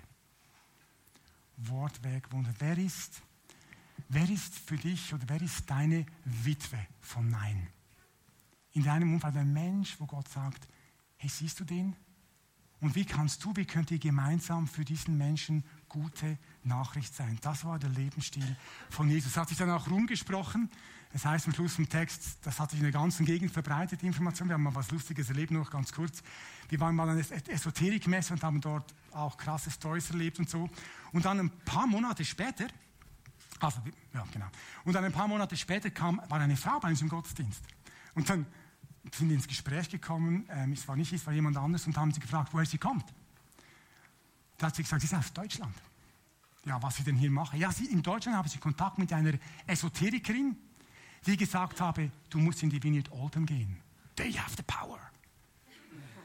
Wort, 1.59 2.03
Werk, 2.03 2.33
Wunder. 2.33 2.53
Wer 2.59 2.77
ist, 2.79 3.23
wer 4.09 4.29
ist 4.29 4.59
für 4.59 4.77
dich 4.77 5.15
oder 5.15 5.25
wer 5.29 5.41
ist 5.41 5.71
deine 5.71 6.05
Witwe 6.25 6.79
von 7.01 7.31
Nein? 7.31 7.69
in 8.77 8.83
deinem 8.83 9.15
Umfeld 9.15 9.37
ein 9.37 9.55
Mensch, 9.55 9.97
wo 9.99 10.05
Gott 10.05 10.29
sagt, 10.29 10.69
hey, 11.17 11.31
siehst 11.31 11.59
du 11.59 11.65
den? 11.65 11.97
Und 12.81 12.95
wie 12.95 13.07
kannst 13.07 13.43
du, 13.43 13.57
wie 13.57 13.65
könnt 13.65 13.91
ihr 13.91 13.99
gemeinsam 13.99 14.67
für 14.67 14.85
diesen 14.85 15.17
Menschen 15.17 15.65
gute 15.97 16.39
Nachricht 16.63 17.15
sein? 17.15 17.39
Das 17.41 17.65
war 17.65 17.79
der 17.79 17.89
Lebensstil 17.91 18.57
von 18.91 19.09
Jesus. 19.09 19.33
Das 19.33 19.43
hat 19.43 19.49
sich 19.49 19.59
dann 19.59 19.71
auch 19.71 19.89
rumgesprochen. 19.89 20.71
Das 21.13 21.25
heißt 21.25 21.47
am 21.47 21.55
Schluss 21.55 21.79
im 21.79 21.89
Text, 21.89 22.39
das 22.43 22.61
hat 22.61 22.71
sich 22.71 22.79
in 22.79 22.85
der 22.85 22.93
ganzen 22.93 23.25
Gegend 23.25 23.51
verbreitet, 23.51 24.03
die 24.03 24.07
Information. 24.07 24.49
Wir 24.49 24.55
haben 24.55 24.63
mal 24.63 24.75
was 24.75 24.91
Lustiges 24.91 25.31
erlebt, 25.31 25.51
noch 25.51 25.71
ganz 25.71 25.91
kurz. 25.93 26.23
Wir 26.69 26.79
waren 26.81 26.95
mal 26.95 27.09
an 27.09 27.17
einer 27.17 27.49
Esoterikmesse 27.49 28.35
und 28.35 28.43
haben 28.43 28.61
dort 28.61 28.95
auch 29.13 29.39
krasse 29.39 29.71
Stories 29.71 30.11
erlebt 30.11 30.39
und 30.39 30.51
so. 30.51 30.69
Und 31.13 31.25
dann 31.25 31.41
ein 31.41 31.51
paar 31.65 31.87
Monate 31.87 32.25
später, 32.25 32.67
also, 33.61 33.81
ja, 34.13 34.27
genau. 34.31 34.47
Und 34.85 34.93
dann 34.93 35.05
ein 35.05 35.13
paar 35.13 35.29
Monate 35.29 35.57
später 35.57 35.89
kam, 35.91 36.21
war 36.29 36.39
eine 36.39 36.57
Frau 36.57 36.79
bei 36.81 36.91
uns 36.91 37.01
im 37.01 37.09
Gottesdienst. 37.09 37.63
Und 38.15 38.29
dann 38.29 38.45
sind 39.15 39.31
ins 39.31 39.49
Gespräch 39.49 39.89
gekommen, 39.89 40.47
ähm, 40.51 40.73
es 40.73 40.87
war 40.87 40.97
nicht 40.97 41.13
ich, 41.13 41.21
es 41.21 41.27
war 41.27 41.33
jemand 41.33 41.57
anderes, 41.57 41.87
und 41.87 41.97
haben 41.97 42.13
sie 42.13 42.21
gefragt, 42.21 42.51
woher 42.53 42.67
sie 42.67 42.79
kommt. 42.79 43.07
Da 44.59 44.67
hat 44.67 44.77
sie 44.77 44.83
gesagt, 44.83 45.03
sie 45.03 45.07
ist 45.07 45.15
aus 45.15 45.33
Deutschland. 45.33 45.75
Ja, 46.65 46.83
was 46.83 46.97
sie 46.97 47.05
denn 47.05 47.17
hier 47.17 47.31
mache? 47.31 47.57
Ja, 47.57 47.71
sie, 47.71 47.87
in 47.87 48.03
Deutschland 48.03 48.37
habe 48.37 48.49
sie 48.49 48.59
Kontakt 48.59 48.99
mit 48.99 49.13
einer 49.13 49.35
Esoterikerin, 49.67 50.57
die 51.25 51.37
gesagt 51.37 51.81
habe, 51.81 52.11
du 52.31 52.39
musst 52.39 52.63
in 52.63 52.71
die 52.71 52.83
Vineyard 52.83 53.11
Oldham 53.13 53.47
gehen. 53.47 53.77
They 54.17 54.33
have 54.33 54.57
the 54.57 54.63
power. 54.63 54.99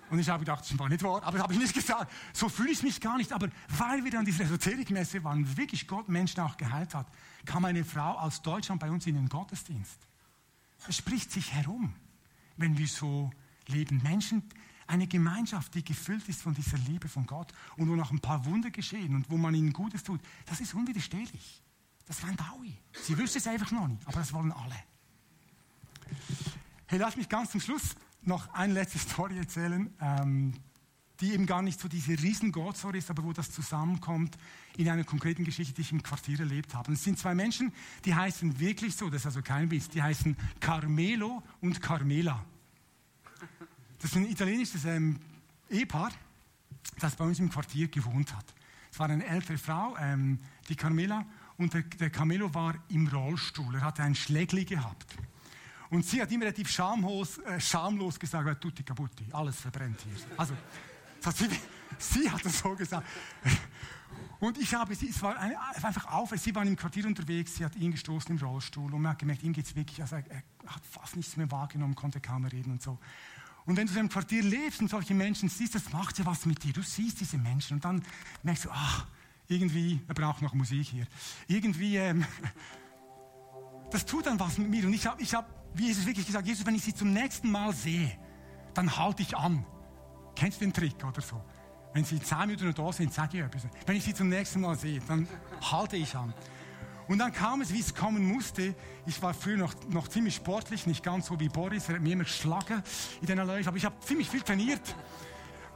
Und 0.09 0.19
ich 0.19 0.27
habe 0.27 0.39
gedacht, 0.39 0.61
das 0.61 0.77
war 0.77 0.89
nicht 0.89 1.03
wahr, 1.03 1.23
aber 1.23 1.33
das 1.33 1.43
habe 1.43 1.53
ich 1.53 1.59
nicht 1.59 1.73
gesagt. 1.73 2.11
So 2.33 2.49
fühle 2.49 2.71
ich 2.71 2.83
mich 2.83 2.99
gar 2.99 3.17
nicht. 3.17 3.31
Aber 3.31 3.47
weil 3.69 4.03
wir 4.03 4.19
an 4.19 4.25
dieser 4.25 4.43
Esoterikmesse 4.43 5.23
waren, 5.23 5.57
wirklich 5.57 5.87
Gott 5.87 6.09
Menschen 6.09 6.41
auch 6.41 6.57
geheilt 6.57 6.93
hat, 6.93 7.07
kam 7.45 7.63
eine 7.63 7.85
Frau 7.85 8.17
aus 8.17 8.41
Deutschland 8.41 8.81
bei 8.81 8.91
uns 8.91 9.05
in 9.07 9.15
den 9.15 9.29
Gottesdienst. 9.29 9.99
Es 10.87 10.97
spricht 10.97 11.31
sich 11.31 11.53
herum 11.53 11.93
wenn 12.61 12.77
wir 12.77 12.87
so 12.87 13.31
leben. 13.67 14.01
Menschen, 14.03 14.43
eine 14.91 15.07
Gemeinschaft, 15.07 15.73
die 15.73 15.83
gefüllt 15.83 16.27
ist 16.27 16.41
von 16.41 16.53
dieser 16.53 16.77
Liebe 16.77 17.07
von 17.07 17.25
Gott 17.25 17.53
und 17.77 17.87
wo 17.89 17.95
noch 17.95 18.11
ein 18.11 18.19
paar 18.19 18.45
Wunder 18.45 18.71
geschehen 18.71 19.15
und 19.15 19.29
wo 19.29 19.37
man 19.37 19.55
ihnen 19.55 19.71
Gutes 19.71 20.03
tut, 20.03 20.19
das 20.45 20.59
ist 20.59 20.73
unwiderstehlich. 20.73 21.63
Das 22.05 22.23
ein 22.25 22.35
Daui. 22.35 22.77
Sie 22.91 23.17
wüsste 23.17 23.37
es 23.37 23.47
einfach 23.47 23.71
noch 23.71 23.87
nicht, 23.87 24.05
aber 24.05 24.19
das 24.19 24.33
wollen 24.33 24.51
alle. 24.51 24.75
Hey, 26.87 26.99
lass 26.99 27.15
mich 27.15 27.29
ganz 27.29 27.51
zum 27.51 27.61
Schluss 27.61 27.95
noch 28.23 28.53
eine 28.53 28.73
letzte 28.73 28.99
Story 28.99 29.37
erzählen, 29.37 29.93
ähm, 30.01 30.53
die 31.21 31.31
eben 31.31 31.45
gar 31.45 31.61
nicht 31.61 31.79
so 31.79 31.87
diese 31.87 32.11
riesen 32.21 32.51
God-Story 32.51 32.97
ist, 32.97 33.09
aber 33.09 33.23
wo 33.23 33.31
das 33.31 33.49
zusammenkommt 33.49 34.37
in 34.75 34.89
einer 34.89 35.05
konkreten 35.05 35.45
Geschichte, 35.45 35.73
die 35.73 35.81
ich 35.81 35.93
im 35.93 36.03
Quartier 36.03 36.41
erlebt 36.41 36.73
habe. 36.73 36.89
Und 36.89 36.95
es 36.95 37.03
sind 37.03 37.17
zwei 37.17 37.33
Menschen, 37.33 37.71
die 38.03 38.13
heißen 38.13 38.59
wirklich 38.59 38.95
so, 38.97 39.09
das 39.09 39.21
ist 39.21 39.27
also 39.27 39.41
kein 39.41 39.71
Witz, 39.71 39.87
die 39.87 40.01
heißen 40.01 40.35
Carmelo 40.59 41.43
und 41.61 41.81
Carmela. 41.81 42.43
Das 44.01 44.09
ist 44.09 44.17
ein 44.17 44.25
italienisches 44.25 44.83
ähm, 44.85 45.19
Ehepaar, 45.69 46.11
das 46.99 47.15
bei 47.15 47.23
uns 47.23 47.37
im 47.37 47.49
Quartier 47.51 47.87
gewohnt 47.87 48.35
hat. 48.35 48.45
Es 48.91 48.97
war 48.97 49.07
eine 49.07 49.25
ältere 49.25 49.59
Frau, 49.59 49.95
ähm, 49.99 50.39
die 50.67 50.75
Carmela, 50.75 51.23
und 51.57 51.73
der, 51.73 51.83
der 51.83 52.09
Carmelo 52.09 52.51
war 52.51 52.73
im 52.89 53.07
Rollstuhl. 53.07 53.75
Er 53.75 53.81
hatte 53.81 54.01
ein 54.01 54.15
Schlägli 54.15 54.65
gehabt. 54.65 55.15
Und 55.91 56.03
sie 56.03 56.19
hat 56.19 56.31
ihm 56.31 56.41
relativ 56.41 56.71
schamlos, 56.71 57.37
äh, 57.39 57.59
schamlos 57.59 58.19
gesagt, 58.19 58.61
tutti 58.61 58.81
kaputti, 58.81 59.25
alles 59.33 59.61
verbrennt 59.61 60.01
hier. 60.01 60.13
Also, 60.35 60.55
sie, 61.35 61.49
sie 61.99 62.31
hat 62.31 62.43
es 62.43 62.59
so 62.59 62.73
gesagt. 62.75 63.05
Und 64.39 64.57
ich 64.57 64.73
habe 64.73 64.95
sie, 64.95 65.09
es 65.09 65.21
war 65.21 65.37
eine, 65.37 65.55
einfach 65.83 66.11
auf, 66.11 66.31
sie 66.35 66.55
waren 66.55 66.67
im 66.67 66.75
Quartier 66.75 67.05
unterwegs, 67.05 67.55
sie 67.55 67.63
hat 67.65 67.75
ihn 67.75 67.91
gestoßen 67.91 68.35
im 68.35 68.43
Rollstuhl 68.43 68.91
und 68.91 69.01
man 69.01 69.11
hat 69.11 69.19
gemerkt, 69.19 69.43
ihm 69.43 69.53
geht 69.53 69.65
es 69.65 69.75
wirklich, 69.75 70.01
also 70.01 70.15
er, 70.15 70.25
er, 70.31 70.43
hat 70.65 70.83
fast 70.83 71.15
nichts 71.15 71.37
mehr 71.37 71.51
wahrgenommen, 71.51 71.93
konnte 71.93 72.19
kaum 72.19 72.41
mehr 72.41 72.51
reden 72.51 72.71
und 72.71 72.81
so. 72.81 72.97
Und 73.65 73.77
wenn 73.77 73.87
du 73.87 73.99
im 73.99 74.09
Quartier 74.09 74.43
lebst 74.43 74.81
und 74.81 74.89
solche 74.89 75.13
Menschen 75.13 75.49
siehst, 75.49 75.75
das 75.75 75.91
macht 75.91 76.17
ja 76.17 76.25
was 76.25 76.45
mit 76.45 76.63
dir. 76.63 76.73
Du 76.73 76.81
siehst 76.81 77.19
diese 77.19 77.37
Menschen 77.37 77.75
und 77.75 77.85
dann 77.85 78.03
merkst 78.43 78.65
du, 78.65 78.69
ach, 78.71 79.05
irgendwie, 79.47 79.99
er 80.07 80.15
braucht 80.15 80.41
noch 80.41 80.53
Musik 80.53 80.87
hier. 80.87 81.05
Irgendwie, 81.47 81.97
ähm, 81.97 82.25
das 83.91 84.05
tut 84.05 84.25
dann 84.25 84.39
was 84.39 84.57
mit 84.57 84.69
mir. 84.69 84.85
Und 84.85 84.93
ich 84.93 85.05
habe, 85.05 85.21
ich 85.21 85.33
hab, 85.33 85.47
wie 85.75 85.87
Jesus 85.87 86.05
wirklich 86.05 86.25
gesagt, 86.25 86.47
Jesus, 86.47 86.65
wenn 86.65 86.75
ich 86.75 86.83
sie 86.83 86.93
zum 86.93 87.13
nächsten 87.13 87.51
Mal 87.51 87.73
sehe, 87.73 88.17
dann 88.73 88.95
halte 88.97 89.21
ich 89.21 89.35
an. 89.35 89.65
Kennst 90.35 90.61
du 90.61 90.65
den 90.65 90.73
Trick 90.73 91.03
oder 91.03 91.21
so? 91.21 91.43
Wenn 91.93 92.05
sie 92.05 92.19
zehn 92.21 92.39
Minuten 92.47 92.73
da 92.73 92.91
sind, 92.91 93.13
sage 93.13 93.37
ich 93.37 93.43
etwas. 93.43 93.63
Wenn 93.85 93.97
ich 93.97 94.03
sie 94.03 94.13
zum 94.13 94.29
nächsten 94.29 94.61
Mal 94.61 94.77
sehe, 94.77 95.01
dann 95.07 95.27
halte 95.61 95.97
ich 95.97 96.15
an. 96.15 96.33
Und 97.11 97.17
dann 97.17 97.33
kam 97.33 97.59
es, 97.59 97.73
wie 97.73 97.81
es 97.81 97.93
kommen 97.93 98.23
musste. 98.23 98.73
Ich 99.05 99.21
war 99.21 99.33
früher 99.33 99.57
noch, 99.57 99.73
noch 99.89 100.07
ziemlich 100.07 100.33
sportlich, 100.33 100.87
nicht 100.87 101.03
ganz 101.03 101.25
so 101.25 101.37
wie 101.41 101.49
Boris. 101.49 101.89
Er 101.89 101.95
hat 101.95 102.01
mir 102.01 102.13
immer 102.13 102.23
geschlagen 102.23 102.81
in 103.19 103.27
den 103.27 103.37
Läufen. 103.39 103.67
Aber 103.67 103.75
ich 103.75 103.83
habe 103.83 103.99
ziemlich 103.99 104.29
viel 104.29 104.39
trainiert. 104.39 104.95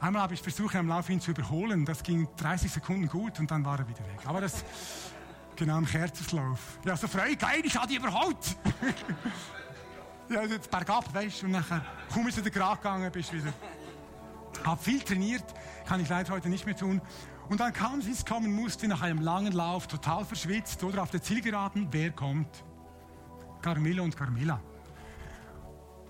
Einmal 0.00 0.22
habe 0.22 0.32
ich 0.32 0.40
versucht, 0.40 0.74
am 0.76 0.88
Lauf 0.88 1.10
ihn 1.10 1.20
zu 1.20 1.32
überholen. 1.32 1.84
Das 1.84 2.02
ging 2.02 2.26
30 2.38 2.72
Sekunden 2.72 3.06
gut 3.06 3.38
und 3.38 3.50
dann 3.50 3.62
war 3.66 3.78
er 3.78 3.86
wieder 3.86 3.98
weg. 3.98 4.20
Aber 4.24 4.40
das, 4.40 4.64
genau 5.56 5.76
im 5.76 5.84
Kerzenslauf. 5.84 6.78
Ja, 6.86 6.96
so 6.96 7.06
frei, 7.06 7.34
geil, 7.34 7.60
ich 7.64 7.76
habe 7.76 7.86
die 7.86 7.96
überholt. 7.96 8.56
ja, 10.30 10.42
jetzt 10.42 10.70
bergab, 10.70 11.12
weißt 11.12 11.42
du, 11.42 11.46
und 11.46 11.52
nachher 11.52 11.84
komm 12.14 12.28
ich 12.28 12.36
wieder 12.38 12.48
gerade 12.48 12.76
gegangen, 12.76 13.12
bist 13.12 13.34
wieder. 13.34 13.52
Habe 14.64 14.82
viel 14.82 15.02
trainiert, 15.02 15.44
kann 15.86 16.00
ich 16.00 16.08
leider 16.08 16.32
heute 16.32 16.48
nicht 16.48 16.64
mehr 16.64 16.76
tun. 16.76 17.02
Und 17.48 17.60
dann 17.60 17.72
kam 17.72 18.00
es, 18.00 18.06
wie 18.06 18.12
es 18.12 18.24
kommen 18.24 18.52
musste, 18.52 18.88
nach 18.88 19.02
einem 19.02 19.20
langen 19.20 19.52
Lauf, 19.52 19.86
total 19.86 20.24
verschwitzt 20.24 20.82
oder 20.82 21.02
auf 21.02 21.10
der 21.10 21.22
Zielgeraden. 21.22 21.88
Wer 21.90 22.10
kommt? 22.10 22.64
Carmelo 23.62 24.02
und 24.02 24.16
Carmela. 24.16 24.60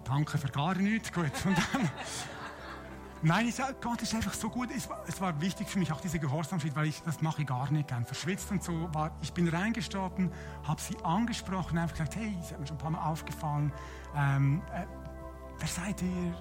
Danke 0.04 0.38
für 0.38 0.48
gar 0.48 0.74
nichts. 0.74 1.12
Gut. 1.12 1.32
Und 1.44 1.56
dann, 1.58 1.90
Nein, 3.22 3.48
ich 3.48 3.56
Gott 3.80 4.00
ist 4.02 4.14
einfach 4.14 4.34
so 4.34 4.48
gut. 4.48 4.70
Es 4.74 4.88
war, 4.88 5.02
es 5.06 5.20
war 5.20 5.40
wichtig 5.40 5.68
für 5.68 5.78
mich 5.78 5.90
auch 5.92 6.00
diese 6.00 6.18
Gehorsamkeit, 6.18 6.74
weil 6.76 6.86
ich 6.86 7.02
das 7.02 7.20
mache 7.20 7.42
ich 7.42 7.48
gar 7.48 7.70
nicht 7.70 7.88
gern. 7.88 8.04
Verschwitzt 8.04 8.50
und 8.50 8.62
so. 8.62 8.88
War, 8.94 9.10
ich 9.20 9.32
bin 9.32 9.48
reingestorben, 9.48 10.30
habe 10.64 10.80
sie 10.80 10.96
angesprochen, 11.02 11.78
einfach 11.78 11.96
gesagt, 11.96 12.16
hey, 12.16 12.36
es 12.40 12.52
hat 12.52 12.60
mir 12.60 12.66
schon 12.66 12.76
ein 12.76 12.80
paar 12.80 12.90
Mal 12.90 13.10
aufgefallen. 13.10 13.72
Ähm, 14.14 14.62
äh, 14.72 14.86
wer 15.58 15.68
seid 15.68 16.00
ihr? 16.02 16.34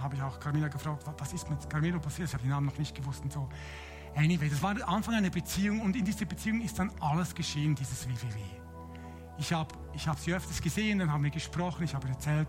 habe 0.00 0.14
ich 0.14 0.22
auch 0.22 0.38
Carmela 0.38 0.68
gefragt, 0.68 1.04
was 1.18 1.32
ist 1.32 1.48
mit 1.50 1.68
Carmelo 1.68 1.98
passiert? 1.98 2.28
Ich 2.28 2.34
habe 2.34 2.42
den 2.42 2.50
Namen 2.50 2.66
noch 2.66 2.78
nicht 2.78 2.94
gewusst 2.94 3.22
und 3.24 3.32
so. 3.32 3.48
Anyway, 4.18 4.48
das 4.48 4.60
war 4.60 4.74
der 4.74 4.88
Anfang 4.88 5.14
einer 5.14 5.30
Beziehung 5.30 5.80
und 5.80 5.94
in 5.94 6.04
dieser 6.04 6.24
Beziehung 6.24 6.60
ist 6.60 6.76
dann 6.76 6.90
alles 6.98 7.32
geschehen, 7.32 7.76
dieses 7.76 8.08
WWW. 8.08 8.40
Ich 9.38 9.52
habe 9.52 9.72
ich 9.94 10.08
hab 10.08 10.18
sie 10.18 10.34
öfters 10.34 10.60
gesehen, 10.60 10.98
dann 10.98 11.12
haben 11.12 11.22
wir 11.22 11.30
gesprochen, 11.30 11.84
ich 11.84 11.94
habe 11.94 12.08
erzählt, 12.08 12.48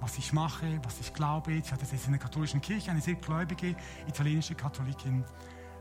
was 0.00 0.16
ich 0.16 0.32
mache, 0.32 0.80
was 0.82 0.98
ich 0.98 1.12
glaube. 1.12 1.52
Ich 1.52 1.70
hatte 1.70 1.84
jetzt 1.84 2.06
in 2.06 2.12
der 2.12 2.20
katholischen 2.20 2.62
Kirche 2.62 2.90
eine 2.90 3.02
sehr 3.02 3.16
gläubige 3.16 3.76
italienische 4.08 4.54
Katholikin 4.54 5.22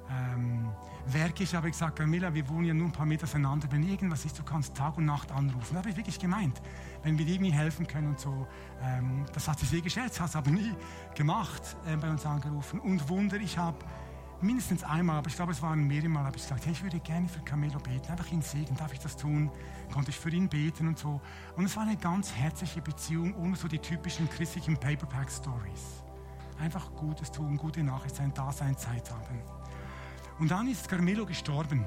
ähm, 0.09 0.69
Werke. 1.05 1.43
Ich 1.43 1.55
habe 1.55 1.71
gesagt, 1.71 1.97
Camilla, 1.97 2.33
wir 2.33 2.49
wohnen 2.49 2.65
ja 2.65 2.73
nur 2.73 2.87
ein 2.87 2.91
paar 2.91 3.05
Meter 3.05 3.23
auseinander. 3.23 3.69
Wenn 3.71 3.87
irgendwas 3.87 4.25
ist, 4.25 4.37
du 4.37 4.43
kannst 4.43 4.75
Tag 4.75 4.97
und 4.97 5.05
Nacht 5.05 5.31
anrufen. 5.31 5.69
Da 5.71 5.77
habe 5.77 5.89
ich 5.89 5.95
wirklich 5.95 6.19
gemeint, 6.19 6.61
wenn 7.03 7.17
wir 7.17 7.25
irgendwie 7.25 7.53
helfen 7.53 7.87
können 7.87 8.09
und 8.09 8.19
so. 8.19 8.45
Ähm, 8.83 9.23
das 9.33 9.47
hat 9.47 9.57
sie 9.57 9.67
sehr 9.67 9.81
geschätzt, 9.81 10.19
hat 10.19 10.27
es 10.27 10.35
aber 10.35 10.51
nie 10.51 10.73
gemacht, 11.15 11.77
äh, 11.87 11.95
bei 11.95 12.09
uns 12.09 12.25
angerufen. 12.25 12.81
Und 12.81 13.07
Wunder, 13.07 13.37
ich 13.37 13.57
habe 13.57 13.77
mindestens 14.41 14.83
einmal, 14.83 15.17
aber 15.17 15.27
ich 15.27 15.35
glaube, 15.35 15.51
es 15.51 15.61
waren 15.61 15.87
mehrere 15.87 16.09
Mal, 16.09 16.25
habe 16.25 16.37
ich 16.37 16.43
gesagt, 16.43 16.65
hey, 16.65 16.71
ich 16.71 16.83
würde 16.83 16.99
gerne 16.99 17.27
für 17.27 17.41
Camelo 17.41 17.79
beten, 17.79 18.11
einfach 18.11 18.31
ihn 18.31 18.41
segnen, 18.41 18.77
darf 18.77 18.93
ich 18.93 18.99
das 18.99 19.17
tun? 19.17 19.51
Konnte 19.91 20.11
ich 20.11 20.19
für 20.19 20.29
ihn 20.29 20.47
beten 20.47 20.87
und 20.87 20.97
so. 20.97 21.21
Und 21.55 21.65
es 21.65 21.75
war 21.75 21.83
eine 21.83 21.97
ganz 21.97 22.33
herzliche 22.33 22.81
Beziehung, 22.81 23.35
ohne 23.35 23.55
so 23.55 23.67
die 23.67 23.79
typischen 23.79 24.29
christlichen 24.29 24.77
Paperback-Stories. 24.77 26.03
Einfach 26.59 26.93
Gutes 26.95 27.31
tun, 27.31 27.57
gute 27.57 27.83
Nachricht 27.83 28.15
sein, 28.15 28.33
Dasein, 28.33 28.77
Zeit 28.77 29.09
haben. 29.11 29.41
Und 30.39 30.51
dann 30.51 30.67
ist 30.67 30.87
Carmelo 30.87 31.25
gestorben. 31.25 31.85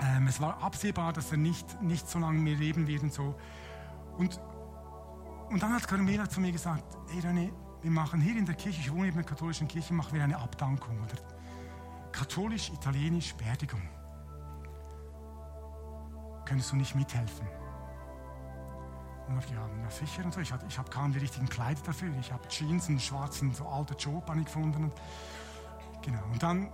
Ähm, 0.00 0.26
es 0.26 0.40
war 0.40 0.62
absehbar, 0.62 1.12
dass 1.12 1.30
er 1.30 1.38
nicht, 1.38 1.80
nicht 1.82 2.08
so 2.08 2.18
lange 2.18 2.38
mehr 2.38 2.56
leben 2.56 2.86
wird 2.86 3.02
und 3.02 3.12
so. 3.12 3.34
Und, 4.18 4.40
und 5.50 5.62
dann 5.62 5.72
hat 5.72 5.86
Carmela 5.86 6.28
zu 6.28 6.40
mir 6.40 6.52
gesagt, 6.52 6.84
hey 7.10 7.20
René, 7.20 7.50
wir 7.82 7.90
machen 7.90 8.20
hier 8.20 8.36
in 8.36 8.46
der 8.46 8.54
Kirche, 8.54 8.80
ich 8.80 8.92
wohne 8.92 9.08
in 9.08 9.14
der 9.14 9.24
katholischen 9.24 9.68
Kirche, 9.68 9.92
machen 9.92 10.14
wir 10.14 10.22
eine 10.22 10.38
Abdankung 10.38 10.96
oder 11.02 11.31
katholisch-italienisch 12.12 13.34
Beerdigung. 13.34 13.82
Könntest 16.44 16.72
du 16.72 16.76
nicht 16.76 16.94
mithelfen? 16.94 17.46
Und 19.28 19.38
ich 19.44 19.50
ja, 19.50 19.68
sicher 19.88 20.24
und 20.24 20.34
so. 20.34 20.40
Ich, 20.40 20.52
ich 20.68 20.78
habe 20.78 20.90
kaum 20.90 21.12
die 21.12 21.18
richtigen 21.18 21.48
Kleider 21.48 21.80
dafür. 21.82 22.12
Ich 22.20 22.32
habe 22.32 22.46
Jeans, 22.48 22.88
einen 22.88 23.00
schwarzen, 23.00 23.52
so 23.54 23.66
alten 23.66 23.96
Job 23.96 24.26
gefunden. 24.44 24.84
Und, 24.84 24.92
genau. 26.02 26.22
Und 26.32 26.42
dann 26.42 26.70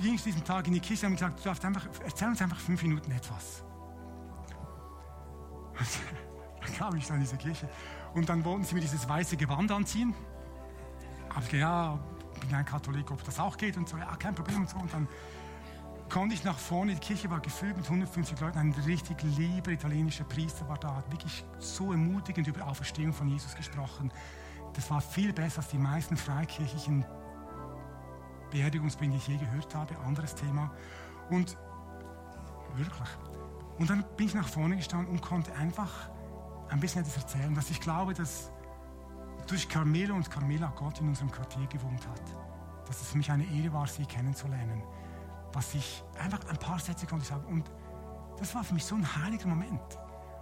ging 0.00 0.14
ich 0.14 0.22
diesen 0.22 0.44
Tag 0.44 0.66
in 0.66 0.74
die 0.74 0.80
Kirche 0.80 1.06
und 1.06 1.14
gesagt, 1.14 1.40
du 1.40 1.44
darfst 1.44 1.64
einfach, 1.64 1.86
erzähl 2.04 2.28
uns 2.28 2.40
einfach 2.40 2.58
fünf 2.58 2.82
Minuten 2.82 3.10
etwas. 3.10 3.62
Und 5.78 5.80
dann 6.60 6.74
kam 6.74 6.96
ich 6.96 7.06
dann 7.06 7.16
in 7.16 7.22
diese 7.22 7.36
Kirche. 7.36 7.68
Und 8.14 8.28
dann 8.28 8.44
wollten 8.44 8.64
sie 8.64 8.74
mir 8.74 8.80
dieses 8.80 9.08
weiße 9.08 9.36
Gewand 9.36 9.70
anziehen. 9.72 10.14
Habe 11.30 11.44
ich 11.44 11.50
gesagt, 11.50 11.60
ja, 11.60 11.98
bin 12.46 12.54
ein 12.54 12.64
Katholik, 12.64 13.10
ob 13.10 13.22
das 13.24 13.38
auch 13.38 13.56
geht 13.56 13.76
und 13.76 13.88
so, 13.88 13.96
ja, 13.96 14.14
kein 14.16 14.34
Problem 14.34 14.62
und 14.62 14.68
so. 14.68 14.76
Und 14.76 14.92
dann 14.92 15.08
konnte 16.08 16.34
ich 16.34 16.44
nach 16.44 16.58
vorne, 16.58 16.94
die 16.94 17.00
Kirche 17.00 17.30
war 17.30 17.40
gefüllt 17.40 17.76
mit 17.76 17.86
150 17.86 18.38
Leuten, 18.40 18.58
ein 18.58 18.72
richtig 18.86 19.22
lieber 19.22 19.70
italienischer 19.70 20.24
Priester 20.24 20.68
war 20.68 20.78
da, 20.78 20.96
hat 20.96 21.10
wirklich 21.10 21.44
so 21.58 21.92
ermutigend 21.92 22.46
über 22.46 22.66
Auferstehung 22.66 23.12
von 23.12 23.28
Jesus 23.28 23.54
gesprochen. 23.54 24.12
Das 24.74 24.90
war 24.90 25.00
viel 25.00 25.32
besser 25.32 25.58
als 25.58 25.68
die 25.68 25.78
meisten 25.78 26.16
freikirchlichen 26.16 27.04
Beerdigungsbringen, 28.50 29.12
die 29.12 29.18
ich 29.18 29.28
je 29.28 29.44
gehört 29.44 29.74
habe, 29.74 29.96
anderes 29.98 30.34
Thema. 30.34 30.70
Und 31.30 31.56
wirklich. 32.76 33.08
Und 33.78 33.90
dann 33.90 34.04
bin 34.16 34.26
ich 34.26 34.34
nach 34.34 34.48
vorne 34.48 34.76
gestanden 34.76 35.08
und 35.08 35.22
konnte 35.22 35.52
einfach 35.54 36.10
ein 36.68 36.80
bisschen 36.80 37.02
etwas 37.02 37.16
erzählen, 37.16 37.54
dass 37.54 37.70
ich 37.70 37.80
glaube, 37.80 38.14
dass 38.14 38.50
durch 39.50 39.68
Carmelo 39.68 40.14
und 40.14 40.30
Carmela 40.30 40.72
Gott 40.76 41.00
in 41.00 41.08
unserem 41.08 41.30
Quartier 41.30 41.66
gewohnt 41.66 42.06
hat. 42.06 42.22
Dass 42.86 43.00
es 43.00 43.08
für 43.08 43.18
mich 43.18 43.30
eine 43.30 43.44
Ehre 43.44 43.72
war, 43.72 43.86
sie 43.86 44.04
kennenzulernen. 44.04 44.82
Was 45.52 45.74
ich 45.74 46.02
einfach 46.18 46.40
ein 46.48 46.56
paar 46.56 46.78
Sätze 46.78 47.06
konnte 47.06 47.24
sagen. 47.24 47.44
Und 47.46 47.70
das 48.38 48.54
war 48.54 48.64
für 48.64 48.74
mich 48.74 48.84
so 48.84 48.94
ein 48.94 49.22
heiliger 49.22 49.48
Moment. 49.48 49.98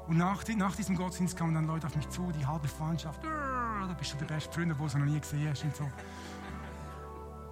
Und 0.09 0.17
nach, 0.17 0.43
nach 0.57 0.75
diesem 0.75 0.97
Gottesdienst 0.97 1.37
kamen 1.37 1.55
dann 1.55 1.67
Leute 1.67 1.87
auf 1.87 1.95
mich 1.95 2.09
zu, 2.09 2.33
die 2.33 2.45
halbe 2.45 2.67
Verwandtschaft. 2.67 3.23
Da 3.23 3.95
bist 3.99 4.15
du 4.15 4.19
der 4.19 4.27
beste 4.27 4.53
Freund, 4.53 4.79
wo 4.79 4.87
du 4.87 4.99
noch 4.99 5.07
nie 5.07 5.21
gesehen 5.21 5.51
hast 5.51 5.65
und 5.65 5.77
so. 5.77 5.91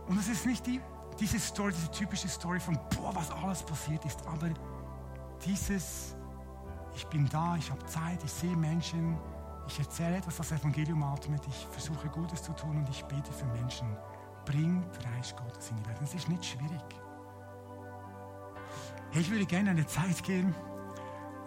Und 0.09 0.19
es 0.19 0.29
ist 0.29 0.47
nicht 0.47 0.67
die, 0.67 0.81
diese 1.19 1.39
Story, 1.39 1.73
diese 1.73 1.91
typische 1.91 2.29
Story 2.29 2.59
von, 2.59 2.79
boah, 2.97 3.15
was 3.15 3.31
alles 3.31 3.63
passiert 3.63 4.05
ist, 4.05 4.27
aber 4.27 4.49
dieses, 5.45 6.17
ich 6.97 7.07
bin 7.07 7.29
da, 7.29 7.57
ich 7.57 7.71
habe 7.71 7.85
Zeit, 7.87 8.23
ich 8.25 8.33
sehe 8.33 8.57
Menschen, 8.57 9.17
ich 9.71 9.79
erzähle 9.79 10.17
etwas, 10.17 10.37
das 10.37 10.51
Evangelium 10.51 11.03
atmet, 11.05 11.43
ich 11.47 11.67
versuche 11.71 12.09
Gutes 12.09 12.43
zu 12.43 12.53
tun 12.53 12.77
und 12.79 12.89
ich 12.89 13.05
bete 13.05 13.33
für 13.33 13.47
Menschen. 13.47 13.87
Bringt 14.45 14.99
Reich 15.05 15.35
Gottes 15.37 15.71
in 15.71 15.77
die 15.77 15.87
Welt. 15.87 15.99
Das 16.01 16.13
ist 16.13 16.29
nicht 16.29 16.45
schwierig. 16.45 16.83
Ich 19.13 19.31
würde 19.31 19.47
gerne 19.47 19.71
eine 19.71 19.87
Zeit 19.87 20.23
geben, 20.25 20.55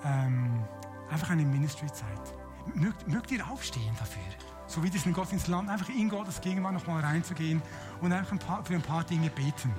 ähm, 0.05 0.63
einfach 1.09 1.31
eine 1.31 1.43
Ministry-Zeit. 1.43 2.33
Mögt, 2.73 3.07
mögt 3.07 3.31
ihr 3.31 3.45
aufstehen 3.49 3.93
dafür? 3.99 4.21
So 4.67 4.81
wie 4.83 4.89
diesen 4.89 5.11
Gottesdienstland, 5.11 5.69
einfach 5.69 5.89
in 5.89 6.07
Gottes 6.07 6.39
Gegenwart 6.39 6.73
nochmal 6.73 7.01
reinzugehen 7.01 7.61
und 7.99 8.13
einfach 8.13 8.31
ein 8.31 8.39
paar, 8.39 8.63
für 8.63 8.75
ein 8.75 8.81
paar 8.81 9.03
Dinge 9.03 9.29
beten. 9.29 9.73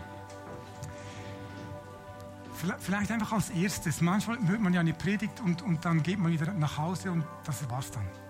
Vielleicht 2.79 3.11
einfach 3.11 3.33
als 3.33 3.51
erstes. 3.51 4.01
Manchmal 4.01 4.39
hört 4.47 4.61
man 4.61 4.73
ja 4.73 4.81
eine 4.81 4.95
Predigt 4.95 5.41
und, 5.41 5.63
und 5.63 5.85
dann 5.85 6.03
geht 6.03 6.19
man 6.19 6.31
wieder 6.33 6.53
nach 6.53 6.79
Hause 6.79 7.11
und 7.11 7.25
das 7.45 7.69
war's 7.71 7.91
dann. 7.91 8.24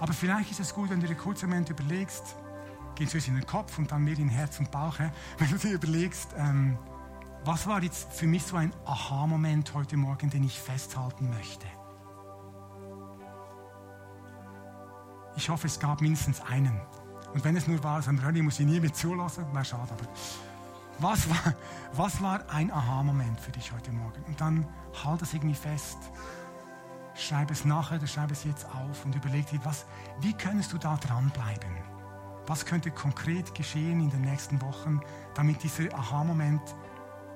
Aber 0.00 0.12
vielleicht 0.12 0.50
ist 0.50 0.60
es 0.60 0.74
gut, 0.74 0.90
wenn 0.90 1.00
du 1.00 1.06
dir 1.06 1.14
kurz 1.14 1.42
einen 1.42 1.50
Moment 1.50 1.70
überlegst, 1.70 2.36
geht 2.94 3.10
zuerst 3.10 3.28
in 3.28 3.34
den 3.34 3.46
Kopf 3.46 3.78
und 3.78 3.90
dann 3.90 4.04
mehr 4.04 4.18
in 4.18 4.28
Herz 4.28 4.58
und 4.58 4.70
Bauch, 4.70 4.98
wenn 5.38 5.50
du 5.50 5.56
dir 5.56 5.72
überlegst, 5.72 6.34
ähm, 6.36 6.78
was 7.44 7.66
war 7.66 7.82
jetzt 7.82 8.12
für 8.12 8.26
mich 8.26 8.42
so 8.42 8.56
ein 8.56 8.72
Aha-Moment 8.84 9.72
heute 9.74 9.96
Morgen, 9.96 10.30
den 10.30 10.42
ich 10.42 10.60
festhalten 10.60 11.30
möchte. 11.30 11.66
Ich 15.36 15.48
hoffe, 15.48 15.66
es 15.66 15.78
gab 15.78 16.00
mindestens 16.00 16.40
einen. 16.40 16.80
Und 17.34 17.44
wenn 17.44 17.56
es 17.56 17.68
nur 17.68 17.84
war, 17.84 18.00
dann 18.00 18.18
Rönni 18.18 18.42
muss 18.42 18.58
ich 18.58 18.66
nie 18.66 18.80
mehr 18.80 18.92
zulassen, 18.92 19.44
wäre 19.52 19.64
schade. 19.64 19.92
Aber 19.92 20.08
was 20.98 21.28
war, 21.28 21.54
was 21.92 22.22
war 22.22 22.50
ein 22.50 22.72
Aha-Moment 22.72 23.38
für 23.38 23.52
dich 23.52 23.70
heute 23.72 23.92
Morgen? 23.92 24.24
Und 24.26 24.40
dann 24.40 24.66
halt 25.04 25.22
es 25.22 25.34
irgendwie 25.34 25.54
fest. 25.54 25.98
Schreib 27.18 27.50
es 27.50 27.64
nachher 27.64 27.96
oder 27.96 28.06
schreib 28.06 28.30
es 28.30 28.44
jetzt 28.44 28.66
auf 28.66 29.04
und 29.04 29.14
überleg 29.14 29.46
dir, 29.46 29.60
was, 29.64 29.86
wie 30.20 30.34
könntest 30.34 30.72
du 30.72 30.78
da 30.78 30.96
dranbleiben? 30.96 31.76
Was 32.46 32.64
könnte 32.64 32.90
konkret 32.90 33.54
geschehen 33.54 34.00
in 34.00 34.10
den 34.10 34.20
nächsten 34.20 34.60
Wochen, 34.60 35.00
damit 35.34 35.62
dieser 35.62 35.92
Aha-Moment 35.94 36.62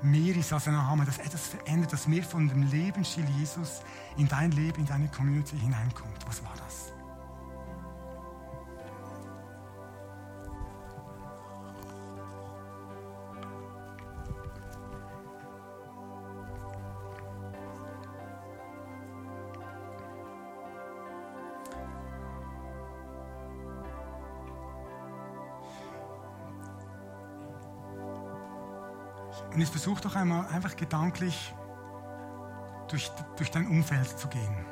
mehr 0.02 0.36
ist 0.36 0.52
als 0.52 0.68
ein 0.68 0.74
Aha-Moment, 0.74 1.08
dass 1.08 1.18
etwas 1.18 1.48
verändert, 1.48 1.92
dass 1.92 2.06
mehr 2.06 2.22
von 2.22 2.48
dem 2.48 2.62
Lebensstil 2.70 3.24
Jesus 3.38 3.82
in 4.18 4.28
dein 4.28 4.50
Leben, 4.52 4.80
in 4.80 4.86
deine 4.86 5.08
Community 5.08 5.58
hineinkommt? 5.58 6.26
Was 6.26 6.44
war 6.44 6.52
das? 6.64 6.92
Und 29.60 29.64
jetzt 29.64 29.72
versuch 29.72 30.00
doch 30.00 30.16
einmal 30.16 30.46
einfach 30.46 30.74
gedanklich 30.74 31.54
durch, 32.88 33.12
durch 33.36 33.50
dein 33.50 33.66
Umfeld 33.66 34.08
zu 34.18 34.26
gehen. 34.28 34.64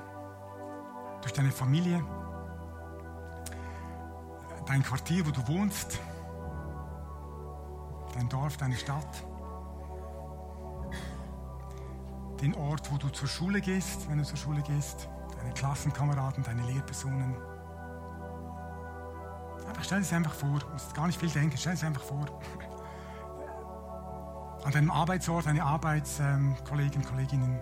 Durch 1.20 1.34
deine 1.34 1.52
Familie, 1.52 2.02
dein 4.64 4.82
Quartier, 4.82 5.26
wo 5.26 5.30
du 5.30 5.46
wohnst, 5.46 6.00
dein 8.14 8.30
Dorf, 8.30 8.56
deine 8.56 8.76
Stadt, 8.76 9.22
den 12.40 12.54
Ort, 12.54 12.90
wo 12.90 12.96
du 12.96 13.10
zur 13.10 13.28
Schule 13.28 13.60
gehst, 13.60 14.08
wenn 14.08 14.16
du 14.16 14.24
zur 14.24 14.38
Schule 14.38 14.62
gehst, 14.62 15.06
deine 15.36 15.52
Klassenkameraden, 15.52 16.42
deine 16.44 16.62
Lehrpersonen. 16.62 17.36
Einfach 19.66 19.84
stell 19.84 20.00
es 20.00 20.14
einfach 20.14 20.32
vor, 20.32 20.60
du 20.60 20.66
musst 20.68 20.94
gar 20.94 21.06
nicht 21.06 21.20
viel 21.20 21.28
denken, 21.28 21.58
stell 21.58 21.74
es 21.74 21.84
einfach 21.84 22.04
vor 22.04 22.24
an 24.68 24.74
deinem 24.74 24.90
Arbeitsort, 24.90 25.46
deine 25.46 25.64
Arbeitskollegen, 25.64 27.02
Kolleginnen, 27.02 27.58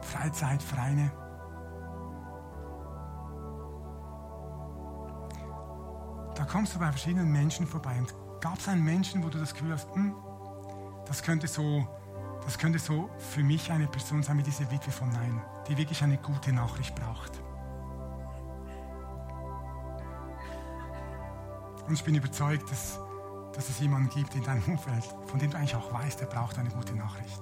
Freizeitvereine. 0.00 1.12
Da 6.34 6.44
kommst 6.44 6.74
du 6.74 6.80
bei 6.80 6.86
verschiedenen 6.86 7.30
Menschen 7.30 7.68
vorbei. 7.68 7.96
Und 8.00 8.12
gab 8.40 8.58
es 8.58 8.66
einen 8.66 8.82
Menschen, 8.82 9.22
wo 9.22 9.28
du 9.28 9.38
das 9.38 9.54
Gefühl 9.54 9.72
hast, 9.72 9.94
hm, 9.94 10.12
das 11.06 11.22
könnte 11.22 11.46
so, 11.46 11.86
das 12.44 12.58
könnte 12.58 12.80
so 12.80 13.08
für 13.18 13.44
mich 13.44 13.70
eine 13.70 13.86
Person 13.86 14.24
sein 14.24 14.38
wie 14.38 14.42
diese 14.42 14.68
Witwe 14.72 14.90
von 14.90 15.08
Nein, 15.10 15.40
die 15.68 15.78
wirklich 15.78 16.02
eine 16.02 16.18
gute 16.18 16.52
Nachricht 16.52 16.96
braucht. 16.96 17.40
Und 21.86 21.94
ich 21.94 22.02
bin 22.02 22.16
überzeugt, 22.16 22.68
dass 22.72 22.98
dass 23.54 23.68
es 23.68 23.78
jemanden 23.80 24.08
gibt 24.08 24.34
in 24.34 24.42
deinem 24.42 24.62
Umfeld, 24.64 25.04
von 25.26 25.38
dem 25.38 25.50
du 25.50 25.56
eigentlich 25.56 25.76
auch 25.76 25.92
weißt, 25.92 26.20
der 26.20 26.26
braucht 26.26 26.58
eine 26.58 26.70
gute 26.70 26.94
Nachricht. 26.94 27.40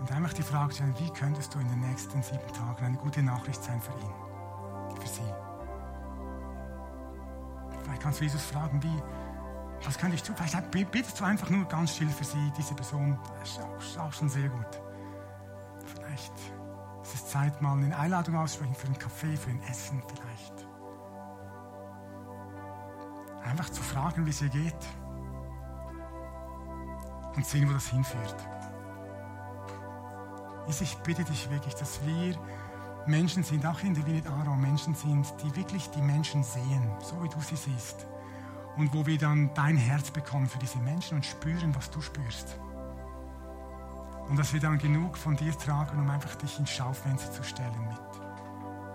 Und 0.00 0.12
einfach 0.12 0.32
die 0.32 0.42
Frage 0.42 0.74
stellen, 0.74 0.94
wie 0.98 1.10
könntest 1.10 1.54
du 1.54 1.58
in 1.58 1.68
den 1.68 1.80
nächsten 1.80 2.22
sieben 2.22 2.52
Tagen 2.52 2.84
eine 2.84 2.96
gute 2.96 3.22
Nachricht 3.22 3.62
sein 3.62 3.80
für 3.80 3.92
ihn, 3.92 5.00
für 5.00 5.08
sie? 5.08 5.34
Vielleicht 7.82 8.02
kannst 8.02 8.20
du 8.20 8.24
Jesus 8.24 8.42
fragen, 8.42 8.82
wie, 8.82 9.02
was 9.84 9.98
könnte 9.98 10.16
ich 10.16 10.22
tun? 10.22 10.36
Vielleicht 10.36 10.70
betest 10.70 11.18
du 11.20 11.24
einfach 11.24 11.50
nur 11.50 11.64
ganz 11.66 11.94
still 11.94 12.08
für 12.08 12.24
sie, 12.24 12.52
diese 12.56 12.74
Person. 12.74 13.18
Das 13.40 13.50
ist 13.50 13.60
auch, 13.60 13.78
ist 13.78 13.98
auch 13.98 14.12
schon 14.12 14.28
sehr 14.28 14.48
gut. 14.48 14.80
Vielleicht 15.94 16.34
ist 17.02 17.14
es 17.14 17.28
Zeit, 17.28 17.60
mal 17.62 17.76
eine 17.76 17.96
Einladung 17.96 18.36
aussprechen 18.36 18.74
für 18.74 18.86
einen 18.86 18.98
Kaffee, 18.98 19.36
für 19.36 19.50
ein 19.50 19.62
Essen 19.62 20.02
vielleicht. 20.06 20.57
Einfach 23.48 23.70
zu 23.70 23.82
fragen, 23.82 24.26
wie 24.26 24.30
es 24.30 24.42
ihr 24.42 24.50
geht. 24.50 24.74
Und 27.34 27.46
sehen, 27.46 27.68
wo 27.68 27.72
das 27.72 27.88
hinführt. 27.88 28.36
Ich 30.68 30.96
bitte 30.98 31.24
dich 31.24 31.50
wirklich, 31.50 31.74
dass 31.74 32.00
wir 32.04 32.36
Menschen 33.06 33.42
sind, 33.42 33.64
auch 33.64 33.82
in 33.82 33.94
der 33.94 34.06
Wienet 34.06 34.26
Aarau, 34.26 34.54
Menschen 34.54 34.94
sind, 34.94 35.26
die 35.42 35.56
wirklich 35.56 35.88
die 35.90 36.02
Menschen 36.02 36.42
sehen, 36.42 36.90
so 37.00 37.22
wie 37.22 37.28
du 37.28 37.40
sie 37.40 37.56
siehst. 37.56 38.06
Und 38.76 38.92
wo 38.92 39.06
wir 39.06 39.16
dann 39.16 39.50
dein 39.54 39.76
Herz 39.76 40.10
bekommen 40.10 40.46
für 40.46 40.58
diese 40.58 40.78
Menschen 40.78 41.16
und 41.16 41.24
spüren, 41.24 41.74
was 41.74 41.90
du 41.90 42.02
spürst. 42.02 42.58
Und 44.28 44.36
dass 44.38 44.52
wir 44.52 44.60
dann 44.60 44.78
genug 44.78 45.16
von 45.16 45.36
dir 45.36 45.56
tragen, 45.56 45.98
um 45.98 46.10
einfach 46.10 46.34
dich 46.34 46.58
ins 46.58 46.70
Schaufenster 46.70 47.32
zu 47.32 47.42
stellen 47.42 47.88
mit. 47.88 48.20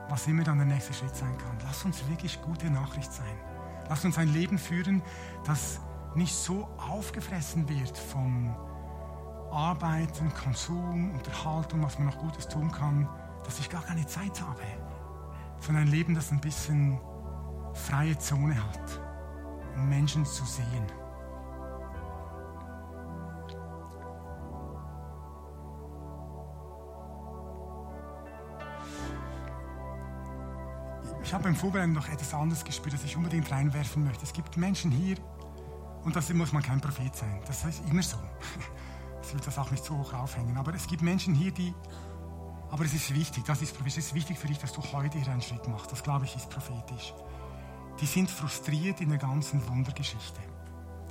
Was 0.10 0.28
immer 0.28 0.44
dann 0.44 0.58
der 0.58 0.68
nächste 0.68 0.94
Schritt 0.94 1.16
sein 1.16 1.36
kann. 1.40 1.58
Lass 1.64 1.84
uns 1.84 2.08
wirklich 2.08 2.40
gute 2.44 2.70
Nachricht 2.70 3.12
sein. 3.12 3.53
Lass 3.90 4.06
uns 4.06 4.18
ein 4.18 4.32
Leben 4.34 4.58
führen, 4.58 5.02
das 5.46 5.80
nicht 6.16 6.34
so 6.36 6.68
aufgefressen 6.78 7.68
wird 7.70 7.98
von 7.98 8.56
Arbeiten, 9.52 10.34
Konsum, 10.34 11.12
Unterhaltung, 11.12 11.84
was 11.84 11.98
man 12.00 12.08
noch 12.08 12.18
Gutes 12.18 12.48
tun 12.48 12.72
kann, 12.72 13.08
dass 13.44 13.60
ich 13.60 13.70
gar 13.70 13.84
keine 13.84 14.06
Zeit 14.06 14.42
habe, 14.42 14.64
sondern 15.60 15.84
ein 15.84 15.92
Leben, 15.92 16.16
das 16.16 16.32
ein 16.32 16.42
bisschen 16.42 17.00
freie 17.74 18.18
Zone 18.18 18.56
hat, 18.56 19.00
um 19.76 19.90
Menschen 19.90 20.26
zu 20.26 20.46
sehen. 20.46 21.03
Ich 31.34 31.36
habe 31.36 31.46
beim 31.46 31.56
Vorbereiten 31.56 31.94
noch 31.94 32.08
etwas 32.10 32.32
anderes 32.36 32.64
gespürt, 32.64 32.94
das 32.94 33.04
ich 33.04 33.18
unbedingt 33.18 33.52
reinwerfen 33.52 34.04
möchte. 34.04 34.24
Es 34.24 34.34
gibt 34.34 34.56
Menschen 34.56 34.92
hier, 34.92 35.18
und 36.04 36.16
das 36.16 36.32
muss 36.32 36.54
man 36.54 36.62
kein 36.62 36.80
Prophet 36.80 37.16
sein, 37.16 37.42
das 37.48 37.66
ist 37.66 37.82
immer 37.90 38.04
so. 38.04 38.18
Ich 39.24 39.34
will 39.34 39.42
das 39.44 39.58
auch 39.58 39.72
nicht 39.72 39.84
so 39.84 39.98
hoch 39.98 40.14
aufhängen, 40.14 40.56
aber 40.58 40.76
es 40.76 40.86
gibt 40.86 41.02
Menschen 41.02 41.34
hier, 41.34 41.50
die, 41.52 41.74
aber 42.70 42.86
es 42.86 42.94
ist 42.94 43.16
wichtig, 43.16 43.46
das 43.46 43.64
ist, 43.64 43.76
es 43.84 43.98
ist 43.98 44.14
wichtig 44.14 44.38
für 44.38 44.46
dich, 44.46 44.60
dass 44.60 44.74
du 44.74 44.84
heute 44.94 45.18
hier 45.18 45.32
einen 45.32 45.42
Schritt 45.42 45.68
machst, 45.68 45.92
das 45.92 46.04
glaube 46.04 46.26
ich 46.26 46.36
ist 46.36 46.52
prophetisch. 46.52 47.16
Die 48.00 48.06
sind 48.06 48.30
frustriert 48.30 49.02
in 49.02 49.10
der 49.10 49.18
ganzen 49.18 49.68
Wundergeschichte. 49.68 50.40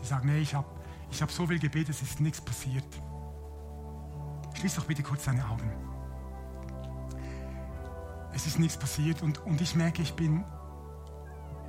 Die 0.00 0.06
sagen, 0.06 0.28
nee, 0.28 0.38
ich 0.38 0.54
habe 0.54 0.68
ich 1.10 1.20
hab 1.20 1.32
so 1.32 1.48
viel 1.48 1.58
gebetet, 1.58 1.96
es 1.96 2.02
ist 2.02 2.20
nichts 2.20 2.40
passiert. 2.40 2.86
Schließ 4.54 4.76
doch 4.76 4.84
bitte 4.84 5.02
kurz 5.02 5.24
deine 5.24 5.44
Augen 5.48 5.91
es 8.32 8.46
ist 8.46 8.58
nichts 8.58 8.76
passiert 8.76 9.22
und, 9.22 9.44
und 9.44 9.60
ich 9.60 9.74
merke, 9.74 10.02
ich 10.02 10.14
bin, 10.14 10.44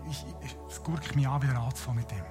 ich, 0.09 0.25
es 0.69 0.81
gurkt 0.83 1.15
mich 1.15 1.27
an, 1.27 1.41
wieder 1.41 1.53
ratsvoll 1.53 1.95
mit 1.95 2.09
dem. 2.11 2.23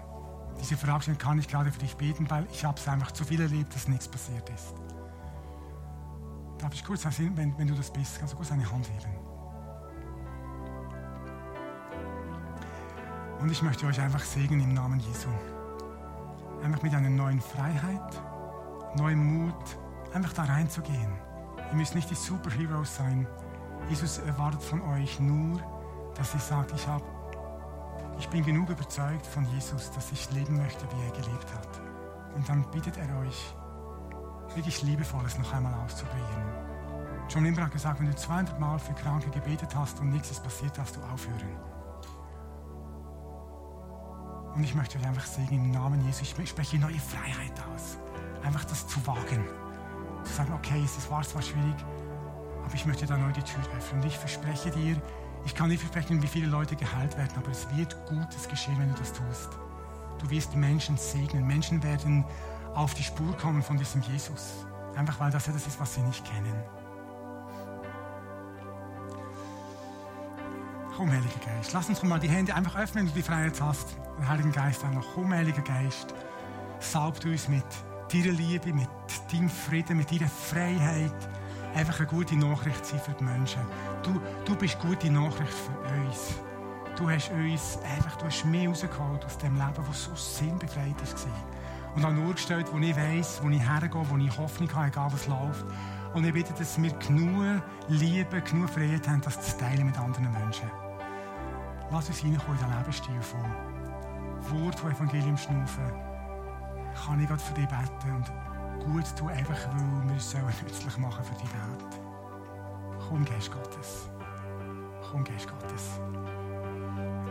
Diese 0.60 0.76
Frage 0.76 1.14
kann 1.16 1.38
ich 1.38 1.48
gerade 1.48 1.72
für 1.72 1.80
dich 1.80 1.96
beten, 1.96 2.28
weil 2.30 2.46
ich 2.52 2.64
habe 2.64 2.78
es 2.78 2.86
einfach 2.88 3.12
zu 3.12 3.24
viel 3.24 3.40
erlebt, 3.40 3.74
dass 3.74 3.88
nichts 3.88 4.08
passiert 4.08 4.48
ist. 4.50 4.74
Darf 6.58 6.72
ich 6.74 6.84
kurz, 6.84 7.04
wenn, 7.18 7.58
wenn 7.58 7.66
du 7.66 7.74
das 7.74 7.92
bist, 7.92 8.18
kannst 8.18 8.34
du 8.34 8.36
kurz 8.36 8.52
eine 8.52 8.70
Hand 8.70 8.88
heben? 8.88 9.12
Und 13.40 13.50
ich 13.50 13.60
möchte 13.62 13.86
euch 13.86 14.00
einfach 14.00 14.20
segnen 14.20 14.60
im 14.60 14.72
Namen 14.72 15.00
Jesu. 15.00 15.28
Einfach 16.62 16.80
mit 16.82 16.94
einer 16.94 17.10
neuen 17.10 17.40
Freiheit, 17.40 18.22
neuem 18.96 19.18
Mut, 19.18 19.78
einfach 20.14 20.32
da 20.32 20.44
reinzugehen. 20.44 21.12
Ihr 21.70 21.76
müsst 21.76 21.96
nicht 21.96 22.08
die 22.08 22.14
Superheroes 22.14 22.94
sein, 22.94 23.26
Jesus 23.88 24.18
erwartet 24.18 24.62
von 24.62 24.80
euch 24.82 25.20
nur, 25.20 25.60
dass 26.14 26.34
ihr 26.34 26.40
sagt, 26.40 26.72
ich, 26.72 26.86
hab, 26.86 27.02
ich 28.18 28.28
bin 28.28 28.44
genug 28.44 28.70
überzeugt 28.70 29.26
von 29.26 29.44
Jesus, 29.50 29.90
dass 29.90 30.12
ich 30.12 30.30
leben 30.30 30.56
möchte, 30.56 30.84
wie 30.92 31.02
er 31.04 31.10
gelebt 31.10 31.54
hat. 31.54 31.80
Und 32.34 32.48
dann 32.48 32.70
bittet 32.70 32.96
er 32.96 33.18
euch, 33.20 33.54
wirklich 34.54 34.82
Liebevolles 34.82 35.38
noch 35.38 35.52
einmal 35.52 35.74
auszuprobieren. 35.84 36.72
John 37.28 37.44
Limber 37.44 37.62
hat 37.62 37.72
gesagt, 37.72 38.00
wenn 38.00 38.06
du 38.06 38.16
200 38.16 38.58
Mal 38.60 38.78
für 38.78 38.92
Kranke 38.94 39.30
gebetet 39.30 39.74
hast 39.74 40.00
und 40.00 40.10
nichts 40.10 40.30
ist 40.30 40.42
passiert, 40.42 40.76
darfst 40.76 40.96
du 40.96 41.00
aufhören. 41.00 41.56
Und 44.54 44.64
ich 44.64 44.74
möchte 44.74 44.98
euch 44.98 45.06
einfach 45.06 45.24
segnen 45.24 45.64
im 45.64 45.70
Namen 45.70 46.04
Jesus. 46.04 46.34
Ich 46.38 46.48
spreche 46.48 46.78
neue 46.78 46.98
Freiheit 46.98 47.52
aus. 47.72 47.96
Einfach 48.44 48.64
das 48.64 48.86
zu 48.86 49.04
wagen. 49.06 49.46
Zu 50.24 50.32
sagen, 50.32 50.52
okay, 50.52 50.82
es 50.84 51.10
war 51.10 51.22
zwar 51.22 51.40
schwierig, 51.40 51.76
aber 52.72 52.78
ich 52.78 52.86
möchte 52.86 53.04
da 53.04 53.18
neu 53.18 53.30
die 53.32 53.42
Tür 53.42 53.60
öffnen. 53.76 54.00
Und 54.00 54.06
ich 54.06 54.16
verspreche 54.16 54.70
dir, 54.70 54.96
ich 55.44 55.54
kann 55.54 55.68
nicht 55.68 55.80
versprechen, 55.80 56.22
wie 56.22 56.26
viele 56.26 56.46
Leute 56.46 56.74
geheilt 56.74 57.18
werden, 57.18 57.32
aber 57.36 57.50
es 57.50 57.66
wird 57.76 57.94
Gutes 58.06 58.48
geschehen, 58.48 58.78
wenn 58.78 58.88
du 58.88 58.94
das 58.98 59.12
tust. 59.12 59.50
Du 60.22 60.30
wirst 60.30 60.56
Menschen 60.56 60.96
segnen. 60.96 61.46
Menschen 61.46 61.82
werden 61.82 62.24
auf 62.74 62.94
die 62.94 63.02
Spur 63.02 63.36
kommen 63.36 63.62
von 63.62 63.76
diesem 63.76 64.00
Jesus. 64.00 64.64
Einfach 64.96 65.20
weil 65.20 65.30
das 65.30 65.48
etwas 65.48 65.66
ist, 65.66 65.78
was 65.80 65.94
sie 65.94 66.00
nicht 66.00 66.24
kennen. 66.24 66.54
Komm, 70.96 71.10
Heiliger 71.10 71.40
Geist, 71.44 71.74
lass 71.74 71.90
uns 71.90 72.02
mal 72.02 72.20
die 72.20 72.30
Hände 72.30 72.54
einfach 72.54 72.76
öffnen, 72.76 73.04
wenn 73.04 73.12
du 73.12 73.18
die 73.18 73.22
Freiheit 73.22 73.60
hast. 73.60 73.98
Den 74.16 74.26
Heiligen 74.26 74.52
Geist 74.52 74.82
noch. 74.84 75.04
Komm, 75.14 75.30
Heiliger 75.34 75.62
Geist, 75.62 76.14
salb 76.80 77.22
uns 77.26 77.48
mit 77.48 77.64
deiner 78.10 78.32
Liebe, 78.32 78.72
mit 78.72 78.88
deinem 79.30 79.50
Frieden, 79.50 79.98
mit 79.98 80.10
deiner 80.10 80.28
Freiheit 80.28 81.12
einfach 81.74 81.98
eine 81.98 82.08
gute 82.08 82.36
Nachricht 82.36 82.84
sein 82.84 83.00
für 83.00 83.12
die 83.12 83.24
Menschen. 83.24 83.62
Du, 84.02 84.20
du 84.44 84.56
bist 84.56 84.78
gute 84.80 85.10
Nachricht 85.10 85.52
für 85.52 85.94
uns. 85.94 86.34
Du 86.96 87.08
hast 87.08 87.30
uns 87.30 87.78
einfach, 87.96 88.16
du 88.16 88.26
hast 88.26 88.44
mich 88.44 88.68
rausgeholt 88.68 89.24
aus 89.24 89.38
dem 89.38 89.54
Leben, 89.54 89.84
das 89.86 90.04
so 90.04 90.14
sinnbefreit 90.14 90.94
war. 91.00 91.94
Und 91.94 92.04
an 92.04 92.14
nur 92.14 92.34
gestellt, 92.34 92.66
wo 92.72 92.78
ich 92.78 92.96
weiss, 92.96 93.40
wo 93.42 93.48
ich 93.48 93.60
hergehe, 93.60 94.10
wo 94.10 94.16
ich 94.16 94.38
Hoffnung 94.38 94.72
habe, 94.74 94.88
egal 94.88 95.12
was 95.12 95.26
läuft. 95.26 95.64
Und 96.14 96.26
ich 96.26 96.32
bitte, 96.32 96.52
dass 96.52 96.80
wir 96.80 96.92
genug 96.92 97.62
Liebe, 97.88 98.40
genug 98.42 98.70
Freiheit 98.70 99.08
haben, 99.08 99.22
das 99.22 99.40
zu 99.40 99.58
teilen 99.58 99.86
mit 99.86 99.98
anderen 99.98 100.30
Menschen. 100.32 100.70
Lass 101.90 102.08
uns 102.08 102.22
reinkommen 102.22 102.58
in 102.58 102.68
den 102.68 102.78
Lebensstil 102.78 103.22
von 103.22 103.40
Wort 104.50 104.78
von 104.78 104.90
Evangelium 104.90 105.36
schnaufen. 105.36 105.92
Kann 107.06 107.20
ich 107.20 107.28
Gott 107.28 107.40
für 107.40 107.54
dich 107.54 107.66
beten 107.66 108.16
und 108.16 108.51
gut 108.84 109.04
tun, 109.16 109.30
einfach 109.30 109.56
weil 109.74 110.08
wir 110.08 110.16
es 110.16 110.62
nützlich 110.62 110.98
machen 110.98 111.24
für 111.24 111.34
die 111.34 111.52
Welt. 111.52 112.02
Komm, 113.08 113.24
Geist 113.24 113.50
Gottes. 113.52 114.08
Komm, 115.10 115.24
Geist 115.24 115.48
Gottes. 115.48 116.00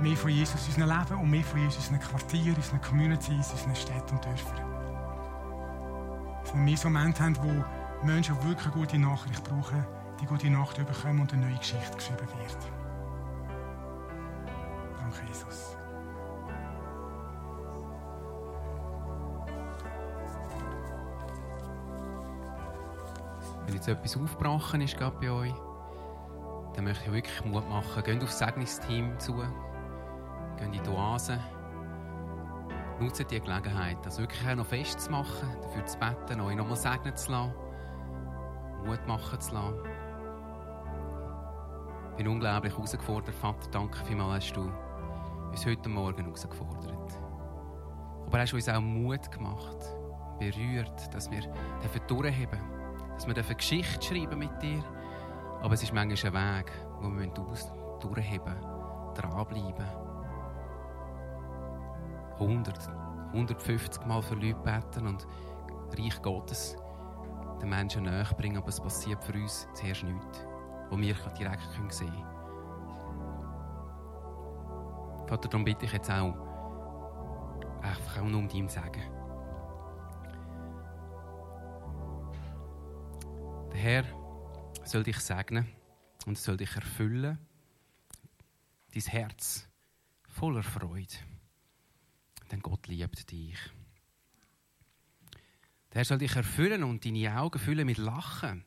Mehr 0.02 0.18
von 0.18 0.30
Jesus 0.30 0.68
in 0.68 0.84
unserem 0.84 1.00
Leben 1.00 1.22
und 1.22 1.30
mehr 1.30 1.44
von 1.44 1.60
Jesus 1.60 1.90
in 1.90 1.96
unseren 1.96 2.10
Quartier, 2.10 2.48
in 2.48 2.56
unseren 2.56 2.82
Communities, 2.82 3.30
in 3.30 3.38
unseren 3.38 3.76
Städten 3.76 4.16
und 4.16 4.26
Dörfern. 4.26 4.62
Dass 6.44 6.54
wir 6.54 6.62
mehr 6.62 6.78
so 6.78 6.90
Momente 6.90 7.24
haben, 7.24 7.38
wo 7.38 8.06
Menschen 8.06 8.36
wirklich 8.44 8.66
eine 8.66 8.74
gute 8.74 8.98
Nachricht 8.98 9.44
brauchen, 9.44 9.86
die 10.20 10.26
gute 10.26 10.50
Nachricht 10.50 10.88
bekommen 10.88 11.22
und 11.22 11.34
eine 11.34 11.48
neue 11.48 11.58
Geschichte 11.58 11.96
geschrieben 11.96 12.28
wird. 12.40 12.58
Danke, 15.00 15.28
Jesus. 15.28 15.51
Jetzt 23.82 23.88
etwas 23.88 24.16
aufgebrochen 24.18 24.82
ist, 24.82 24.96
gerade 24.96 25.18
bei 25.20 25.32
euch, 25.32 25.54
dann 26.76 26.84
möchte 26.84 27.06
ich 27.06 27.12
wirklich 27.12 27.46
Mut 27.46 27.68
machen. 27.68 28.04
Geht 28.04 28.24
aufs 28.24 28.38
Segnungsteam 28.38 29.20
zu, 29.20 29.34
geht 30.58 30.76
in 30.76 30.84
die 30.84 30.90
Oase, 30.90 31.40
nutzt 33.00 33.20
die 33.32 33.40
Gelegenheit, 33.40 33.98
das 34.04 34.20
wirklich 34.20 34.48
auch 34.48 34.56
noch 34.56 34.68
festzumachen, 34.68 35.50
dafür 35.64 35.86
zu 35.86 35.98
beten, 35.98 36.42
euch 36.42 36.56
nochmal 36.56 36.76
segnen 36.76 37.16
zu 37.16 37.32
lassen, 37.32 37.54
Mut 38.86 39.08
machen 39.08 39.42
zu 39.42 39.54
lassen. 39.54 39.76
Ich 42.12 42.18
bin 42.18 42.28
unglaublich 42.28 42.74
herausgefordert. 42.74 43.34
Vater, 43.34 43.68
danke 43.72 43.98
vielmals, 44.06 44.46
hast 44.46 44.58
du 44.58 44.72
uns 45.50 45.66
heute 45.66 45.90
Morgen 45.90 46.24
herausgefordert. 46.24 47.20
Aber 48.28 48.40
hast 48.40 48.52
du 48.52 48.58
uns 48.58 48.70
auch 48.70 48.80
Mut 48.80 49.32
gemacht, 49.32 49.78
berührt, 50.38 51.14
dass 51.16 51.32
wir 51.32 51.42
durchheben 52.08 52.60
dürfen 52.60 52.81
dass 53.22 53.28
wir 53.28 53.44
eine 53.44 53.56
Geschichte 53.56 54.02
schreiben 54.04 54.40
mit 54.40 54.62
dir. 54.64 54.84
Aber 55.62 55.76
es 55.76 55.84
ist 55.84 55.94
manchmal 55.94 56.36
ein 56.36 56.66
Weg, 56.66 56.72
wo 57.02 57.10
wir 57.10 57.32
aus 57.40 57.72
durchheben, 58.00 58.56
dranbleiben. 59.14 59.86
100, 62.40 62.90
150 63.34 64.06
Mal 64.08 64.22
für 64.24 64.34
Leute 64.34 64.56
beten 64.56 65.06
und 65.06 65.28
Reich 65.96 66.20
Gottes 66.24 66.76
den 67.62 67.70
Menschen 67.70 68.04
näher 68.04 68.28
bringen, 68.36 68.58
aber 68.58 68.70
es 68.70 68.82
passiert 68.82 69.24
für 69.24 69.34
uns 69.34 69.68
zuerst 69.76 70.04
nichts, 70.04 70.44
wo 70.90 70.98
wir 70.98 71.14
direkt 71.38 71.62
sehen 71.90 72.10
können. 72.10 72.26
Vater, 75.28 75.48
darum 75.48 75.64
bitte 75.64 75.86
ich 75.86 75.94
jetzt 75.94 76.10
auch, 76.10 76.34
einfach 77.84 78.20
auch 78.20 78.28
nur 78.28 78.40
um 78.40 78.48
dein 78.48 78.68
Sagen. 78.68 79.21
Herr 83.82 84.06
soll 84.86 85.02
dich 85.02 85.18
segnen 85.18 85.68
und 86.28 86.38
soll 86.38 86.56
dich 86.56 86.76
erfüllen, 86.76 87.40
dein 88.94 89.02
Herz 89.02 89.68
voller 90.28 90.62
Freude. 90.62 91.16
Denn 92.52 92.60
Gott 92.60 92.86
liebt 92.86 93.32
dich. 93.32 93.58
Der 95.92 95.96
Herr 95.96 96.06
soll 96.06 96.20
dich 96.20 96.36
erfüllen 96.36 96.84
und 96.84 97.04
deine 97.04 97.36
Augen 97.36 97.58
füllen 97.58 97.88
mit 97.88 97.98
Lachen, 97.98 98.66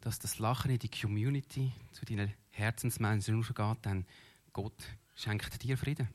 dass 0.00 0.18
das 0.18 0.40
Lachen 0.40 0.72
in 0.72 0.80
die 0.80 0.90
Community, 0.90 1.72
zu 1.92 2.04
deinen 2.04 2.34
Herzensmenschen 2.50 3.40
rausgeht, 3.40 3.84
denn 3.84 4.04
Gott 4.52 4.82
schenkt 5.14 5.62
dir 5.62 5.78
Frieden. 5.78 6.08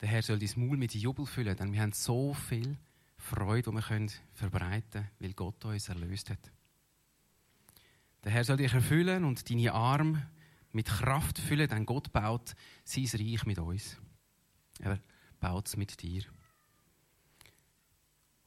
Der 0.00 0.08
Herr 0.08 0.22
soll 0.22 0.38
dein 0.38 0.52
Maul 0.54 0.76
mit 0.76 0.94
Jubel 0.94 1.26
füllen, 1.26 1.56
denn 1.56 1.72
wir 1.72 1.80
haben 1.82 1.92
so 1.92 2.32
viel 2.32 2.78
Freude, 3.30 3.70
die 3.70 3.76
wir 3.76 3.82
können 3.82 4.10
verbreiten 4.34 4.90
können, 4.90 5.10
weil 5.20 5.32
Gott 5.34 5.64
uns 5.64 5.88
erlöst 5.88 6.30
hat. 6.30 6.50
Der 8.24 8.32
Herr 8.32 8.44
soll 8.44 8.56
dich 8.56 8.72
erfüllen 8.72 9.24
und 9.24 9.48
deine 9.48 9.72
Arme 9.72 10.28
mit 10.72 10.86
Kraft 10.88 11.38
füllen, 11.38 11.68
denn 11.68 11.86
Gott 11.86 12.12
baut 12.12 12.54
sein 12.84 13.08
Reich 13.14 13.46
mit 13.46 13.58
uns. 13.58 13.96
Er 14.80 15.00
baut 15.38 15.68
es 15.68 15.76
mit 15.76 16.02
dir. 16.02 16.24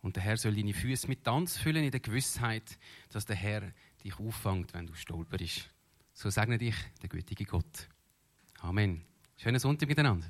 Und 0.02 0.18
der 0.18 0.24
Herr 0.24 0.38
soll 0.38 0.54
deine 0.54 0.74
Füße 0.74 1.08
mit 1.08 1.24
Tanz 1.24 1.58
füllen 1.58 1.86
in 1.86 1.92
der 1.92 2.02
Gewissheit, 2.02 2.78
dass 3.10 3.26
der 3.26 3.38
Herr 3.38 3.72
dich 4.04 4.20
auffängt, 4.20 4.74
wenn 4.74 4.86
du 4.86 4.94
stolperst. 4.94 5.70
So 6.14 6.30
segne 6.30 6.58
dich 6.58 6.76
der 7.02 7.10
gütige 7.10 7.46
Gott. 7.46 7.88
Amen. 8.60 9.06
Schönen 9.38 9.60
Sonntag 9.60 9.88
miteinander. 9.88 10.30